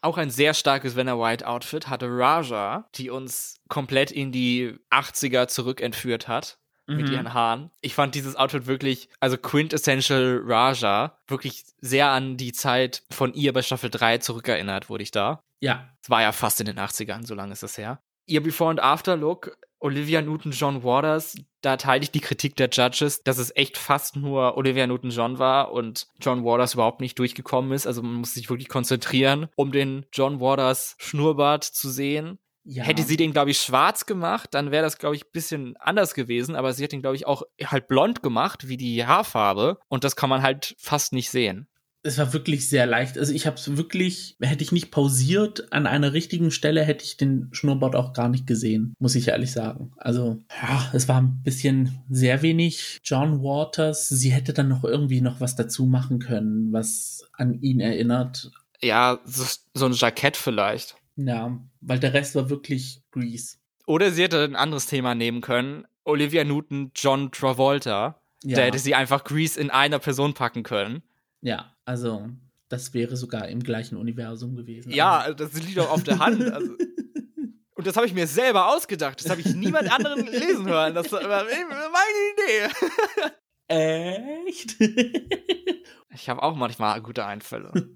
Auch 0.00 0.16
ein 0.16 0.30
sehr 0.30 0.54
starkes 0.54 0.96
Vanna 0.96 1.18
White 1.18 1.46
Outfit 1.46 1.88
hatte 1.88 2.06
Raja, 2.08 2.88
die 2.94 3.10
uns 3.10 3.56
komplett 3.68 4.10
in 4.10 4.30
die 4.32 4.76
80er 4.90 5.48
zurückentführt 5.48 6.28
hat 6.28 6.58
mit 6.86 7.06
Mhm. 7.08 7.12
ihren 7.12 7.34
Haaren. 7.34 7.70
Ich 7.82 7.94
fand 7.94 8.14
dieses 8.14 8.34
Outfit 8.36 8.66
wirklich, 8.66 9.08
also 9.20 9.36
quintessential 9.36 10.40
Raja, 10.44 11.18
wirklich 11.26 11.64
sehr 11.80 12.08
an 12.08 12.36
die 12.36 12.52
Zeit 12.52 13.02
von 13.10 13.34
ihr 13.34 13.52
bei 13.52 13.60
Staffel 13.62 13.90
3 13.90 14.18
zurückerinnert, 14.18 14.88
wurde 14.88 15.02
ich 15.02 15.10
da. 15.10 15.42
Ja, 15.60 15.88
Es 16.02 16.08
war 16.08 16.22
ja 16.22 16.32
fast 16.32 16.60
in 16.60 16.66
den 16.66 16.78
80ern, 16.78 17.26
so 17.26 17.34
lange 17.34 17.52
ist 17.52 17.62
das 17.62 17.76
her. 17.76 18.00
Ihr 18.26 18.42
Before- 18.42 18.70
und 18.70 18.80
After-Look, 18.80 19.56
Olivia 19.80 20.22
Newton-John 20.22 20.82
Waters, 20.82 21.36
da 21.60 21.76
teile 21.76 22.02
ich 22.02 22.10
die 22.10 22.20
Kritik 22.20 22.56
der 22.56 22.68
Judges, 22.70 23.22
dass 23.22 23.38
es 23.38 23.54
echt 23.54 23.78
fast 23.78 24.16
nur 24.16 24.56
Olivia 24.56 24.86
Newton-John 24.86 25.38
war 25.38 25.72
und 25.72 26.06
John 26.20 26.44
Waters 26.44 26.74
überhaupt 26.74 27.00
nicht 27.00 27.18
durchgekommen 27.18 27.72
ist. 27.72 27.86
Also 27.86 28.02
man 28.02 28.14
muss 28.14 28.34
sich 28.34 28.50
wirklich 28.50 28.68
konzentrieren, 28.68 29.48
um 29.56 29.72
den 29.72 30.06
John 30.12 30.40
Waters 30.40 30.96
Schnurrbart 30.98 31.64
zu 31.64 31.90
sehen. 31.90 32.38
ja. 32.64 32.84
Hätte 32.84 33.02
sie 33.02 33.16
den, 33.16 33.32
glaube 33.32 33.50
ich, 33.50 33.58
schwarz 33.58 34.04
gemacht, 34.06 34.50
dann 34.52 34.70
wäre 34.70 34.82
das, 34.82 34.98
glaube 34.98 35.16
ich, 35.16 35.24
ein 35.24 35.32
bisschen 35.32 35.76
anders 35.78 36.14
gewesen. 36.14 36.54
Aber 36.56 36.72
sie 36.72 36.84
hat 36.84 36.92
den, 36.92 37.00
glaube 37.00 37.16
ich, 37.16 37.26
auch 37.26 37.42
halt 37.64 37.88
blond 37.88 38.22
gemacht, 38.22 38.68
wie 38.68 38.76
die 38.76 39.06
Haarfarbe. 39.06 39.78
Und 39.88 40.04
das 40.04 40.16
kann 40.16 40.30
man 40.30 40.42
halt 40.42 40.74
fast 40.78 41.12
nicht 41.12 41.30
sehen. 41.30 41.68
Es 42.02 42.16
war 42.18 42.32
wirklich 42.32 42.68
sehr 42.68 42.86
leicht. 42.86 43.18
Also 43.18 43.32
ich 43.32 43.46
habe 43.46 43.56
es 43.56 43.76
wirklich, 43.76 44.36
hätte 44.40 44.62
ich 44.62 44.72
nicht 44.72 44.90
pausiert 44.90 45.72
an 45.72 45.86
einer 45.86 46.12
richtigen 46.12 46.50
Stelle, 46.50 46.82
hätte 46.84 47.04
ich 47.04 47.16
den 47.16 47.48
Schnurrbart 47.52 47.96
auch 47.96 48.12
gar 48.12 48.28
nicht 48.28 48.46
gesehen, 48.46 48.94
muss 48.98 49.16
ich 49.16 49.28
ehrlich 49.28 49.52
sagen. 49.52 49.92
Also 49.96 50.38
ja, 50.62 50.90
es 50.92 51.08
war 51.08 51.20
ein 51.20 51.42
bisschen 51.42 51.98
sehr 52.08 52.42
wenig 52.42 53.00
John 53.02 53.42
Waters. 53.42 54.08
Sie 54.08 54.30
hätte 54.30 54.52
dann 54.52 54.68
noch 54.68 54.84
irgendwie 54.84 55.20
noch 55.20 55.40
was 55.40 55.56
dazu 55.56 55.86
machen 55.86 56.20
können, 56.20 56.72
was 56.72 57.28
an 57.32 57.60
ihn 57.62 57.80
erinnert. 57.80 58.50
Ja, 58.80 59.18
so, 59.24 59.44
so 59.74 59.86
ein 59.86 59.92
Jackett 59.92 60.36
vielleicht. 60.36 60.96
Ja, 61.16 61.58
weil 61.80 61.98
der 61.98 62.14
Rest 62.14 62.36
war 62.36 62.48
wirklich 62.48 63.02
Grease. 63.10 63.56
Oder 63.86 64.12
sie 64.12 64.22
hätte 64.22 64.44
ein 64.44 64.54
anderes 64.54 64.86
Thema 64.86 65.14
nehmen 65.16 65.40
können. 65.40 65.84
Olivia 66.04 66.44
Newton, 66.44 66.92
John 66.94 67.32
Travolta. 67.32 68.20
Ja, 68.44 68.56
Da 68.56 68.62
hätte 68.62 68.78
sie 68.78 68.94
einfach 68.94 69.24
Grease 69.24 69.60
in 69.60 69.70
einer 69.70 69.98
Person 69.98 70.32
packen 70.34 70.62
können. 70.62 71.02
Ja, 71.40 71.74
also 71.84 72.28
das 72.68 72.92
wäre 72.94 73.16
sogar 73.16 73.48
im 73.48 73.62
gleichen 73.62 73.96
Universum 73.96 74.56
gewesen. 74.56 74.90
Ja, 74.92 75.32
das 75.32 75.52
liegt 75.54 75.78
doch 75.78 75.90
auf 75.90 76.02
der 76.02 76.18
Hand. 76.18 76.42
Also. 76.42 76.74
Und 77.74 77.86
das 77.86 77.96
habe 77.96 78.06
ich 78.06 78.14
mir 78.14 78.26
selber 78.26 78.74
ausgedacht. 78.74 79.20
Das 79.22 79.30
habe 79.30 79.40
ich 79.40 79.54
niemand 79.54 79.90
anderen 79.92 80.26
lesen 80.26 80.66
hören. 80.66 80.94
Das 80.94 81.12
war 81.12 81.22
meine 81.22 81.50
Idee. 82.32 82.68
Echt? 84.46 84.76
Ich 86.10 86.28
habe 86.28 86.42
auch 86.42 86.56
manchmal 86.56 87.00
gute 87.00 87.24
Einfälle. 87.24 87.90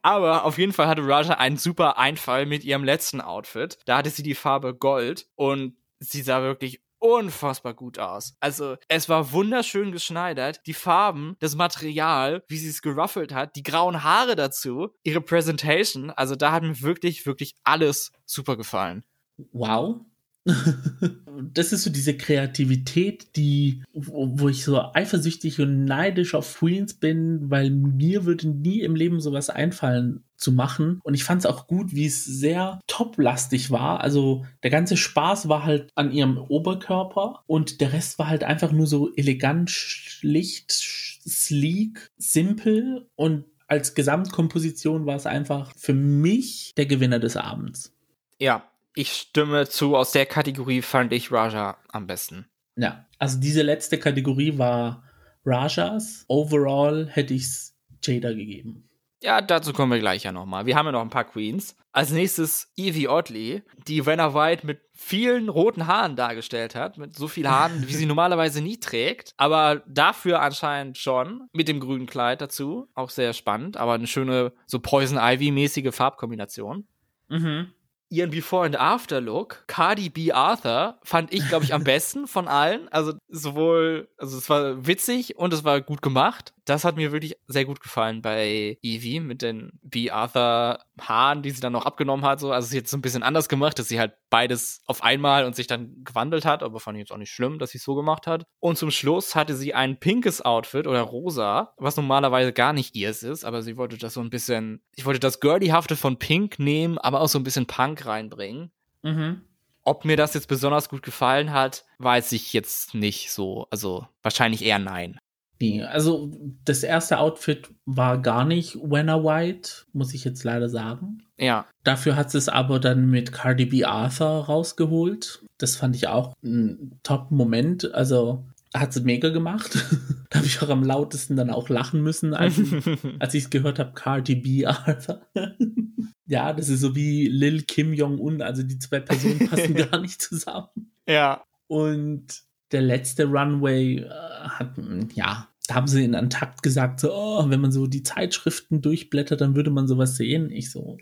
Aber 0.00 0.44
auf 0.44 0.56
jeden 0.56 0.72
Fall 0.72 0.86
hatte 0.86 1.06
Raja 1.06 1.34
einen 1.34 1.58
super 1.58 1.98
Einfall 1.98 2.46
mit 2.46 2.64
ihrem 2.64 2.82
letzten 2.82 3.20
Outfit. 3.20 3.76
Da 3.84 3.98
hatte 3.98 4.08
sie 4.08 4.22
die 4.22 4.34
Farbe 4.34 4.74
Gold 4.74 5.26
und 5.34 5.76
sie 5.98 6.22
sah 6.22 6.40
wirklich 6.40 6.83
unfassbar 7.04 7.74
gut 7.74 7.98
aus. 7.98 8.34
Also, 8.40 8.76
es 8.88 9.10
war 9.10 9.32
wunderschön 9.32 9.92
geschneidert. 9.92 10.62
Die 10.66 10.72
Farben, 10.72 11.36
das 11.38 11.54
Material, 11.54 12.42
wie 12.48 12.56
sie 12.56 12.70
es 12.70 12.80
geruffelt 12.80 13.34
hat, 13.34 13.56
die 13.56 13.62
grauen 13.62 14.02
Haare 14.02 14.36
dazu, 14.36 14.88
ihre 15.02 15.20
Presentation. 15.20 16.10
Also, 16.10 16.34
da 16.34 16.52
hat 16.52 16.62
mir 16.62 16.80
wirklich, 16.80 17.26
wirklich 17.26 17.56
alles 17.62 18.10
super 18.24 18.56
gefallen. 18.56 19.04
Wow. 19.52 20.00
das 21.52 21.72
ist 21.72 21.84
so 21.84 21.90
diese 21.90 22.16
Kreativität, 22.16 23.34
die, 23.36 23.82
wo, 23.94 24.28
wo, 24.38 24.48
ich 24.48 24.64
so 24.64 24.80
eifersüchtig 24.92 25.60
und 25.60 25.84
neidisch 25.84 26.34
auf 26.34 26.58
Queens 26.58 26.94
bin, 26.94 27.50
weil 27.50 27.70
mir 27.70 28.26
würde 28.26 28.48
nie 28.48 28.80
im 28.80 28.94
Leben 28.94 29.20
sowas 29.20 29.48
einfallen 29.48 30.22
zu 30.36 30.52
machen. 30.52 31.00
Und 31.02 31.14
ich 31.14 31.24
fand 31.24 31.40
es 31.40 31.46
auch 31.46 31.66
gut, 31.66 31.94
wie 31.94 32.06
es 32.06 32.24
sehr 32.24 32.80
toplastig 32.86 33.70
war. 33.70 34.00
Also 34.00 34.44
der 34.62 34.70
ganze 34.70 34.98
Spaß 34.98 35.48
war 35.48 35.64
halt 35.64 35.90
an 35.94 36.12
ihrem 36.12 36.36
Oberkörper 36.36 37.42
und 37.46 37.80
der 37.80 37.92
Rest 37.94 38.18
war 38.18 38.28
halt 38.28 38.44
einfach 38.44 38.72
nur 38.72 38.86
so 38.86 39.14
elegant, 39.14 39.70
schlicht, 39.70 40.72
sleek, 40.72 42.10
simpel 42.18 43.08
und 43.16 43.44
als 43.66 43.94
Gesamtkomposition 43.94 45.06
war 45.06 45.16
es 45.16 45.24
einfach 45.24 45.72
für 45.74 45.94
mich 45.94 46.74
der 46.76 46.84
Gewinner 46.84 47.18
des 47.18 47.38
Abends. 47.38 47.92
Ja, 48.38 48.68
ich 48.94 49.12
stimme 49.12 49.68
zu, 49.68 49.96
aus 49.96 50.12
der 50.12 50.26
Kategorie 50.26 50.82
fand 50.82 51.12
ich 51.12 51.30
Raja 51.32 51.76
am 51.88 52.06
besten. 52.06 52.46
Ja, 52.76 53.06
also 53.18 53.38
diese 53.38 53.62
letzte 53.62 53.98
Kategorie 53.98 54.58
war 54.58 55.04
Rajas. 55.44 56.24
Overall 56.28 57.08
hätte 57.08 57.34
ich 57.34 57.42
es 57.42 57.76
Jada 58.02 58.32
gegeben. 58.32 58.88
Ja, 59.22 59.40
dazu 59.40 59.72
kommen 59.72 59.92
wir 59.92 60.00
gleich 60.00 60.24
ja 60.24 60.32
nochmal. 60.32 60.66
Wir 60.66 60.76
haben 60.76 60.86
ja 60.86 60.92
noch 60.92 61.00
ein 61.00 61.10
paar 61.10 61.24
Queens. 61.24 61.76
Als 61.92 62.10
nächstes 62.10 62.70
Evie 62.76 63.08
Oddly, 63.08 63.62
die 63.86 64.00
Renner 64.00 64.34
White 64.34 64.66
mit 64.66 64.80
vielen 64.92 65.48
roten 65.48 65.86
Haaren 65.86 66.14
dargestellt 66.14 66.74
hat. 66.74 66.98
Mit 66.98 67.16
so 67.16 67.26
viel 67.26 67.48
Haaren, 67.48 67.88
wie 67.88 67.94
sie 67.94 68.04
normalerweise 68.06 68.60
nie 68.60 68.78
trägt. 68.78 69.32
Aber 69.38 69.82
dafür 69.86 70.42
anscheinend 70.42 70.98
schon. 70.98 71.48
Mit 71.52 71.68
dem 71.68 71.80
grünen 71.80 72.06
Kleid 72.06 72.42
dazu. 72.42 72.88
Auch 72.94 73.08
sehr 73.08 73.32
spannend. 73.32 73.78
Aber 73.78 73.94
eine 73.94 74.06
schöne, 74.06 74.52
so 74.66 74.78
Poison 74.80 75.16
Ivy-mäßige 75.16 75.94
Farbkombination. 75.94 76.86
Mhm 77.28 77.72
ihren 78.14 78.30
Before 78.30 78.64
and 78.64 78.76
After 78.76 79.20
Look, 79.20 79.64
Cardi 79.66 80.08
B 80.08 80.32
Arthur, 80.32 80.98
fand 81.02 81.32
ich, 81.32 81.46
glaube 81.48 81.64
ich, 81.64 81.74
am 81.74 81.84
besten 81.84 82.26
von 82.26 82.48
allen. 82.48 82.88
Also 82.88 83.14
sowohl, 83.28 84.08
also 84.16 84.38
es 84.38 84.48
war 84.48 84.86
witzig 84.86 85.36
und 85.36 85.52
es 85.52 85.64
war 85.64 85.80
gut 85.80 86.02
gemacht. 86.02 86.52
Das 86.64 86.84
hat 86.84 86.96
mir 86.96 87.12
wirklich 87.12 87.36
sehr 87.46 87.64
gut 87.64 87.80
gefallen 87.80 88.22
bei 88.22 88.78
Evie 88.82 89.20
mit 89.20 89.42
den 89.42 89.78
B 89.82 90.10
Arthur 90.10 90.78
Haaren, 90.98 91.42
die 91.42 91.50
sie 91.50 91.60
dann 91.60 91.74
noch 91.74 91.84
abgenommen 91.84 92.24
hat. 92.24 92.40
So. 92.40 92.52
Also 92.52 92.68
sie 92.68 92.78
hat 92.78 92.86
es 92.86 92.90
so 92.90 92.96
ein 92.96 93.02
bisschen 93.02 93.22
anders 93.22 93.48
gemacht, 93.48 93.78
dass 93.78 93.88
sie 93.88 94.00
halt 94.00 94.14
beides 94.30 94.82
auf 94.86 95.02
einmal 95.02 95.44
und 95.44 95.54
sich 95.54 95.66
dann 95.66 96.02
gewandelt 96.04 96.44
hat, 96.44 96.62
aber 96.62 96.80
fand 96.80 96.96
ich 96.96 97.00
jetzt 97.00 97.12
auch 97.12 97.18
nicht 97.18 97.32
schlimm, 97.32 97.58
dass 97.58 97.70
sie 97.70 97.78
es 97.78 97.84
so 97.84 97.94
gemacht 97.94 98.26
hat. 98.26 98.46
Und 98.60 98.78
zum 98.78 98.90
Schluss 98.90 99.34
hatte 99.34 99.54
sie 99.54 99.74
ein 99.74 99.98
pinkes 99.98 100.40
Outfit 100.40 100.86
oder 100.86 101.02
rosa, 101.02 101.74
was 101.76 101.96
normalerweise 101.96 102.52
gar 102.52 102.72
nicht 102.72 102.94
ihrs 102.94 103.22
ist, 103.22 103.44
aber 103.44 103.62
sie 103.62 103.76
wollte 103.76 103.98
das 103.98 104.14
so 104.14 104.20
ein 104.20 104.30
bisschen, 104.30 104.82
ich 104.94 105.04
wollte 105.04 105.20
das 105.20 105.40
Girlyhafte 105.40 105.96
von 105.96 106.18
Pink 106.18 106.58
nehmen, 106.58 106.98
aber 106.98 107.20
auch 107.20 107.28
so 107.28 107.38
ein 107.38 107.44
bisschen 107.44 107.66
Punk 107.66 108.06
reinbringen. 108.06 108.72
Mhm. 109.02 109.42
Ob 109.82 110.06
mir 110.06 110.16
das 110.16 110.32
jetzt 110.32 110.48
besonders 110.48 110.88
gut 110.88 111.02
gefallen 111.02 111.52
hat, 111.52 111.84
weiß 111.98 112.32
ich 112.32 112.54
jetzt 112.54 112.94
nicht 112.94 113.30
so. 113.30 113.66
Also 113.70 114.06
wahrscheinlich 114.22 114.64
eher 114.64 114.78
nein. 114.78 115.18
Nee, 115.64 115.82
also 115.82 116.30
das 116.64 116.82
erste 116.82 117.18
Outfit 117.18 117.70
war 117.86 118.20
gar 118.20 118.44
nicht 118.44 118.76
Wenner 118.76 119.24
White, 119.24 119.70
muss 119.92 120.14
ich 120.14 120.24
jetzt 120.24 120.44
leider 120.44 120.68
sagen. 120.68 121.22
Ja. 121.38 121.66
Dafür 121.82 122.16
hat 122.16 122.34
es 122.34 122.48
aber 122.48 122.80
dann 122.80 123.10
mit 123.10 123.32
Cardi 123.32 123.66
B 123.66 123.84
Arthur 123.84 124.46
rausgeholt. 124.46 125.42
Das 125.58 125.76
fand 125.76 125.96
ich 125.96 126.08
auch 126.08 126.34
ein 126.42 126.98
Top-Moment. 127.02 127.94
Also 127.94 128.44
hat 128.74 128.92
sie 128.92 129.02
mega 129.02 129.30
gemacht. 129.30 129.84
da 130.30 130.38
habe 130.38 130.46
ich 130.46 130.60
auch 130.62 130.68
am 130.68 130.82
lautesten 130.82 131.36
dann 131.36 131.50
auch 131.50 131.68
lachen 131.68 132.02
müssen, 132.02 132.34
als, 132.34 132.60
als 133.18 133.34
ich 133.34 133.44
es 133.44 133.50
gehört 133.50 133.78
habe, 133.78 133.92
Cardi 133.94 134.34
B 134.34 134.66
Arthur. 134.66 135.22
ja, 136.26 136.52
das 136.52 136.68
ist 136.68 136.80
so 136.80 136.94
wie 136.94 137.28
Lil 137.28 137.62
Kim 137.62 137.92
Jong-un. 137.92 138.42
Also 138.42 138.62
die 138.62 138.78
zwei 138.78 139.00
Personen 139.00 139.48
passen 139.48 139.74
gar 139.74 140.00
nicht 140.00 140.20
zusammen. 140.20 140.90
Ja. 141.08 141.44
Und 141.66 142.42
der 142.72 142.82
letzte 142.82 143.26
Runway 143.26 143.98
äh, 143.98 144.10
hat, 144.10 144.72
ja, 145.14 145.48
da 145.66 145.76
haben 145.76 145.86
sie 145.86 146.04
in 146.04 146.14
Antakt 146.14 146.62
gesagt, 146.62 147.00
so, 147.00 147.12
oh, 147.12 147.48
wenn 147.48 147.60
man 147.60 147.72
so 147.72 147.86
die 147.86 148.02
Zeitschriften 148.02 148.82
durchblättert, 148.82 149.40
dann 149.40 149.56
würde 149.56 149.70
man 149.70 149.88
sowas 149.88 150.16
sehen. 150.16 150.50
Ich 150.50 150.70
so. 150.70 150.98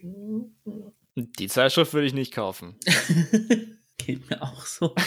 Die 1.16 1.48
Zeitschrift 1.48 1.92
würde 1.92 2.06
ich 2.06 2.14
nicht 2.14 2.32
kaufen. 2.32 2.76
Geht 3.98 4.30
mir 4.30 4.42
auch 4.42 4.64
so. 4.64 4.94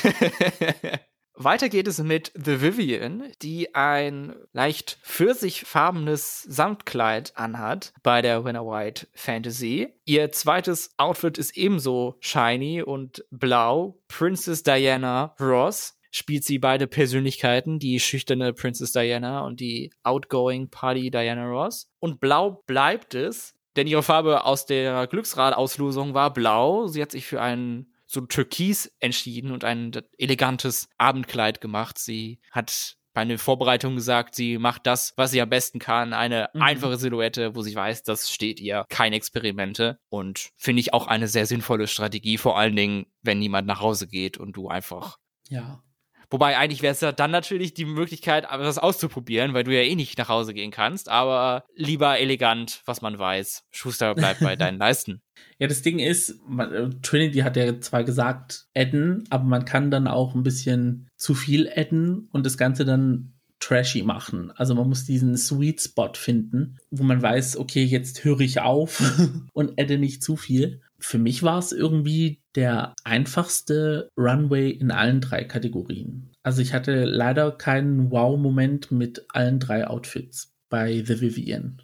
Weiter 1.37 1.67
geht 1.67 1.87
es 1.89 2.01
mit 2.01 2.31
The 2.33 2.61
Vivian, 2.61 3.23
die 3.41 3.75
ein 3.75 4.33
leicht 4.53 4.99
pfirsichfarbenes 5.03 6.43
Samtkleid 6.43 7.33
anhat 7.35 7.91
bei 8.03 8.21
der 8.21 8.45
Winter 8.45 8.65
White 8.65 9.07
Fantasy. 9.13 9.89
Ihr 10.05 10.31
zweites 10.31 10.93
Outfit 10.95 11.37
ist 11.37 11.57
ebenso 11.57 12.15
shiny 12.21 12.81
und 12.81 13.25
blau. 13.31 13.99
Princess 14.07 14.63
Diana 14.63 15.35
Ross 15.37 15.97
spielt 16.15 16.45
sie 16.45 16.59
beide 16.59 16.87
Persönlichkeiten, 16.87 17.77
die 17.77 17.99
schüchterne 17.99 18.53
Princess 18.53 18.93
Diana 18.93 19.41
und 19.41 19.59
die 19.59 19.91
outgoing 20.03 20.69
Party 20.69 21.11
Diana 21.11 21.45
Ross. 21.45 21.91
Und 21.99 22.21
blau 22.21 22.63
bleibt 22.65 23.15
es, 23.15 23.53
denn 23.75 23.85
ihre 23.85 24.01
Farbe 24.01 24.45
aus 24.45 24.65
der 24.65 25.07
Glücksrad-Auslosung 25.07 26.13
war 26.13 26.31
blau. 26.31 26.87
Sie 26.87 27.01
hat 27.01 27.11
sich 27.11 27.25
für 27.25 27.41
einen 27.41 27.93
so 28.05 28.21
Türkis 28.21 28.95
entschieden 28.99 29.51
und 29.51 29.65
ein 29.65 29.91
elegantes 30.17 30.87
Abendkleid 30.97 31.59
gemacht. 31.59 31.99
Sie 31.99 32.39
hat 32.49 32.95
bei 33.13 33.21
einer 33.21 33.37
Vorbereitung 33.37 33.95
gesagt, 33.95 34.35
sie 34.35 34.57
macht 34.57 34.87
das, 34.87 35.13
was 35.17 35.31
sie 35.31 35.41
am 35.41 35.49
besten 35.49 35.79
kann. 35.79 36.13
Eine 36.13 36.49
mhm. 36.53 36.61
einfache 36.61 36.97
Silhouette, 36.97 37.55
wo 37.55 37.61
sie 37.61 37.75
weiß, 37.75 38.03
das 38.03 38.31
steht 38.31 38.61
ihr. 38.61 38.85
Keine 38.87 39.17
Experimente. 39.17 39.99
Und 40.07 40.51
finde 40.55 40.79
ich 40.79 40.93
auch 40.93 41.07
eine 41.07 41.27
sehr 41.27 41.45
sinnvolle 41.45 41.87
Strategie, 41.87 42.37
vor 42.37 42.57
allen 42.57 42.75
Dingen, 42.75 43.05
wenn 43.21 43.39
niemand 43.39 43.67
nach 43.67 43.81
Hause 43.81 44.07
geht 44.07 44.37
und 44.37 44.53
du 44.53 44.69
einfach 44.69 45.17
ja. 45.49 45.81
Wobei 46.29 46.57
eigentlich 46.57 46.81
wäre 46.81 46.93
es 46.93 47.01
ja 47.01 47.11
dann 47.11 47.31
natürlich 47.31 47.73
die 47.73 47.85
Möglichkeit, 47.85 48.45
das 48.49 48.77
auszuprobieren, 48.77 49.53
weil 49.53 49.63
du 49.63 49.73
ja 49.73 49.81
eh 49.81 49.95
nicht 49.95 50.17
nach 50.17 50.29
Hause 50.29 50.53
gehen 50.53 50.71
kannst. 50.71 51.09
Aber 51.09 51.63
lieber 51.75 52.19
elegant, 52.19 52.81
was 52.85 53.01
man 53.01 53.17
weiß. 53.17 53.65
Schuster 53.71 54.15
bleibt 54.15 54.39
bei 54.39 54.55
deinen 54.55 54.77
Leisten. 54.79 55.21
Ja, 55.59 55.67
das 55.67 55.81
Ding 55.81 55.99
ist, 55.99 56.41
äh, 56.57 56.89
Trinity 57.01 57.39
hat 57.39 57.57
ja 57.57 57.79
zwar 57.79 58.03
gesagt, 58.03 58.67
adden, 58.75 59.25
aber 59.29 59.43
man 59.43 59.65
kann 59.65 59.91
dann 59.91 60.07
auch 60.07 60.35
ein 60.35 60.43
bisschen 60.43 61.07
zu 61.15 61.33
viel 61.33 61.69
adden 61.73 62.29
und 62.31 62.45
das 62.45 62.57
Ganze 62.57 62.85
dann 62.85 63.33
trashy 63.59 64.03
machen. 64.03 64.51
Also 64.55 64.75
man 64.75 64.87
muss 64.87 65.05
diesen 65.05 65.37
Sweet 65.37 65.81
Spot 65.81 66.11
finden, 66.13 66.77
wo 66.91 67.03
man 67.03 67.21
weiß, 67.21 67.57
okay, 67.57 67.83
jetzt 67.83 68.23
höre 68.23 68.41
ich 68.41 68.59
auf 68.59 69.01
und 69.53 69.79
adde 69.79 69.97
nicht 69.97 70.23
zu 70.23 70.35
viel. 70.35 70.81
Für 70.99 71.17
mich 71.17 71.43
war 71.43 71.59
es 71.59 71.71
irgendwie 71.71 72.41
der 72.55 72.93
einfachste 73.03 74.09
Runway 74.17 74.69
in 74.69 74.91
allen 74.91 75.21
drei 75.21 75.43
Kategorien. 75.43 76.31
Also 76.43 76.61
ich 76.61 76.73
hatte 76.73 77.05
leider 77.05 77.51
keinen 77.51 78.11
Wow-Moment 78.11 78.91
mit 78.91 79.25
allen 79.29 79.59
drei 79.59 79.87
Outfits 79.87 80.53
bei 80.69 81.03
The 81.05 81.21
Vivienne. 81.21 81.77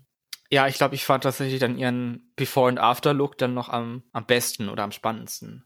Ja, 0.50 0.68
ich 0.68 0.76
glaube, 0.76 0.96
ich 0.96 1.06
fand 1.06 1.24
tatsächlich 1.24 1.60
dann 1.60 1.78
ihren 1.78 2.32
Before- 2.36 2.70
and 2.70 2.80
After-Look 2.80 3.38
dann 3.38 3.54
noch 3.54 3.70
am, 3.70 4.04
am 4.12 4.26
besten 4.26 4.70
oder 4.70 4.84
am 4.84 4.92
spannendsten. 4.92 5.64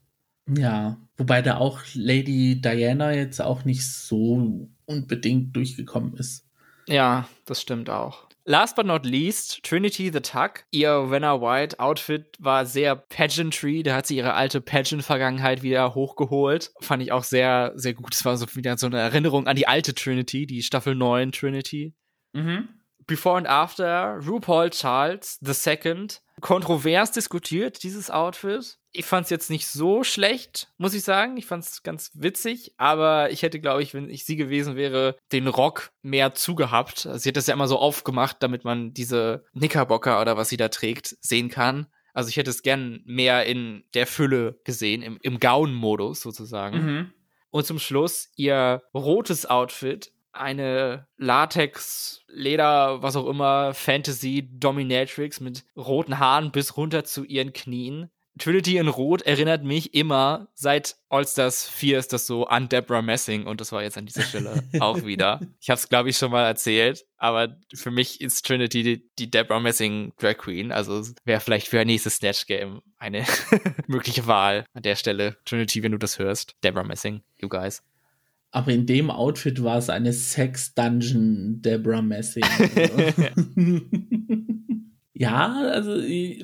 Ja, 0.48 0.98
wobei 1.18 1.42
da 1.42 1.58
auch 1.58 1.82
Lady 1.96 2.62
Diana 2.62 3.14
jetzt 3.14 3.42
auch 3.42 3.66
nicht 3.66 3.86
so 3.88 4.70
unbedingt 4.86 5.56
durchgekommen 5.56 6.16
ist. 6.18 6.46
Ja, 6.88 7.28
das 7.46 7.62
stimmt 7.62 7.90
auch. 7.90 8.25
Last 8.48 8.76
but 8.76 8.86
not 8.86 9.06
least, 9.06 9.64
Trinity 9.64 10.12
the 10.12 10.20
Tuck. 10.20 10.66
Ihr 10.70 11.10
Venna 11.10 11.42
White 11.42 11.80
Outfit 11.80 12.38
war 12.38 12.68
sehr 12.68 12.96
pageantry. 12.96 13.82
Da 13.82 13.96
hat 13.96 14.06
sie 14.06 14.18
ihre 14.18 14.36
alte 14.36 14.62
Pageant-Vergangenheit 14.62 15.64
wieder 15.64 15.96
hochgeholt. 15.96 16.72
Fand 16.80 17.02
ich 17.02 17.12
auch 17.12 17.24
sehr, 17.24 17.72
sehr 17.76 17.96
gut. 17.96 18.14
Es 18.14 18.24
war 18.24 18.38
so 18.38 18.46
wieder 18.56 18.78
so 18.78 18.86
eine 18.86 19.00
Erinnerung 19.00 19.48
an 19.48 19.56
die 19.56 19.68
alte 19.68 19.96
Trinity, 19.96 20.46
die 20.46 20.62
Staffel 20.62 20.94
9 20.94 21.32
Trinity. 21.32 21.96
Mhm. 22.34 22.70
Before 23.08 23.38
and 23.38 23.48
After, 23.48 24.20
RuPaul 24.24 24.70
Charles 24.70 25.40
II. 25.42 26.08
Kontrovers 26.46 27.12
diskutiert, 27.12 27.84
dieses 27.84 28.12
Outfit 28.12 28.78
ich 28.96 29.06
fand 29.06 29.26
es 29.26 29.30
jetzt 29.30 29.50
nicht 29.50 29.68
so 29.68 30.04
schlecht, 30.04 30.70
muss 30.78 30.94
ich 30.94 31.04
sagen. 31.04 31.36
Ich 31.38 31.46
fand 31.46 31.64
es 31.64 31.84
ganz 31.84 32.12
witzig, 32.14 32.74
aber 32.78 33.30
ich 33.30 33.42
hätte, 33.42 33.60
glaube 33.60 33.84
ich, 33.84 33.94
wenn 33.94 34.10
ich 34.10 34.26
sie 34.26 34.38
gewesen 34.38 34.76
wäre, 34.76 35.18
den 35.32 35.48
Rock 35.48 35.92
mehr 36.02 36.34
zugehabt. 36.34 37.06
Also 37.06 37.20
sie 37.20 37.30
hat 37.30 37.38
das 37.38 37.48
ja 37.48 37.54
immer 37.54 37.68
so 37.68 37.78
aufgemacht, 37.78 38.38
damit 38.40 38.64
man 38.64 38.94
diese 38.94 39.44
Knickerbocker 39.54 40.22
oder 40.22 40.38
was 40.38 40.50
sie 40.50 40.58
da 40.58 40.70
trägt 40.70 41.18
sehen 41.20 41.50
kann. 41.50 41.88
Also 42.14 42.30
ich 42.30 42.38
hätte 42.38 42.50
es 42.50 42.64
gern 42.64 43.02
mehr 43.06 43.46
in 43.46 43.84
der 43.94 44.08
Fülle 44.08 44.60
gesehen, 44.64 45.02
im, 45.02 45.20
im 45.22 45.40
Gaun-Modus 45.40 46.22
sozusagen. 46.22 46.78
Mhm. 46.78 47.14
Und 47.52 47.66
zum 47.66 47.80
Schluss 47.80 48.30
ihr 48.38 48.82
rotes 48.94 49.46
Outfit, 49.46 50.14
eine 50.36 51.08
Latex, 51.18 52.24
Leder, 52.28 53.02
was 53.02 53.16
auch 53.16 53.28
immer, 53.28 53.74
Fantasy 53.74 54.50
Dominatrix 54.52 55.40
mit 55.40 55.66
roten 55.76 56.20
Haaren 56.20 56.52
bis 56.52 56.78
runter 56.78 57.04
zu 57.04 57.24
ihren 57.24 57.54
Knien 57.54 58.10
Trinity 58.38 58.78
in 58.78 58.90
Rot 58.90 59.22
erinnert 59.22 59.64
mich 59.64 59.94
immer, 59.94 60.50
seit 60.54 60.98
All-Stars 61.10 61.70
4 61.70 62.00
ist 62.00 62.12
das 62.12 62.28
so 62.28 62.46
an 62.46 62.68
Deborah 62.68 63.02
Messing 63.02 63.46
und 63.48 63.62
das 63.62 63.72
war 63.72 63.82
jetzt 63.82 63.98
an 63.98 64.06
dieser 64.06 64.24
Stelle 64.24 64.64
auch 64.80 65.04
wieder. 65.06 65.40
Ich 65.62 65.70
habe 65.70 65.80
es, 65.80 65.88
glaube 65.88 66.10
ich, 66.10 66.18
schon 66.18 66.32
mal 66.32 66.46
erzählt, 66.46 67.06
aber 67.18 67.58
für 67.74 67.92
mich 67.92 68.20
ist 68.20 68.46
Trinity 68.46 68.84
die, 68.84 69.10
die 69.18 69.32
Deborah 69.32 69.62
Messing 69.62 70.12
Drag 70.20 70.38
Queen, 70.38 70.72
also 70.72 71.02
wäre 71.24 71.40
vielleicht 71.40 71.68
für 71.68 71.80
ein 71.80 71.88
nächstes 71.88 72.18
Snatch-Game 72.18 72.82
eine 72.98 73.26
mögliche 73.88 74.28
Wahl 74.28 74.66
an 74.74 74.84
der 74.84 74.96
Stelle. 74.96 75.38
Trinity, 75.46 75.82
wenn 75.84 75.94
du 75.94 75.98
das 75.98 76.20
hörst. 76.20 76.56
Deborah 76.64 76.84
Messing, 76.84 77.22
you 77.38 77.48
guys. 77.48 77.82
Aber 78.56 78.72
in 78.72 78.86
dem 78.86 79.12
Outfit 79.12 79.64
war 79.64 79.78
es 79.78 79.90
eine 79.90 80.14
Sex-Dungeon 80.14 81.62
Deborah 81.62 82.02
Messing. 82.02 82.44
Ja, 85.18 85.62
also 85.72 85.96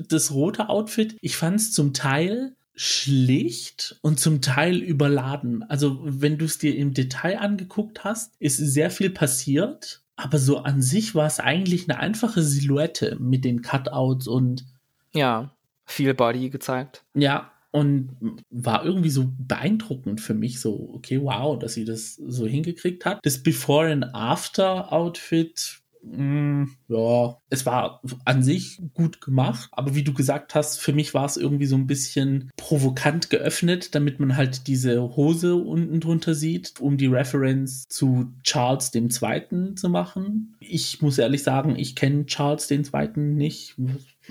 das 0.08 0.32
rote 0.32 0.70
Outfit, 0.70 1.18
ich 1.20 1.36
fand 1.36 1.58
es 1.58 1.74
zum 1.74 1.94
Teil 1.94 2.56
schlicht 2.74 4.00
und 4.02 4.18
zum 4.18 4.42
Teil 4.42 4.78
überladen. 4.78 5.64
Also 5.64 6.00
wenn 6.04 6.38
du 6.38 6.46
es 6.46 6.58
dir 6.58 6.76
im 6.78 6.94
Detail 6.94 7.40
angeguckt 7.40 8.06
hast, 8.06 8.34
ist 8.40 8.56
sehr 8.56 8.90
viel 8.90 9.10
passiert, 9.10 10.04
aber 10.16 10.40
so 10.40 10.60
an 10.60 10.82
sich 10.82 11.16
war 11.16 11.28
es 11.28 11.42
eigentlich 11.42 11.90
eine 11.90 12.00
einfache 12.00 12.42
Silhouette 12.42 13.18
mit 13.20 13.44
den 13.44 13.62
Cutouts 13.62 14.28
und 14.28 14.66
ja, 15.14 15.54
viel 15.86 16.14
Body 16.14 16.50
gezeigt. 16.50 17.04
Ja, 17.14 17.52
und 17.72 18.10
war 18.50 18.86
irgendwie 18.86 19.10
so 19.10 19.32
beeindruckend 19.38 20.22
für 20.22 20.34
mich 20.34 20.60
so, 20.60 20.92
okay, 20.94 21.22
wow, 21.22 21.58
dass 21.58 21.74
sie 21.74 21.86
das 21.86 22.16
so 22.16 22.46
hingekriegt 22.46 23.06
hat. 23.06 23.20
Das 23.24 23.42
Before 23.42 23.92
and 23.92 24.14
After 24.14 24.92
Outfit 24.92 25.82
Mm, 26.04 26.66
ja, 26.88 27.38
es 27.50 27.66
war 27.66 28.02
an 28.26 28.42
sich 28.42 28.82
gut 28.94 29.22
gemacht, 29.22 29.70
aber 29.72 29.94
wie 29.94 30.04
du 30.04 30.14
gesagt 30.14 30.56
hast, 30.56 30.80
für 30.80 30.94
mich 30.94 31.14
war 31.14 31.26
es 31.26 31.38
irgendwie 31.38 31.68
so 31.68 31.76
ein 31.76 31.86
bisschen 31.86 32.50
provokant 32.58 33.30
geöffnet, 33.30 33.94
damit 33.94 34.20
man 34.20 34.36
halt 34.36 34.68
diese 34.68 35.16
Hose 35.16 35.56
unten 35.56 36.00
drunter 36.00 36.34
sieht, 36.34 36.80
um 36.80 36.98
die 36.98 37.08
Reference 37.08 37.88
zu 37.88 38.34
Charles 38.44 38.94
II. 38.96 39.10
zu 39.76 39.90
machen. 39.90 40.56
Ich 40.64 41.02
muss 41.02 41.18
ehrlich 41.18 41.44
sagen, 41.44 41.76
ich 41.78 41.96
kenne 41.96 42.26
Charles 42.28 42.70
II. 42.70 43.10
nicht. 43.16 43.76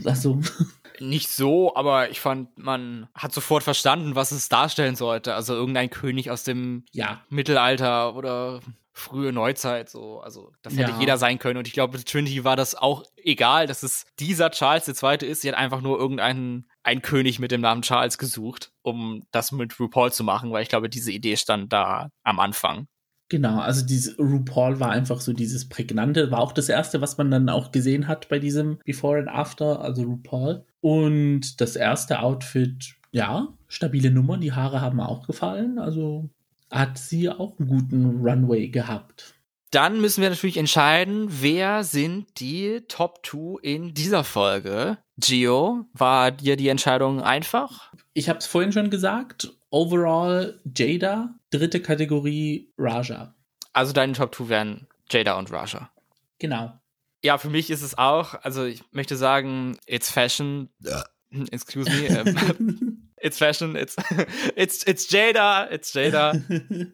Also. 0.04 0.40
Nicht 0.98 1.30
so, 1.30 1.74
aber 1.76 2.10
ich 2.10 2.20
fand, 2.20 2.58
man 2.58 3.08
hat 3.14 3.32
sofort 3.32 3.62
verstanden, 3.62 4.16
was 4.16 4.32
es 4.32 4.50
darstellen 4.50 4.96
sollte. 4.96 5.34
Also 5.34 5.54
irgendein 5.54 5.88
König 5.88 6.30
aus 6.30 6.44
dem 6.44 6.84
ja. 6.92 7.22
Mittelalter 7.30 8.14
oder 8.14 8.60
frühe 8.92 9.32
Neuzeit, 9.32 9.88
so, 9.88 10.20
also 10.20 10.52
das 10.62 10.76
hätte 10.76 10.90
ja. 10.90 11.00
jeder 11.00 11.16
sein 11.16 11.38
können. 11.38 11.56
Und 11.56 11.66
ich 11.66 11.72
glaube, 11.72 12.02
Trinity 12.04 12.44
war 12.44 12.56
das 12.56 12.74
auch 12.74 13.04
egal, 13.16 13.66
dass 13.66 13.82
es 13.82 14.04
dieser 14.18 14.50
Charles 14.50 14.88
II. 14.88 15.26
ist. 15.26 15.40
Sie 15.40 15.48
hat 15.48 15.56
einfach 15.56 15.80
nur 15.80 15.98
irgendeinen 15.98 16.68
einen 16.82 17.02
König 17.02 17.38
mit 17.38 17.50
dem 17.50 17.60
Namen 17.60 17.82
Charles 17.82 18.18
gesucht, 18.18 18.72
um 18.82 19.22
das 19.32 19.52
mit 19.52 19.78
RuPaul 19.78 20.12
zu 20.12 20.24
machen, 20.24 20.50
weil 20.50 20.62
ich 20.62 20.68
glaube, 20.68 20.88
diese 20.88 21.12
Idee 21.12 21.36
stand 21.36 21.72
da 21.72 22.10
am 22.22 22.40
Anfang. 22.40 22.86
Genau, 23.30 23.60
also 23.60 23.86
dieses 23.86 24.18
RuPaul 24.18 24.80
war 24.80 24.90
einfach 24.90 25.20
so 25.20 25.32
dieses 25.32 25.68
prägnante, 25.68 26.32
war 26.32 26.40
auch 26.40 26.50
das 26.50 26.68
erste, 26.68 27.00
was 27.00 27.16
man 27.16 27.30
dann 27.30 27.48
auch 27.48 27.70
gesehen 27.70 28.08
hat 28.08 28.28
bei 28.28 28.40
diesem 28.40 28.80
Before 28.84 29.20
and 29.20 29.28
After, 29.28 29.80
also 29.80 30.02
RuPaul. 30.02 30.64
Und 30.80 31.60
das 31.60 31.76
erste 31.76 32.20
Outfit, 32.22 32.96
ja, 33.12 33.48
stabile 33.68 34.10
Nummer, 34.10 34.36
die 34.36 34.52
Haare 34.52 34.80
haben 34.80 35.00
auch 35.00 35.28
gefallen, 35.28 35.78
also 35.78 36.28
hat 36.72 36.98
sie 36.98 37.30
auch 37.30 37.56
einen 37.60 37.68
guten 37.68 38.04
Runway 38.20 38.68
gehabt. 38.68 39.34
Dann 39.70 40.00
müssen 40.00 40.22
wir 40.22 40.30
natürlich 40.30 40.56
entscheiden, 40.56 41.28
wer 41.28 41.84
sind 41.84 42.40
die 42.40 42.80
Top 42.88 43.24
2 43.24 43.60
in 43.62 43.94
dieser 43.94 44.24
Folge. 44.24 44.98
Gio, 45.18 45.86
war 45.92 46.32
dir 46.32 46.56
die 46.56 46.68
Entscheidung 46.68 47.22
einfach? 47.22 47.92
Ich 48.12 48.28
habe 48.28 48.40
es 48.40 48.46
vorhin 48.46 48.72
schon 48.72 48.90
gesagt. 48.90 49.52
Overall 49.70 50.60
Jada, 50.64 51.34
dritte 51.50 51.80
Kategorie 51.80 52.72
Raja. 52.76 53.34
Also 53.72 53.92
deine 53.92 54.12
Top 54.14 54.34
2 54.34 54.48
wären 54.48 54.86
Jada 55.08 55.38
und 55.38 55.52
Raja. 55.52 55.90
Genau. 56.38 56.72
Ja, 57.22 57.38
für 57.38 57.50
mich 57.50 57.70
ist 57.70 57.82
es 57.82 57.96
auch, 57.98 58.34
also 58.42 58.64
ich 58.64 58.82
möchte 58.92 59.16
sagen, 59.16 59.76
it's 59.86 60.10
fashion. 60.10 60.70
Excuse 61.50 61.88
me. 61.88 62.06
Ähm, 62.06 63.10
it's 63.16 63.38
fashion, 63.38 63.76
it's, 63.76 63.94
it's, 64.56 64.82
it's 64.84 65.08
Jada, 65.10 65.70
it's 65.70 65.92
Jada. 65.92 66.32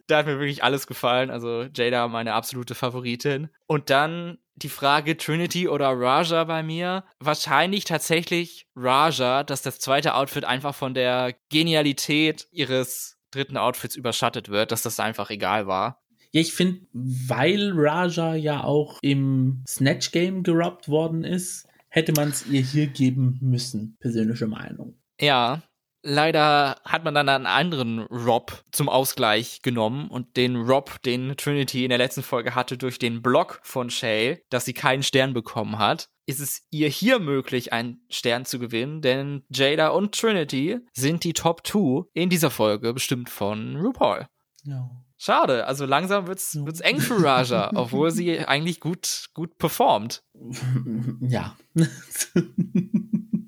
da 0.07 0.17
hat 0.17 0.25
mir 0.25 0.39
wirklich 0.39 0.63
alles 0.63 0.85
gefallen. 0.85 1.31
Also 1.31 1.63
Jada, 1.73 2.07
meine 2.07 2.33
absolute 2.33 2.75
Favoritin. 2.75 3.49
Und 3.65 3.89
dann 3.89 4.37
die 4.57 4.69
Frage 4.69 5.17
Trinity 5.17 5.67
oder 5.67 5.89
Raja 5.89 6.43
bei 6.43 6.63
mir. 6.63 7.03
Wahrscheinlich 7.19 7.85
tatsächlich 7.85 8.67
Raja, 8.75 9.43
dass 9.43 9.61
das 9.61 9.79
zweite 9.79 10.15
Outfit 10.15 10.45
einfach 10.45 10.75
von 10.75 10.93
der 10.93 11.35
Genialität 11.49 12.47
ihres 12.51 13.17
dritten 13.31 13.57
Outfits 13.57 13.95
überschattet 13.95 14.49
wird, 14.49 14.71
dass 14.71 14.81
das 14.81 14.99
einfach 14.99 15.29
egal 15.29 15.67
war. 15.67 16.01
Ja, 16.31 16.41
ich 16.41 16.53
finde, 16.53 16.81
weil 16.91 17.71
Raja 17.73 18.35
ja 18.35 18.63
auch 18.63 18.99
im 19.01 19.63
Snatch 19.67 20.11
Game 20.11 20.43
gerobbt 20.43 20.89
worden 20.89 21.23
ist, 21.23 21.67
hätte 21.89 22.13
man 22.13 22.29
es 22.29 22.45
ihr 22.47 22.61
hier 22.61 22.87
geben 22.87 23.37
müssen. 23.41 23.97
Persönliche 23.99 24.47
Meinung. 24.47 24.99
Ja, 25.19 25.63
Leider 26.09 26.79
hat 26.85 27.03
man 27.03 27.13
dann 27.13 27.27
einen 27.27 27.45
anderen 27.45 27.99
Rob 27.99 28.63
zum 28.71 28.87
Ausgleich 28.87 29.61
genommen 29.61 30.07
und 30.07 30.37
den 30.37 30.55
Rob, 30.55 31.01
den 31.03 31.35
Trinity 31.35 31.83
in 31.83 31.89
der 31.89 31.97
letzten 31.97 32.23
Folge 32.23 32.55
hatte, 32.55 32.77
durch 32.77 32.97
den 32.97 33.21
Block 33.21 33.59
von 33.61 33.89
Shay, 33.89 34.41
dass 34.49 34.63
sie 34.63 34.73
keinen 34.73 35.03
Stern 35.03 35.33
bekommen 35.33 35.79
hat, 35.79 36.07
ist 36.25 36.39
es 36.39 36.65
ihr 36.69 36.87
hier 36.87 37.19
möglich, 37.19 37.73
einen 37.73 37.99
Stern 38.09 38.45
zu 38.45 38.57
gewinnen, 38.57 39.01
denn 39.01 39.43
Jada 39.49 39.89
und 39.89 40.17
Trinity 40.17 40.79
sind 40.93 41.25
die 41.25 41.33
Top 41.33 41.67
2 41.67 42.05
in 42.13 42.29
dieser 42.29 42.51
Folge 42.51 42.93
bestimmt 42.93 43.29
von 43.29 43.75
RuPaul. 43.75 44.27
Ja. 44.63 44.89
Schade, 45.17 45.67
also 45.67 45.85
langsam 45.85 46.27
wird's, 46.27 46.55
wird's 46.63 46.79
eng 46.79 47.01
für 47.01 47.21
Raja, 47.21 47.71
obwohl 47.75 48.11
sie 48.11 48.39
eigentlich 48.39 48.79
gut, 48.79 49.25
gut 49.33 49.57
performt. 49.57 50.23
Ja. 51.19 51.57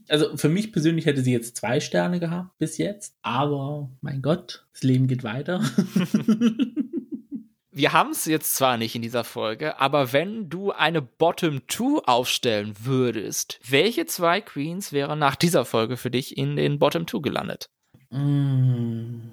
Also 0.10 0.36
für 0.36 0.50
mich 0.50 0.72
persönlich 0.72 1.06
hätte 1.06 1.22
sie 1.22 1.32
jetzt 1.32 1.58
zwei 1.58 1.80
Sterne 1.80 2.20
gehabt 2.20 2.58
bis 2.58 2.78
jetzt, 2.78 3.16
aber 3.22 3.90
mein 4.02 4.22
Gott, 4.22 4.66
das 4.74 4.84
Leben 4.84 5.08
geht 5.08 5.24
weiter. 5.24 5.62
Wir 7.72 7.94
haben 7.94 8.12
es 8.12 8.26
jetzt 8.26 8.56
zwar 8.56 8.76
nicht 8.76 8.96
in 8.96 9.02
dieser 9.02 9.24
Folge, 9.24 9.80
aber 9.80 10.12
wenn 10.12 10.50
du 10.50 10.72
eine 10.72 11.02
Bottom 11.02 11.62
2 11.70 12.02
aufstellen 12.08 12.74
würdest, 12.82 13.58
welche 13.66 14.06
zwei 14.06 14.42
Queens 14.42 14.92
wären 14.92 15.20
nach 15.20 15.38
dieser 15.38 15.64
Folge 15.64 15.96
für 15.96 16.12
dich 16.12 16.36
in 16.36 16.58
den 16.58 16.78
Bottom 16.78 17.08
2 17.08 17.20
gelandet? 17.20 17.70
Mm, 18.10 19.30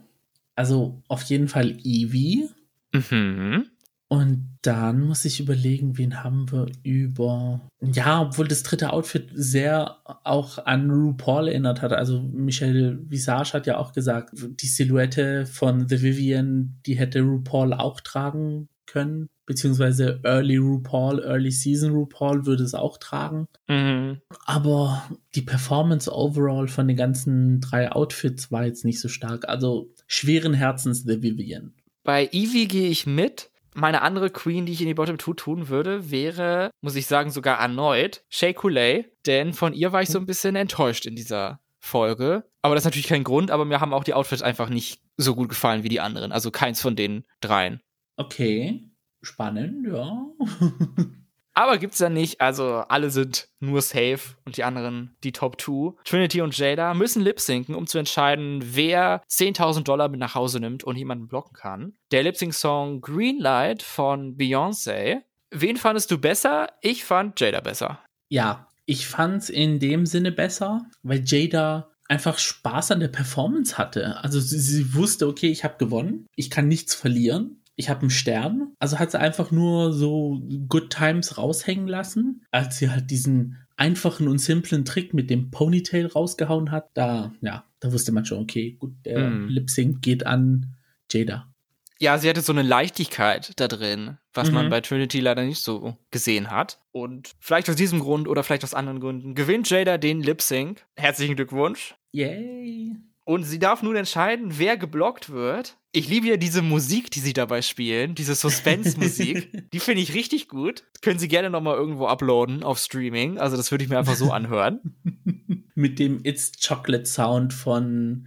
also 0.54 1.02
auf 1.08 1.22
jeden 1.24 1.48
Fall 1.48 1.70
Evie. 1.82 2.48
Mhm. 2.92 3.68
Und 4.08 4.58
dann 4.62 5.00
muss 5.00 5.24
ich 5.24 5.40
überlegen, 5.40 5.98
wen 5.98 6.22
haben 6.22 6.50
wir 6.52 6.66
über. 6.84 7.68
Ja, 7.80 8.22
obwohl 8.22 8.46
das 8.46 8.62
dritte 8.62 8.92
Outfit 8.92 9.30
sehr 9.34 9.96
auch 10.22 10.64
an 10.64 10.90
RuPaul 10.90 11.48
erinnert 11.48 11.82
hat. 11.82 11.92
Also 11.92 12.20
Michelle 12.20 12.98
Visage 13.10 13.52
hat 13.52 13.66
ja 13.66 13.78
auch 13.78 13.92
gesagt, 13.92 14.30
die 14.34 14.66
Silhouette 14.66 15.46
von 15.46 15.88
The 15.88 16.02
Vivian, 16.02 16.78
die 16.86 16.94
hätte 16.94 17.20
RuPaul 17.20 17.72
auch 17.72 18.00
tragen 18.00 18.68
können. 18.86 19.28
Beziehungsweise 19.44 20.20
Early 20.24 20.56
RuPaul, 20.56 21.22
Early 21.22 21.50
Season 21.50 21.92
RuPaul 21.92 22.46
würde 22.46 22.62
es 22.62 22.74
auch 22.74 22.98
tragen. 22.98 23.46
Mhm. 23.68 24.20
Aber 24.44 25.08
die 25.34 25.42
Performance 25.42 26.12
overall 26.12 26.68
von 26.68 26.86
den 26.86 26.96
ganzen 26.96 27.60
drei 27.60 27.90
Outfits 27.90 28.52
war 28.52 28.66
jetzt 28.66 28.84
nicht 28.84 29.00
so 29.00 29.08
stark. 29.08 29.48
Also 29.48 29.92
schweren 30.06 30.54
Herzens 30.54 31.02
The 31.02 31.22
Vivian. 31.22 31.74
Bei 32.04 32.26
Evie 32.26 32.68
gehe 32.68 32.88
ich 32.88 33.06
mit 33.06 33.50
meine 33.76 34.02
andere 34.02 34.30
Queen, 34.30 34.66
die 34.66 34.72
ich 34.72 34.80
in 34.80 34.86
die 34.86 34.94
Bottom 34.94 35.18
2 35.18 35.32
tun 35.34 35.68
würde, 35.68 36.10
wäre, 36.10 36.70
muss 36.80 36.96
ich 36.96 37.06
sagen, 37.06 37.30
sogar 37.30 37.58
erneut 37.60 38.24
Shay 38.30 38.54
Coulee, 38.54 39.04
denn 39.26 39.52
von 39.52 39.74
ihr 39.74 39.92
war 39.92 40.02
ich 40.02 40.08
so 40.08 40.18
ein 40.18 40.26
bisschen 40.26 40.56
enttäuscht 40.56 41.06
in 41.06 41.14
dieser 41.14 41.60
Folge. 41.78 42.44
Aber 42.62 42.74
das 42.74 42.82
ist 42.82 42.86
natürlich 42.86 43.06
kein 43.06 43.24
Grund, 43.24 43.50
aber 43.50 43.64
mir 43.64 43.80
haben 43.80 43.92
auch 43.92 44.04
die 44.04 44.14
Outfits 44.14 44.42
einfach 44.42 44.70
nicht 44.70 45.02
so 45.16 45.34
gut 45.34 45.50
gefallen 45.50 45.82
wie 45.82 45.88
die 45.88 46.00
anderen. 46.00 46.32
Also 46.32 46.50
keins 46.50 46.80
von 46.80 46.96
den 46.96 47.24
dreien. 47.40 47.80
Okay, 48.16 48.90
spannend, 49.22 49.86
ja. 49.86 50.26
Aber 51.56 51.78
gibt's 51.78 52.00
ja 52.00 52.10
nicht, 52.10 52.42
also 52.42 52.84
alle 52.88 53.08
sind 53.08 53.48
nur 53.60 53.80
safe 53.80 54.36
und 54.44 54.58
die 54.58 54.64
anderen 54.64 55.16
die 55.24 55.32
Top 55.32 55.58
2. 55.58 55.94
Trinity 56.04 56.42
und 56.42 56.56
Jada 56.56 56.92
müssen 56.92 57.22
lip-sinken, 57.22 57.74
um 57.74 57.86
zu 57.86 57.96
entscheiden, 57.96 58.60
wer 58.62 59.22
10.000 59.30 59.82
Dollar 59.82 60.10
mit 60.10 60.20
nach 60.20 60.34
Hause 60.34 60.60
nimmt 60.60 60.84
und 60.84 60.96
jemanden 60.96 61.28
blocken 61.28 61.54
kann. 61.54 61.94
Der 62.12 62.24
Lip-Sync-Song 62.24 63.00
Greenlight 63.00 63.82
von 63.82 64.36
Beyoncé. 64.36 65.22
Wen 65.50 65.78
fandest 65.78 66.10
du 66.10 66.18
besser? 66.18 66.68
Ich 66.82 67.04
fand 67.04 67.40
Jada 67.40 67.60
besser. 67.60 68.00
Ja, 68.28 68.68
ich 68.84 69.06
fand's 69.06 69.48
in 69.48 69.78
dem 69.78 70.04
Sinne 70.04 70.32
besser, 70.32 70.84
weil 71.02 71.22
Jada 71.24 71.90
einfach 72.06 72.36
Spaß 72.38 72.90
an 72.90 73.00
der 73.00 73.08
Performance 73.08 73.78
hatte. 73.78 74.22
Also 74.22 74.40
sie, 74.40 74.58
sie 74.58 74.94
wusste, 74.94 75.26
okay, 75.26 75.48
ich 75.48 75.64
habe 75.64 75.78
gewonnen, 75.78 76.26
ich 76.36 76.50
kann 76.50 76.68
nichts 76.68 76.94
verlieren 76.94 77.62
ich 77.76 77.88
habe 77.88 78.00
einen 78.00 78.10
Stern. 78.10 78.72
Also 78.78 78.98
hat 78.98 79.10
sie 79.10 79.20
einfach 79.20 79.50
nur 79.50 79.92
so 79.92 80.40
Good 80.68 80.90
Times 80.90 81.38
raushängen 81.38 81.86
lassen, 81.86 82.44
als 82.50 82.78
sie 82.78 82.90
halt 82.90 83.10
diesen 83.10 83.58
einfachen 83.76 84.28
und 84.28 84.38
simplen 84.38 84.84
Trick 84.84 85.14
mit 85.14 85.30
dem 85.30 85.50
Ponytail 85.50 86.06
rausgehauen 86.06 86.70
hat, 86.70 86.88
da, 86.94 87.32
ja, 87.42 87.64
da 87.80 87.92
wusste 87.92 88.12
man 88.12 88.24
schon, 88.24 88.40
okay, 88.40 88.72
gut, 88.72 88.94
der 89.04 89.28
mm. 89.28 89.48
Lip 89.48 89.70
Sync 89.70 90.02
geht 90.02 90.26
an 90.26 90.74
Jada. 91.10 91.52
Ja, 91.98 92.18
sie 92.18 92.28
hatte 92.28 92.42
so 92.42 92.52
eine 92.52 92.62
Leichtigkeit 92.62 93.52
da 93.56 93.68
drin, 93.68 94.18
was 94.34 94.48
mhm. 94.48 94.54
man 94.54 94.70
bei 94.70 94.82
Trinity 94.82 95.20
leider 95.20 95.44
nicht 95.44 95.62
so 95.62 95.96
gesehen 96.10 96.50
hat. 96.50 96.78
Und 96.92 97.34
vielleicht 97.40 97.70
aus 97.70 97.76
diesem 97.76 98.00
Grund 98.00 98.28
oder 98.28 98.42
vielleicht 98.42 98.64
aus 98.64 98.74
anderen 98.74 99.00
Gründen 99.00 99.34
gewinnt 99.34 99.70
Jada 99.70 99.96
den 99.96 100.22
Lip 100.22 100.42
Sync. 100.42 100.84
Herzlichen 100.96 101.36
Glückwunsch. 101.36 101.94
Yay. 102.12 102.96
Und 103.28 103.42
sie 103.42 103.58
darf 103.58 103.82
nun 103.82 103.96
entscheiden, 103.96 104.56
wer 104.56 104.76
geblockt 104.76 105.30
wird. 105.30 105.76
Ich 105.90 106.08
liebe 106.08 106.28
ja 106.28 106.36
diese 106.36 106.62
Musik, 106.62 107.10
die 107.10 107.18
sie 107.18 107.32
dabei 107.32 107.60
spielen, 107.60 108.14
diese 108.14 108.36
Suspense-Musik. 108.36 109.68
die 109.72 109.80
finde 109.80 110.02
ich 110.02 110.14
richtig 110.14 110.46
gut. 110.46 110.84
Können 111.02 111.18
Sie 111.18 111.26
gerne 111.26 111.50
nochmal 111.50 111.76
irgendwo 111.76 112.06
uploaden 112.06 112.62
auf 112.62 112.78
Streaming. 112.78 113.38
Also 113.38 113.56
das 113.56 113.72
würde 113.72 113.82
ich 113.82 113.90
mir 113.90 113.98
einfach 113.98 114.14
so 114.14 114.30
anhören. 114.30 114.80
Mit 115.74 115.98
dem 115.98 116.20
It's 116.22 116.52
Chocolate 116.64 117.04
Sound 117.04 117.52
von 117.52 118.24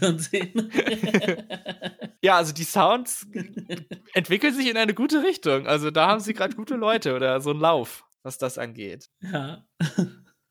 Fernsehen. 0.00 0.72
ja, 2.20 2.36
also 2.36 2.52
die 2.52 2.64
Sounds 2.64 3.28
entwickeln 4.12 4.54
sich 4.54 4.68
in 4.68 4.76
eine 4.76 4.94
gute 4.94 5.22
Richtung. 5.22 5.68
Also 5.68 5.92
da 5.92 6.08
haben 6.08 6.20
sie 6.20 6.34
gerade 6.34 6.56
gute 6.56 6.74
Leute 6.74 7.14
oder 7.14 7.40
so 7.40 7.50
einen 7.50 7.60
Lauf, 7.60 8.04
was 8.24 8.38
das 8.38 8.58
angeht. 8.58 9.08
Ja. 9.22 9.64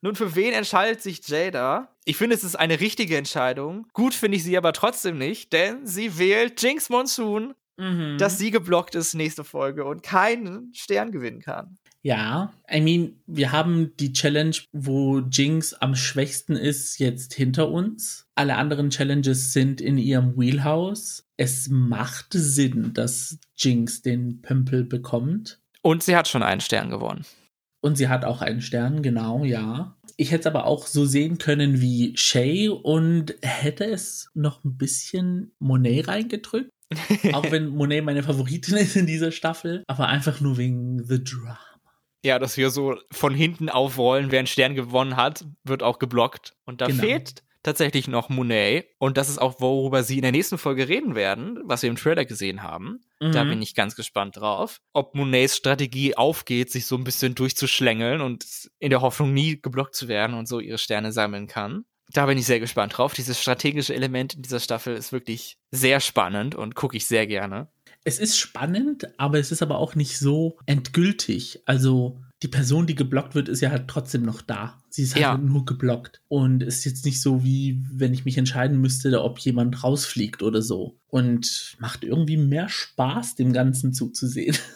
Nun, 0.06 0.14
für 0.14 0.36
wen 0.36 0.52
entscheidet 0.52 1.02
sich 1.02 1.26
Jada? 1.26 1.88
Ich 2.04 2.16
finde, 2.16 2.36
es 2.36 2.44
ist 2.44 2.54
eine 2.54 2.78
richtige 2.78 3.16
Entscheidung. 3.16 3.88
Gut 3.92 4.14
finde 4.14 4.36
ich 4.36 4.44
sie 4.44 4.56
aber 4.56 4.72
trotzdem 4.72 5.18
nicht, 5.18 5.52
denn 5.52 5.84
sie 5.84 6.16
wählt 6.16 6.62
Jinx 6.62 6.90
Monsoon, 6.90 7.54
mhm. 7.76 8.16
dass 8.16 8.38
sie 8.38 8.52
geblockt 8.52 8.94
ist 8.94 9.14
nächste 9.14 9.42
Folge 9.42 9.84
und 9.84 10.04
keinen 10.04 10.72
Stern 10.74 11.10
gewinnen 11.10 11.40
kann. 11.40 11.76
Ja, 12.02 12.52
I 12.72 12.80
mean, 12.82 13.20
wir 13.26 13.50
haben 13.50 13.96
die 13.96 14.12
Challenge, 14.12 14.54
wo 14.70 15.18
Jinx 15.18 15.74
am 15.74 15.96
schwächsten 15.96 16.54
ist, 16.54 17.00
jetzt 17.00 17.34
hinter 17.34 17.68
uns. 17.68 18.28
Alle 18.36 18.54
anderen 18.54 18.90
Challenges 18.90 19.52
sind 19.52 19.80
in 19.80 19.98
ihrem 19.98 20.38
Wheelhouse. 20.38 21.26
Es 21.36 21.66
macht 21.68 22.28
Sinn, 22.30 22.94
dass 22.94 23.40
Jinx 23.56 24.02
den 24.02 24.40
Pömpel 24.40 24.84
bekommt. 24.84 25.58
Und 25.82 26.04
sie 26.04 26.14
hat 26.14 26.28
schon 26.28 26.44
einen 26.44 26.60
Stern 26.60 26.90
gewonnen. 26.90 27.24
Und 27.86 27.96
sie 27.96 28.08
hat 28.08 28.24
auch 28.24 28.42
einen 28.42 28.62
Stern, 28.62 29.02
genau, 29.02 29.44
ja. 29.44 29.95
Ich 30.16 30.30
hätte 30.30 30.40
es 30.40 30.46
aber 30.46 30.66
auch 30.66 30.86
so 30.86 31.04
sehen 31.04 31.38
können 31.38 31.80
wie 31.80 32.16
Shay 32.16 32.68
und 32.68 33.34
hätte 33.42 33.84
es 33.84 34.30
noch 34.34 34.64
ein 34.64 34.78
bisschen 34.78 35.52
Monet 35.58 36.08
reingedrückt. 36.08 36.70
auch 37.32 37.50
wenn 37.50 37.68
Monet 37.68 38.04
meine 38.04 38.22
Favoritin 38.22 38.76
ist 38.76 38.96
in 38.96 39.06
dieser 39.06 39.32
Staffel, 39.32 39.82
aber 39.88 40.06
einfach 40.08 40.40
nur 40.40 40.56
wegen 40.56 41.04
The 41.04 41.22
Drama. 41.22 41.58
Ja, 42.24 42.38
dass 42.38 42.56
wir 42.56 42.70
so 42.70 42.96
von 43.12 43.34
hinten 43.34 43.68
aufrollen, 43.68 44.30
wer 44.30 44.40
einen 44.40 44.46
Stern 44.46 44.74
gewonnen 44.74 45.16
hat, 45.16 45.44
wird 45.64 45.82
auch 45.82 45.98
geblockt. 45.98 46.54
Und 46.64 46.80
da 46.80 46.86
genau. 46.86 47.02
fehlt 47.02 47.42
tatsächlich 47.66 48.08
noch 48.08 48.28
Monet. 48.28 48.86
Und 48.98 49.16
das 49.16 49.28
ist 49.28 49.38
auch, 49.38 49.60
worüber 49.60 50.02
sie 50.02 50.16
in 50.16 50.22
der 50.22 50.32
nächsten 50.32 50.56
Folge 50.56 50.88
reden 50.88 51.14
werden, 51.14 51.58
was 51.64 51.82
wir 51.82 51.90
im 51.90 51.96
Trailer 51.96 52.24
gesehen 52.24 52.62
haben. 52.62 53.00
Mhm. 53.20 53.32
Da 53.32 53.44
bin 53.44 53.60
ich 53.60 53.74
ganz 53.74 53.96
gespannt 53.96 54.36
drauf. 54.36 54.80
Ob 54.92 55.14
Monets 55.14 55.56
Strategie 55.56 56.16
aufgeht, 56.16 56.70
sich 56.70 56.86
so 56.86 56.96
ein 56.96 57.04
bisschen 57.04 57.34
durchzuschlängeln 57.34 58.20
und 58.20 58.46
in 58.78 58.90
der 58.90 59.00
Hoffnung, 59.00 59.32
nie 59.32 59.60
geblockt 59.60 59.94
zu 59.94 60.08
werden 60.08 60.34
und 60.34 60.46
so 60.46 60.60
ihre 60.60 60.78
Sterne 60.78 61.12
sammeln 61.12 61.46
kann. 61.46 61.84
Da 62.12 62.26
bin 62.26 62.38
ich 62.38 62.46
sehr 62.46 62.60
gespannt 62.60 62.96
drauf. 62.96 63.14
Dieses 63.14 63.40
strategische 63.40 63.94
Element 63.94 64.34
in 64.34 64.42
dieser 64.42 64.60
Staffel 64.60 64.94
ist 64.94 65.12
wirklich 65.12 65.58
sehr 65.72 66.00
spannend 66.00 66.54
und 66.54 66.76
gucke 66.76 66.96
ich 66.96 67.06
sehr 67.06 67.26
gerne. 67.26 67.68
Es 68.04 68.20
ist 68.20 68.38
spannend, 68.38 69.08
aber 69.18 69.40
es 69.40 69.50
ist 69.50 69.62
aber 69.62 69.78
auch 69.78 69.96
nicht 69.96 70.16
so 70.18 70.58
endgültig. 70.66 71.62
Also 71.66 72.20
die 72.42 72.48
Person, 72.48 72.86
die 72.86 72.94
geblockt 72.94 73.34
wird, 73.34 73.48
ist 73.48 73.60
ja 73.60 73.70
halt 73.70 73.88
trotzdem 73.88 74.22
noch 74.22 74.42
da. 74.42 74.80
Sie 74.96 75.02
ist 75.02 75.14
halt 75.14 75.22
ja. 75.22 75.36
nur 75.36 75.66
geblockt. 75.66 76.22
Und 76.26 76.62
es 76.62 76.78
ist 76.78 76.84
jetzt 76.86 77.04
nicht 77.04 77.20
so, 77.20 77.44
wie 77.44 77.84
wenn 77.92 78.14
ich 78.14 78.24
mich 78.24 78.38
entscheiden 78.38 78.80
müsste, 78.80 79.22
ob 79.22 79.38
jemand 79.40 79.84
rausfliegt 79.84 80.42
oder 80.42 80.62
so. 80.62 80.96
Und 81.08 81.76
macht 81.78 82.02
irgendwie 82.02 82.38
mehr 82.38 82.70
Spaß, 82.70 83.34
dem 83.34 83.52
Ganzen 83.52 83.92
zuzusehen. 83.92 84.56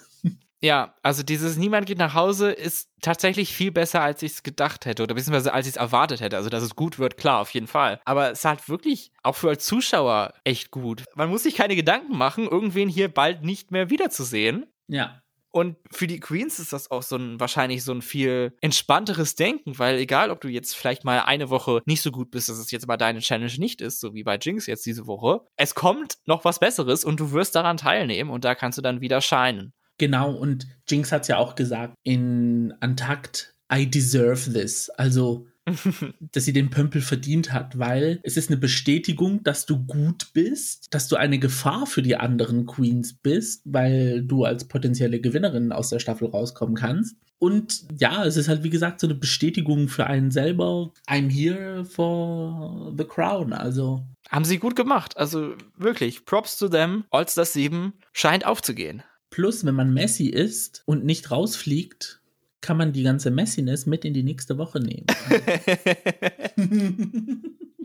Ja, 0.63 0.95
also 1.03 1.23
dieses 1.23 1.57
Niemand 1.57 1.87
geht 1.87 1.97
nach 1.97 2.13
Hause 2.13 2.51
ist 2.51 2.91
tatsächlich 3.01 3.55
viel 3.55 3.73
besser, 3.73 4.03
als 4.03 4.23
ich 4.23 4.33
es 4.33 4.43
gedacht 4.43 4.85
hätte 4.85 5.03
oder 5.03 5.15
beziehungsweise 5.15 5.55
als 5.55 5.67
ich 5.67 5.73
es 5.73 5.77
erwartet 5.79 6.21
hätte. 6.21 6.37
Also, 6.37 6.51
dass 6.51 6.63
es 6.63 6.77
gut 6.77 6.99
wird, 6.99 7.17
klar, 7.17 7.41
auf 7.41 7.49
jeden 7.55 7.67
Fall. 7.67 7.99
Aber 8.05 8.31
es 8.31 8.41
ist 8.41 8.45
halt 8.45 8.69
wirklich 8.69 9.11
auch 9.23 9.37
für 9.37 9.49
als 9.49 9.65
Zuschauer 9.65 10.35
echt 10.45 10.71
gut. 10.71 11.05
Man 11.15 11.31
muss 11.31 11.45
sich 11.45 11.55
keine 11.55 11.77
Gedanken 11.77 12.15
machen, 12.15 12.47
irgendwen 12.47 12.91
hier 12.91 13.09
bald 13.09 13.43
nicht 13.43 13.71
mehr 13.71 13.89
wiederzusehen. 13.89 14.67
Ja. 14.87 15.23
Und 15.53 15.77
für 15.91 16.07
die 16.07 16.21
Queens 16.21 16.59
ist 16.59 16.73
das 16.73 16.91
auch 16.91 17.03
so 17.03 17.17
ein 17.17 17.41
wahrscheinlich 17.41 17.83
so 17.83 17.93
ein 17.93 18.03
viel 18.03 18.57
entspannteres 18.61 19.35
Denken, 19.35 19.79
weil 19.79 19.99
egal, 19.99 20.31
ob 20.31 20.41
du 20.41 20.49
jetzt 20.49 20.77
vielleicht 20.77 21.05
mal 21.05 21.21
eine 21.21 21.51
Woche 21.51 21.83
nicht 21.87 22.03
so 22.03 22.13
gut 22.13 22.31
bist, 22.31 22.49
dass 22.49 22.59
es 22.59 22.71
jetzt 22.71 22.87
mal 22.87 22.97
deine 22.97 23.21
Challenge 23.21 23.53
nicht 23.59 23.81
ist, 23.81 24.01
so 24.01 24.15
wie 24.15 24.23
bei 24.23 24.37
Jinx 24.37 24.67
jetzt 24.67 24.87
diese 24.87 25.07
Woche, 25.07 25.41
es 25.57 25.75
kommt 25.75 26.19
noch 26.27 26.45
was 26.45 26.61
Besseres 26.61 27.05
und 27.05 27.19
du 27.19 27.33
wirst 27.33 27.55
daran 27.55 27.77
teilnehmen 27.77 28.31
und 28.31 28.45
da 28.45 28.55
kannst 28.55 28.79
du 28.79 28.83
dann 28.83 29.01
wieder 29.01 29.21
scheinen. 29.21 29.73
Genau, 29.99 30.33
und 30.33 30.67
Jinx 30.89 31.13
hat 31.13 31.23
es 31.23 31.29
ja 31.29 31.37
auch 31.37 31.57
gesagt 31.57 31.95
in 32.05 32.73
Antakt, 32.81 33.55
I 33.73 33.89
deserve 33.89 34.53
this. 34.53 34.89
Also 34.91 35.47
dass 36.33 36.45
sie 36.45 36.53
den 36.53 36.71
Pömpel 36.71 37.01
verdient 37.01 37.53
hat, 37.53 37.79
weil 37.79 38.21
es 38.23 38.37
ist 38.37 38.51
eine 38.51 38.57
Bestätigung, 38.57 39.43
dass 39.43 39.67
du 39.67 39.85
gut 39.85 40.33
bist, 40.33 40.93
dass 40.95 41.09
du 41.09 41.17
eine 41.17 41.39
Gefahr 41.39 41.87
für 41.87 42.03
die 42.03 42.17
anderen 42.17 42.67
Queens 42.67 43.15
bist, 43.15 43.63
weil 43.65 44.23
du 44.23 44.45
als 44.45 44.67
potenzielle 44.67 45.21
Gewinnerin 45.21 45.73
aus 45.73 45.91
der 45.91 45.99
Staffel 45.99 46.29
rauskommen 46.29 46.75
kannst. 46.75 47.17
Und 47.39 47.87
ja, 47.99 48.25
es 48.25 48.37
ist 48.37 48.49
halt 48.49 48.63
wie 48.65 48.71
gesagt 48.71 49.01
so 49.01 49.07
eine 49.07 49.15
Bestätigung 49.15 49.89
für 49.89 50.07
einen 50.07 50.31
selber. 50.31 50.93
I'm 51.09 51.31
here 51.31 51.85
for 51.87 52.93
the 52.97 53.05
crown. 53.05 53.55
Also 53.55 54.07
haben 54.29 54.45
sie 54.45 54.59
gut 54.59 54.77
gemacht. 54.77 55.17
Also 55.17 55.55
wirklich, 55.77 56.27
Props 56.27 56.59
to 56.59 56.69
them. 56.69 57.05
All-Stars 57.11 57.55
7 57.55 57.95
scheint 58.13 58.45
aufzugehen. 58.45 59.03
Plus, 59.31 59.65
wenn 59.65 59.75
man 59.75 59.95
Messi 59.95 60.27
ist 60.27 60.83
und 60.87 61.05
nicht 61.05 61.31
rausfliegt, 61.31 62.20
kann 62.61 62.77
man 62.77 62.93
die 62.93 63.03
ganze 63.03 63.31
Messiness 63.31 63.87
mit 63.87 64.05
in 64.05 64.15
die 64.15 64.23
nächste 64.23 64.59
Woche 64.59 64.81
nehmen. 64.81 65.07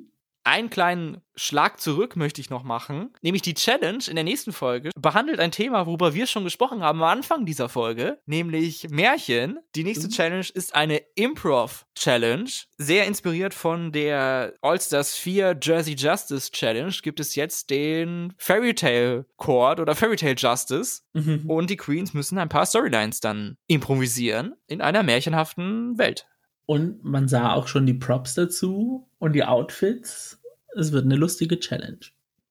Einen 0.45 0.69
kleinen 0.69 1.21
Schlag 1.35 1.81
zurück 1.81 2.15
möchte 2.15 2.39
ich 2.39 2.51
noch 2.51 2.63
machen, 2.63 3.09
nämlich 3.23 3.41
die 3.41 3.55
Challenge 3.55 4.03
in 4.07 4.13
der 4.13 4.23
nächsten 4.23 4.53
Folge 4.53 4.91
behandelt 4.95 5.39
ein 5.39 5.51
Thema, 5.51 5.87
worüber 5.87 6.13
wir 6.13 6.27
schon 6.27 6.43
gesprochen 6.43 6.83
haben 6.83 7.01
am 7.01 7.17
Anfang 7.17 7.47
dieser 7.47 7.67
Folge, 7.67 8.19
nämlich 8.27 8.87
Märchen. 8.91 9.57
Die 9.75 9.83
nächste 9.83 10.05
mhm. 10.05 10.11
Challenge 10.11 10.45
ist 10.53 10.75
eine 10.75 11.01
Improv 11.15 11.87
Challenge, 11.95 12.49
sehr 12.77 13.07
inspiriert 13.07 13.55
von 13.55 13.91
der 13.91 14.53
All-Stars 14.61 15.15
4 15.15 15.57
Jersey 15.63 15.95
Justice 15.95 16.51
Challenge 16.51 16.93
gibt 17.01 17.19
es 17.19 17.33
jetzt 17.33 17.71
den 17.71 18.33
Fairy 18.37 18.75
Tale 18.75 19.25
Court 19.37 19.79
oder 19.79 19.95
Fairy 19.95 20.15
Tale 20.15 20.35
Justice 20.37 21.01
mhm. 21.13 21.49
und 21.49 21.71
die 21.71 21.77
Queens 21.77 22.13
müssen 22.13 22.37
ein 22.37 22.49
paar 22.49 22.67
Storylines 22.67 23.19
dann 23.19 23.57
improvisieren 23.65 24.53
in 24.67 24.79
einer 24.79 25.01
märchenhaften 25.01 25.97
Welt. 25.97 26.27
Und 26.66 27.03
man 27.03 27.28
sah 27.28 27.53
auch 27.53 27.68
schon 27.68 27.86
die 27.86 27.93
Props 27.93 28.34
dazu 28.34 29.07
und 29.20 29.34
die 29.34 29.43
Outfits. 29.43 30.39
Es 30.76 30.91
wird 30.91 31.05
eine 31.05 31.16
lustige 31.16 31.59
Challenge. 31.59 31.99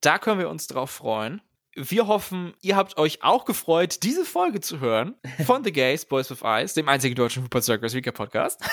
Da 0.00 0.18
können 0.18 0.38
wir 0.38 0.48
uns 0.48 0.66
drauf 0.66 0.90
freuen. 0.90 1.40
Wir 1.76 2.06
hoffen, 2.06 2.54
ihr 2.60 2.76
habt 2.76 2.98
euch 2.98 3.24
auch 3.24 3.44
gefreut, 3.44 4.04
diese 4.04 4.24
Folge 4.24 4.60
zu 4.60 4.78
hören 4.78 5.14
von 5.44 5.64
The 5.64 5.72
Gays, 5.72 6.04
Boys 6.04 6.30
with 6.30 6.42
Eyes, 6.42 6.74
dem 6.74 6.88
einzigen 6.88 7.16
deutschen 7.16 7.42
Football 7.42 7.62
Circus 7.62 7.94
Recap 7.94 8.14
Podcast. 8.14 8.62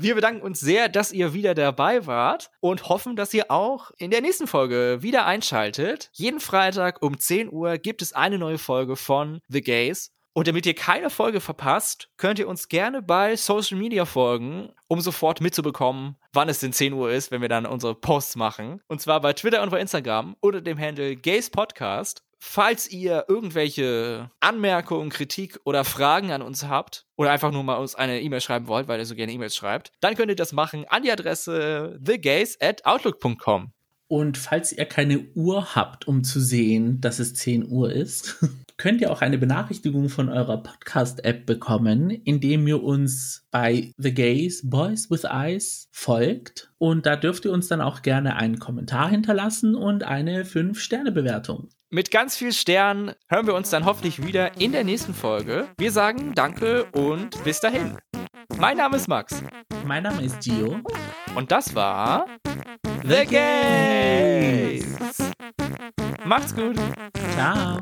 Wir 0.00 0.14
bedanken 0.14 0.42
uns 0.42 0.60
sehr, 0.60 0.88
dass 0.88 1.10
ihr 1.10 1.34
wieder 1.34 1.54
dabei 1.54 2.06
wart 2.06 2.52
und 2.60 2.88
hoffen, 2.88 3.16
dass 3.16 3.34
ihr 3.34 3.50
auch 3.50 3.90
in 3.98 4.12
der 4.12 4.20
nächsten 4.20 4.46
Folge 4.46 4.98
wieder 5.00 5.26
einschaltet. 5.26 6.10
Jeden 6.12 6.38
Freitag 6.38 7.02
um 7.02 7.18
10 7.18 7.52
Uhr 7.52 7.78
gibt 7.78 8.00
es 8.00 8.12
eine 8.12 8.38
neue 8.38 8.58
Folge 8.58 8.94
von 8.94 9.40
The 9.48 9.60
Gays. 9.60 10.12
Und 10.38 10.46
damit 10.46 10.66
ihr 10.66 10.74
keine 10.74 11.10
Folge 11.10 11.40
verpasst, 11.40 12.10
könnt 12.16 12.38
ihr 12.38 12.46
uns 12.46 12.68
gerne 12.68 13.02
bei 13.02 13.34
Social 13.34 13.76
Media 13.76 14.04
folgen, 14.04 14.72
um 14.86 15.00
sofort 15.00 15.40
mitzubekommen, 15.40 16.14
wann 16.32 16.48
es 16.48 16.60
denn 16.60 16.72
10 16.72 16.92
Uhr 16.92 17.10
ist, 17.10 17.32
wenn 17.32 17.40
wir 17.40 17.48
dann 17.48 17.66
unsere 17.66 17.96
Posts 17.96 18.36
machen. 18.36 18.80
Und 18.86 19.00
zwar 19.00 19.20
bei 19.20 19.32
Twitter 19.32 19.64
und 19.64 19.70
bei 19.70 19.80
Instagram 19.80 20.36
unter 20.38 20.60
dem 20.60 20.78
Handle 20.78 21.16
Gays 21.16 21.50
Podcast. 21.50 22.22
Falls 22.38 22.88
ihr 22.88 23.24
irgendwelche 23.26 24.30
Anmerkungen, 24.38 25.10
Kritik 25.10 25.58
oder 25.64 25.84
Fragen 25.84 26.30
an 26.30 26.42
uns 26.42 26.68
habt 26.68 27.06
oder 27.16 27.32
einfach 27.32 27.50
nur 27.50 27.64
mal 27.64 27.74
uns 27.74 27.96
eine 27.96 28.20
E-Mail 28.20 28.40
schreiben 28.40 28.68
wollt, 28.68 28.86
weil 28.86 29.00
ihr 29.00 29.06
so 29.06 29.16
gerne 29.16 29.32
E-Mails 29.32 29.56
schreibt, 29.56 29.90
dann 29.98 30.14
könnt 30.14 30.30
ihr 30.30 30.36
das 30.36 30.52
machen 30.52 30.84
an 30.86 31.02
die 31.02 31.10
Adresse 31.10 31.98
thegays 32.00 32.56
at 32.60 32.86
outlook.com. 32.86 33.72
Und 34.08 34.38
falls 34.38 34.72
ihr 34.72 34.86
keine 34.86 35.20
Uhr 35.34 35.74
habt, 35.74 36.08
um 36.08 36.24
zu 36.24 36.40
sehen, 36.40 37.00
dass 37.00 37.18
es 37.18 37.34
10 37.34 37.68
Uhr 37.68 37.92
ist, 37.92 38.44
könnt 38.78 39.00
ihr 39.02 39.12
auch 39.12 39.20
eine 39.20 39.36
Benachrichtigung 39.36 40.08
von 40.08 40.30
eurer 40.30 40.62
Podcast-App 40.62 41.44
bekommen, 41.44 42.10
indem 42.10 42.66
ihr 42.66 42.82
uns 42.82 43.46
bei 43.50 43.92
The 43.98 44.14
Gays 44.14 44.62
Boys 44.64 45.10
with 45.10 45.24
Eyes 45.24 45.88
folgt. 45.92 46.72
Und 46.78 47.04
da 47.04 47.16
dürft 47.16 47.44
ihr 47.44 47.52
uns 47.52 47.68
dann 47.68 47.82
auch 47.82 48.02
gerne 48.02 48.36
einen 48.36 48.58
Kommentar 48.58 49.10
hinterlassen 49.10 49.74
und 49.74 50.04
eine 50.04 50.44
5-Sterne-Bewertung. 50.44 51.68
Mit 51.90 52.10
ganz 52.10 52.36
viel 52.36 52.52
Sternen 52.52 53.12
hören 53.28 53.46
wir 53.46 53.54
uns 53.54 53.70
dann 53.70 53.84
hoffentlich 53.84 54.24
wieder 54.24 54.60
in 54.60 54.72
der 54.72 54.84
nächsten 54.84 55.14
Folge. 55.14 55.68
Wir 55.78 55.90
sagen 55.90 56.34
Danke 56.34 56.84
und 56.92 57.42
bis 57.44 57.60
dahin. 57.60 57.96
Mein 58.58 58.76
Name 58.76 58.96
ist 58.96 59.08
Max. 59.08 59.42
Mein 59.84 60.02
Name 60.02 60.22
ist 60.22 60.40
Gio. 60.40 60.80
Und 61.34 61.50
das 61.50 61.74
war 61.74 62.26
The 63.02 63.26
Gays. 63.26 64.98
Macht's 66.24 66.54
gut. 66.54 66.76
Ciao. 67.34 67.78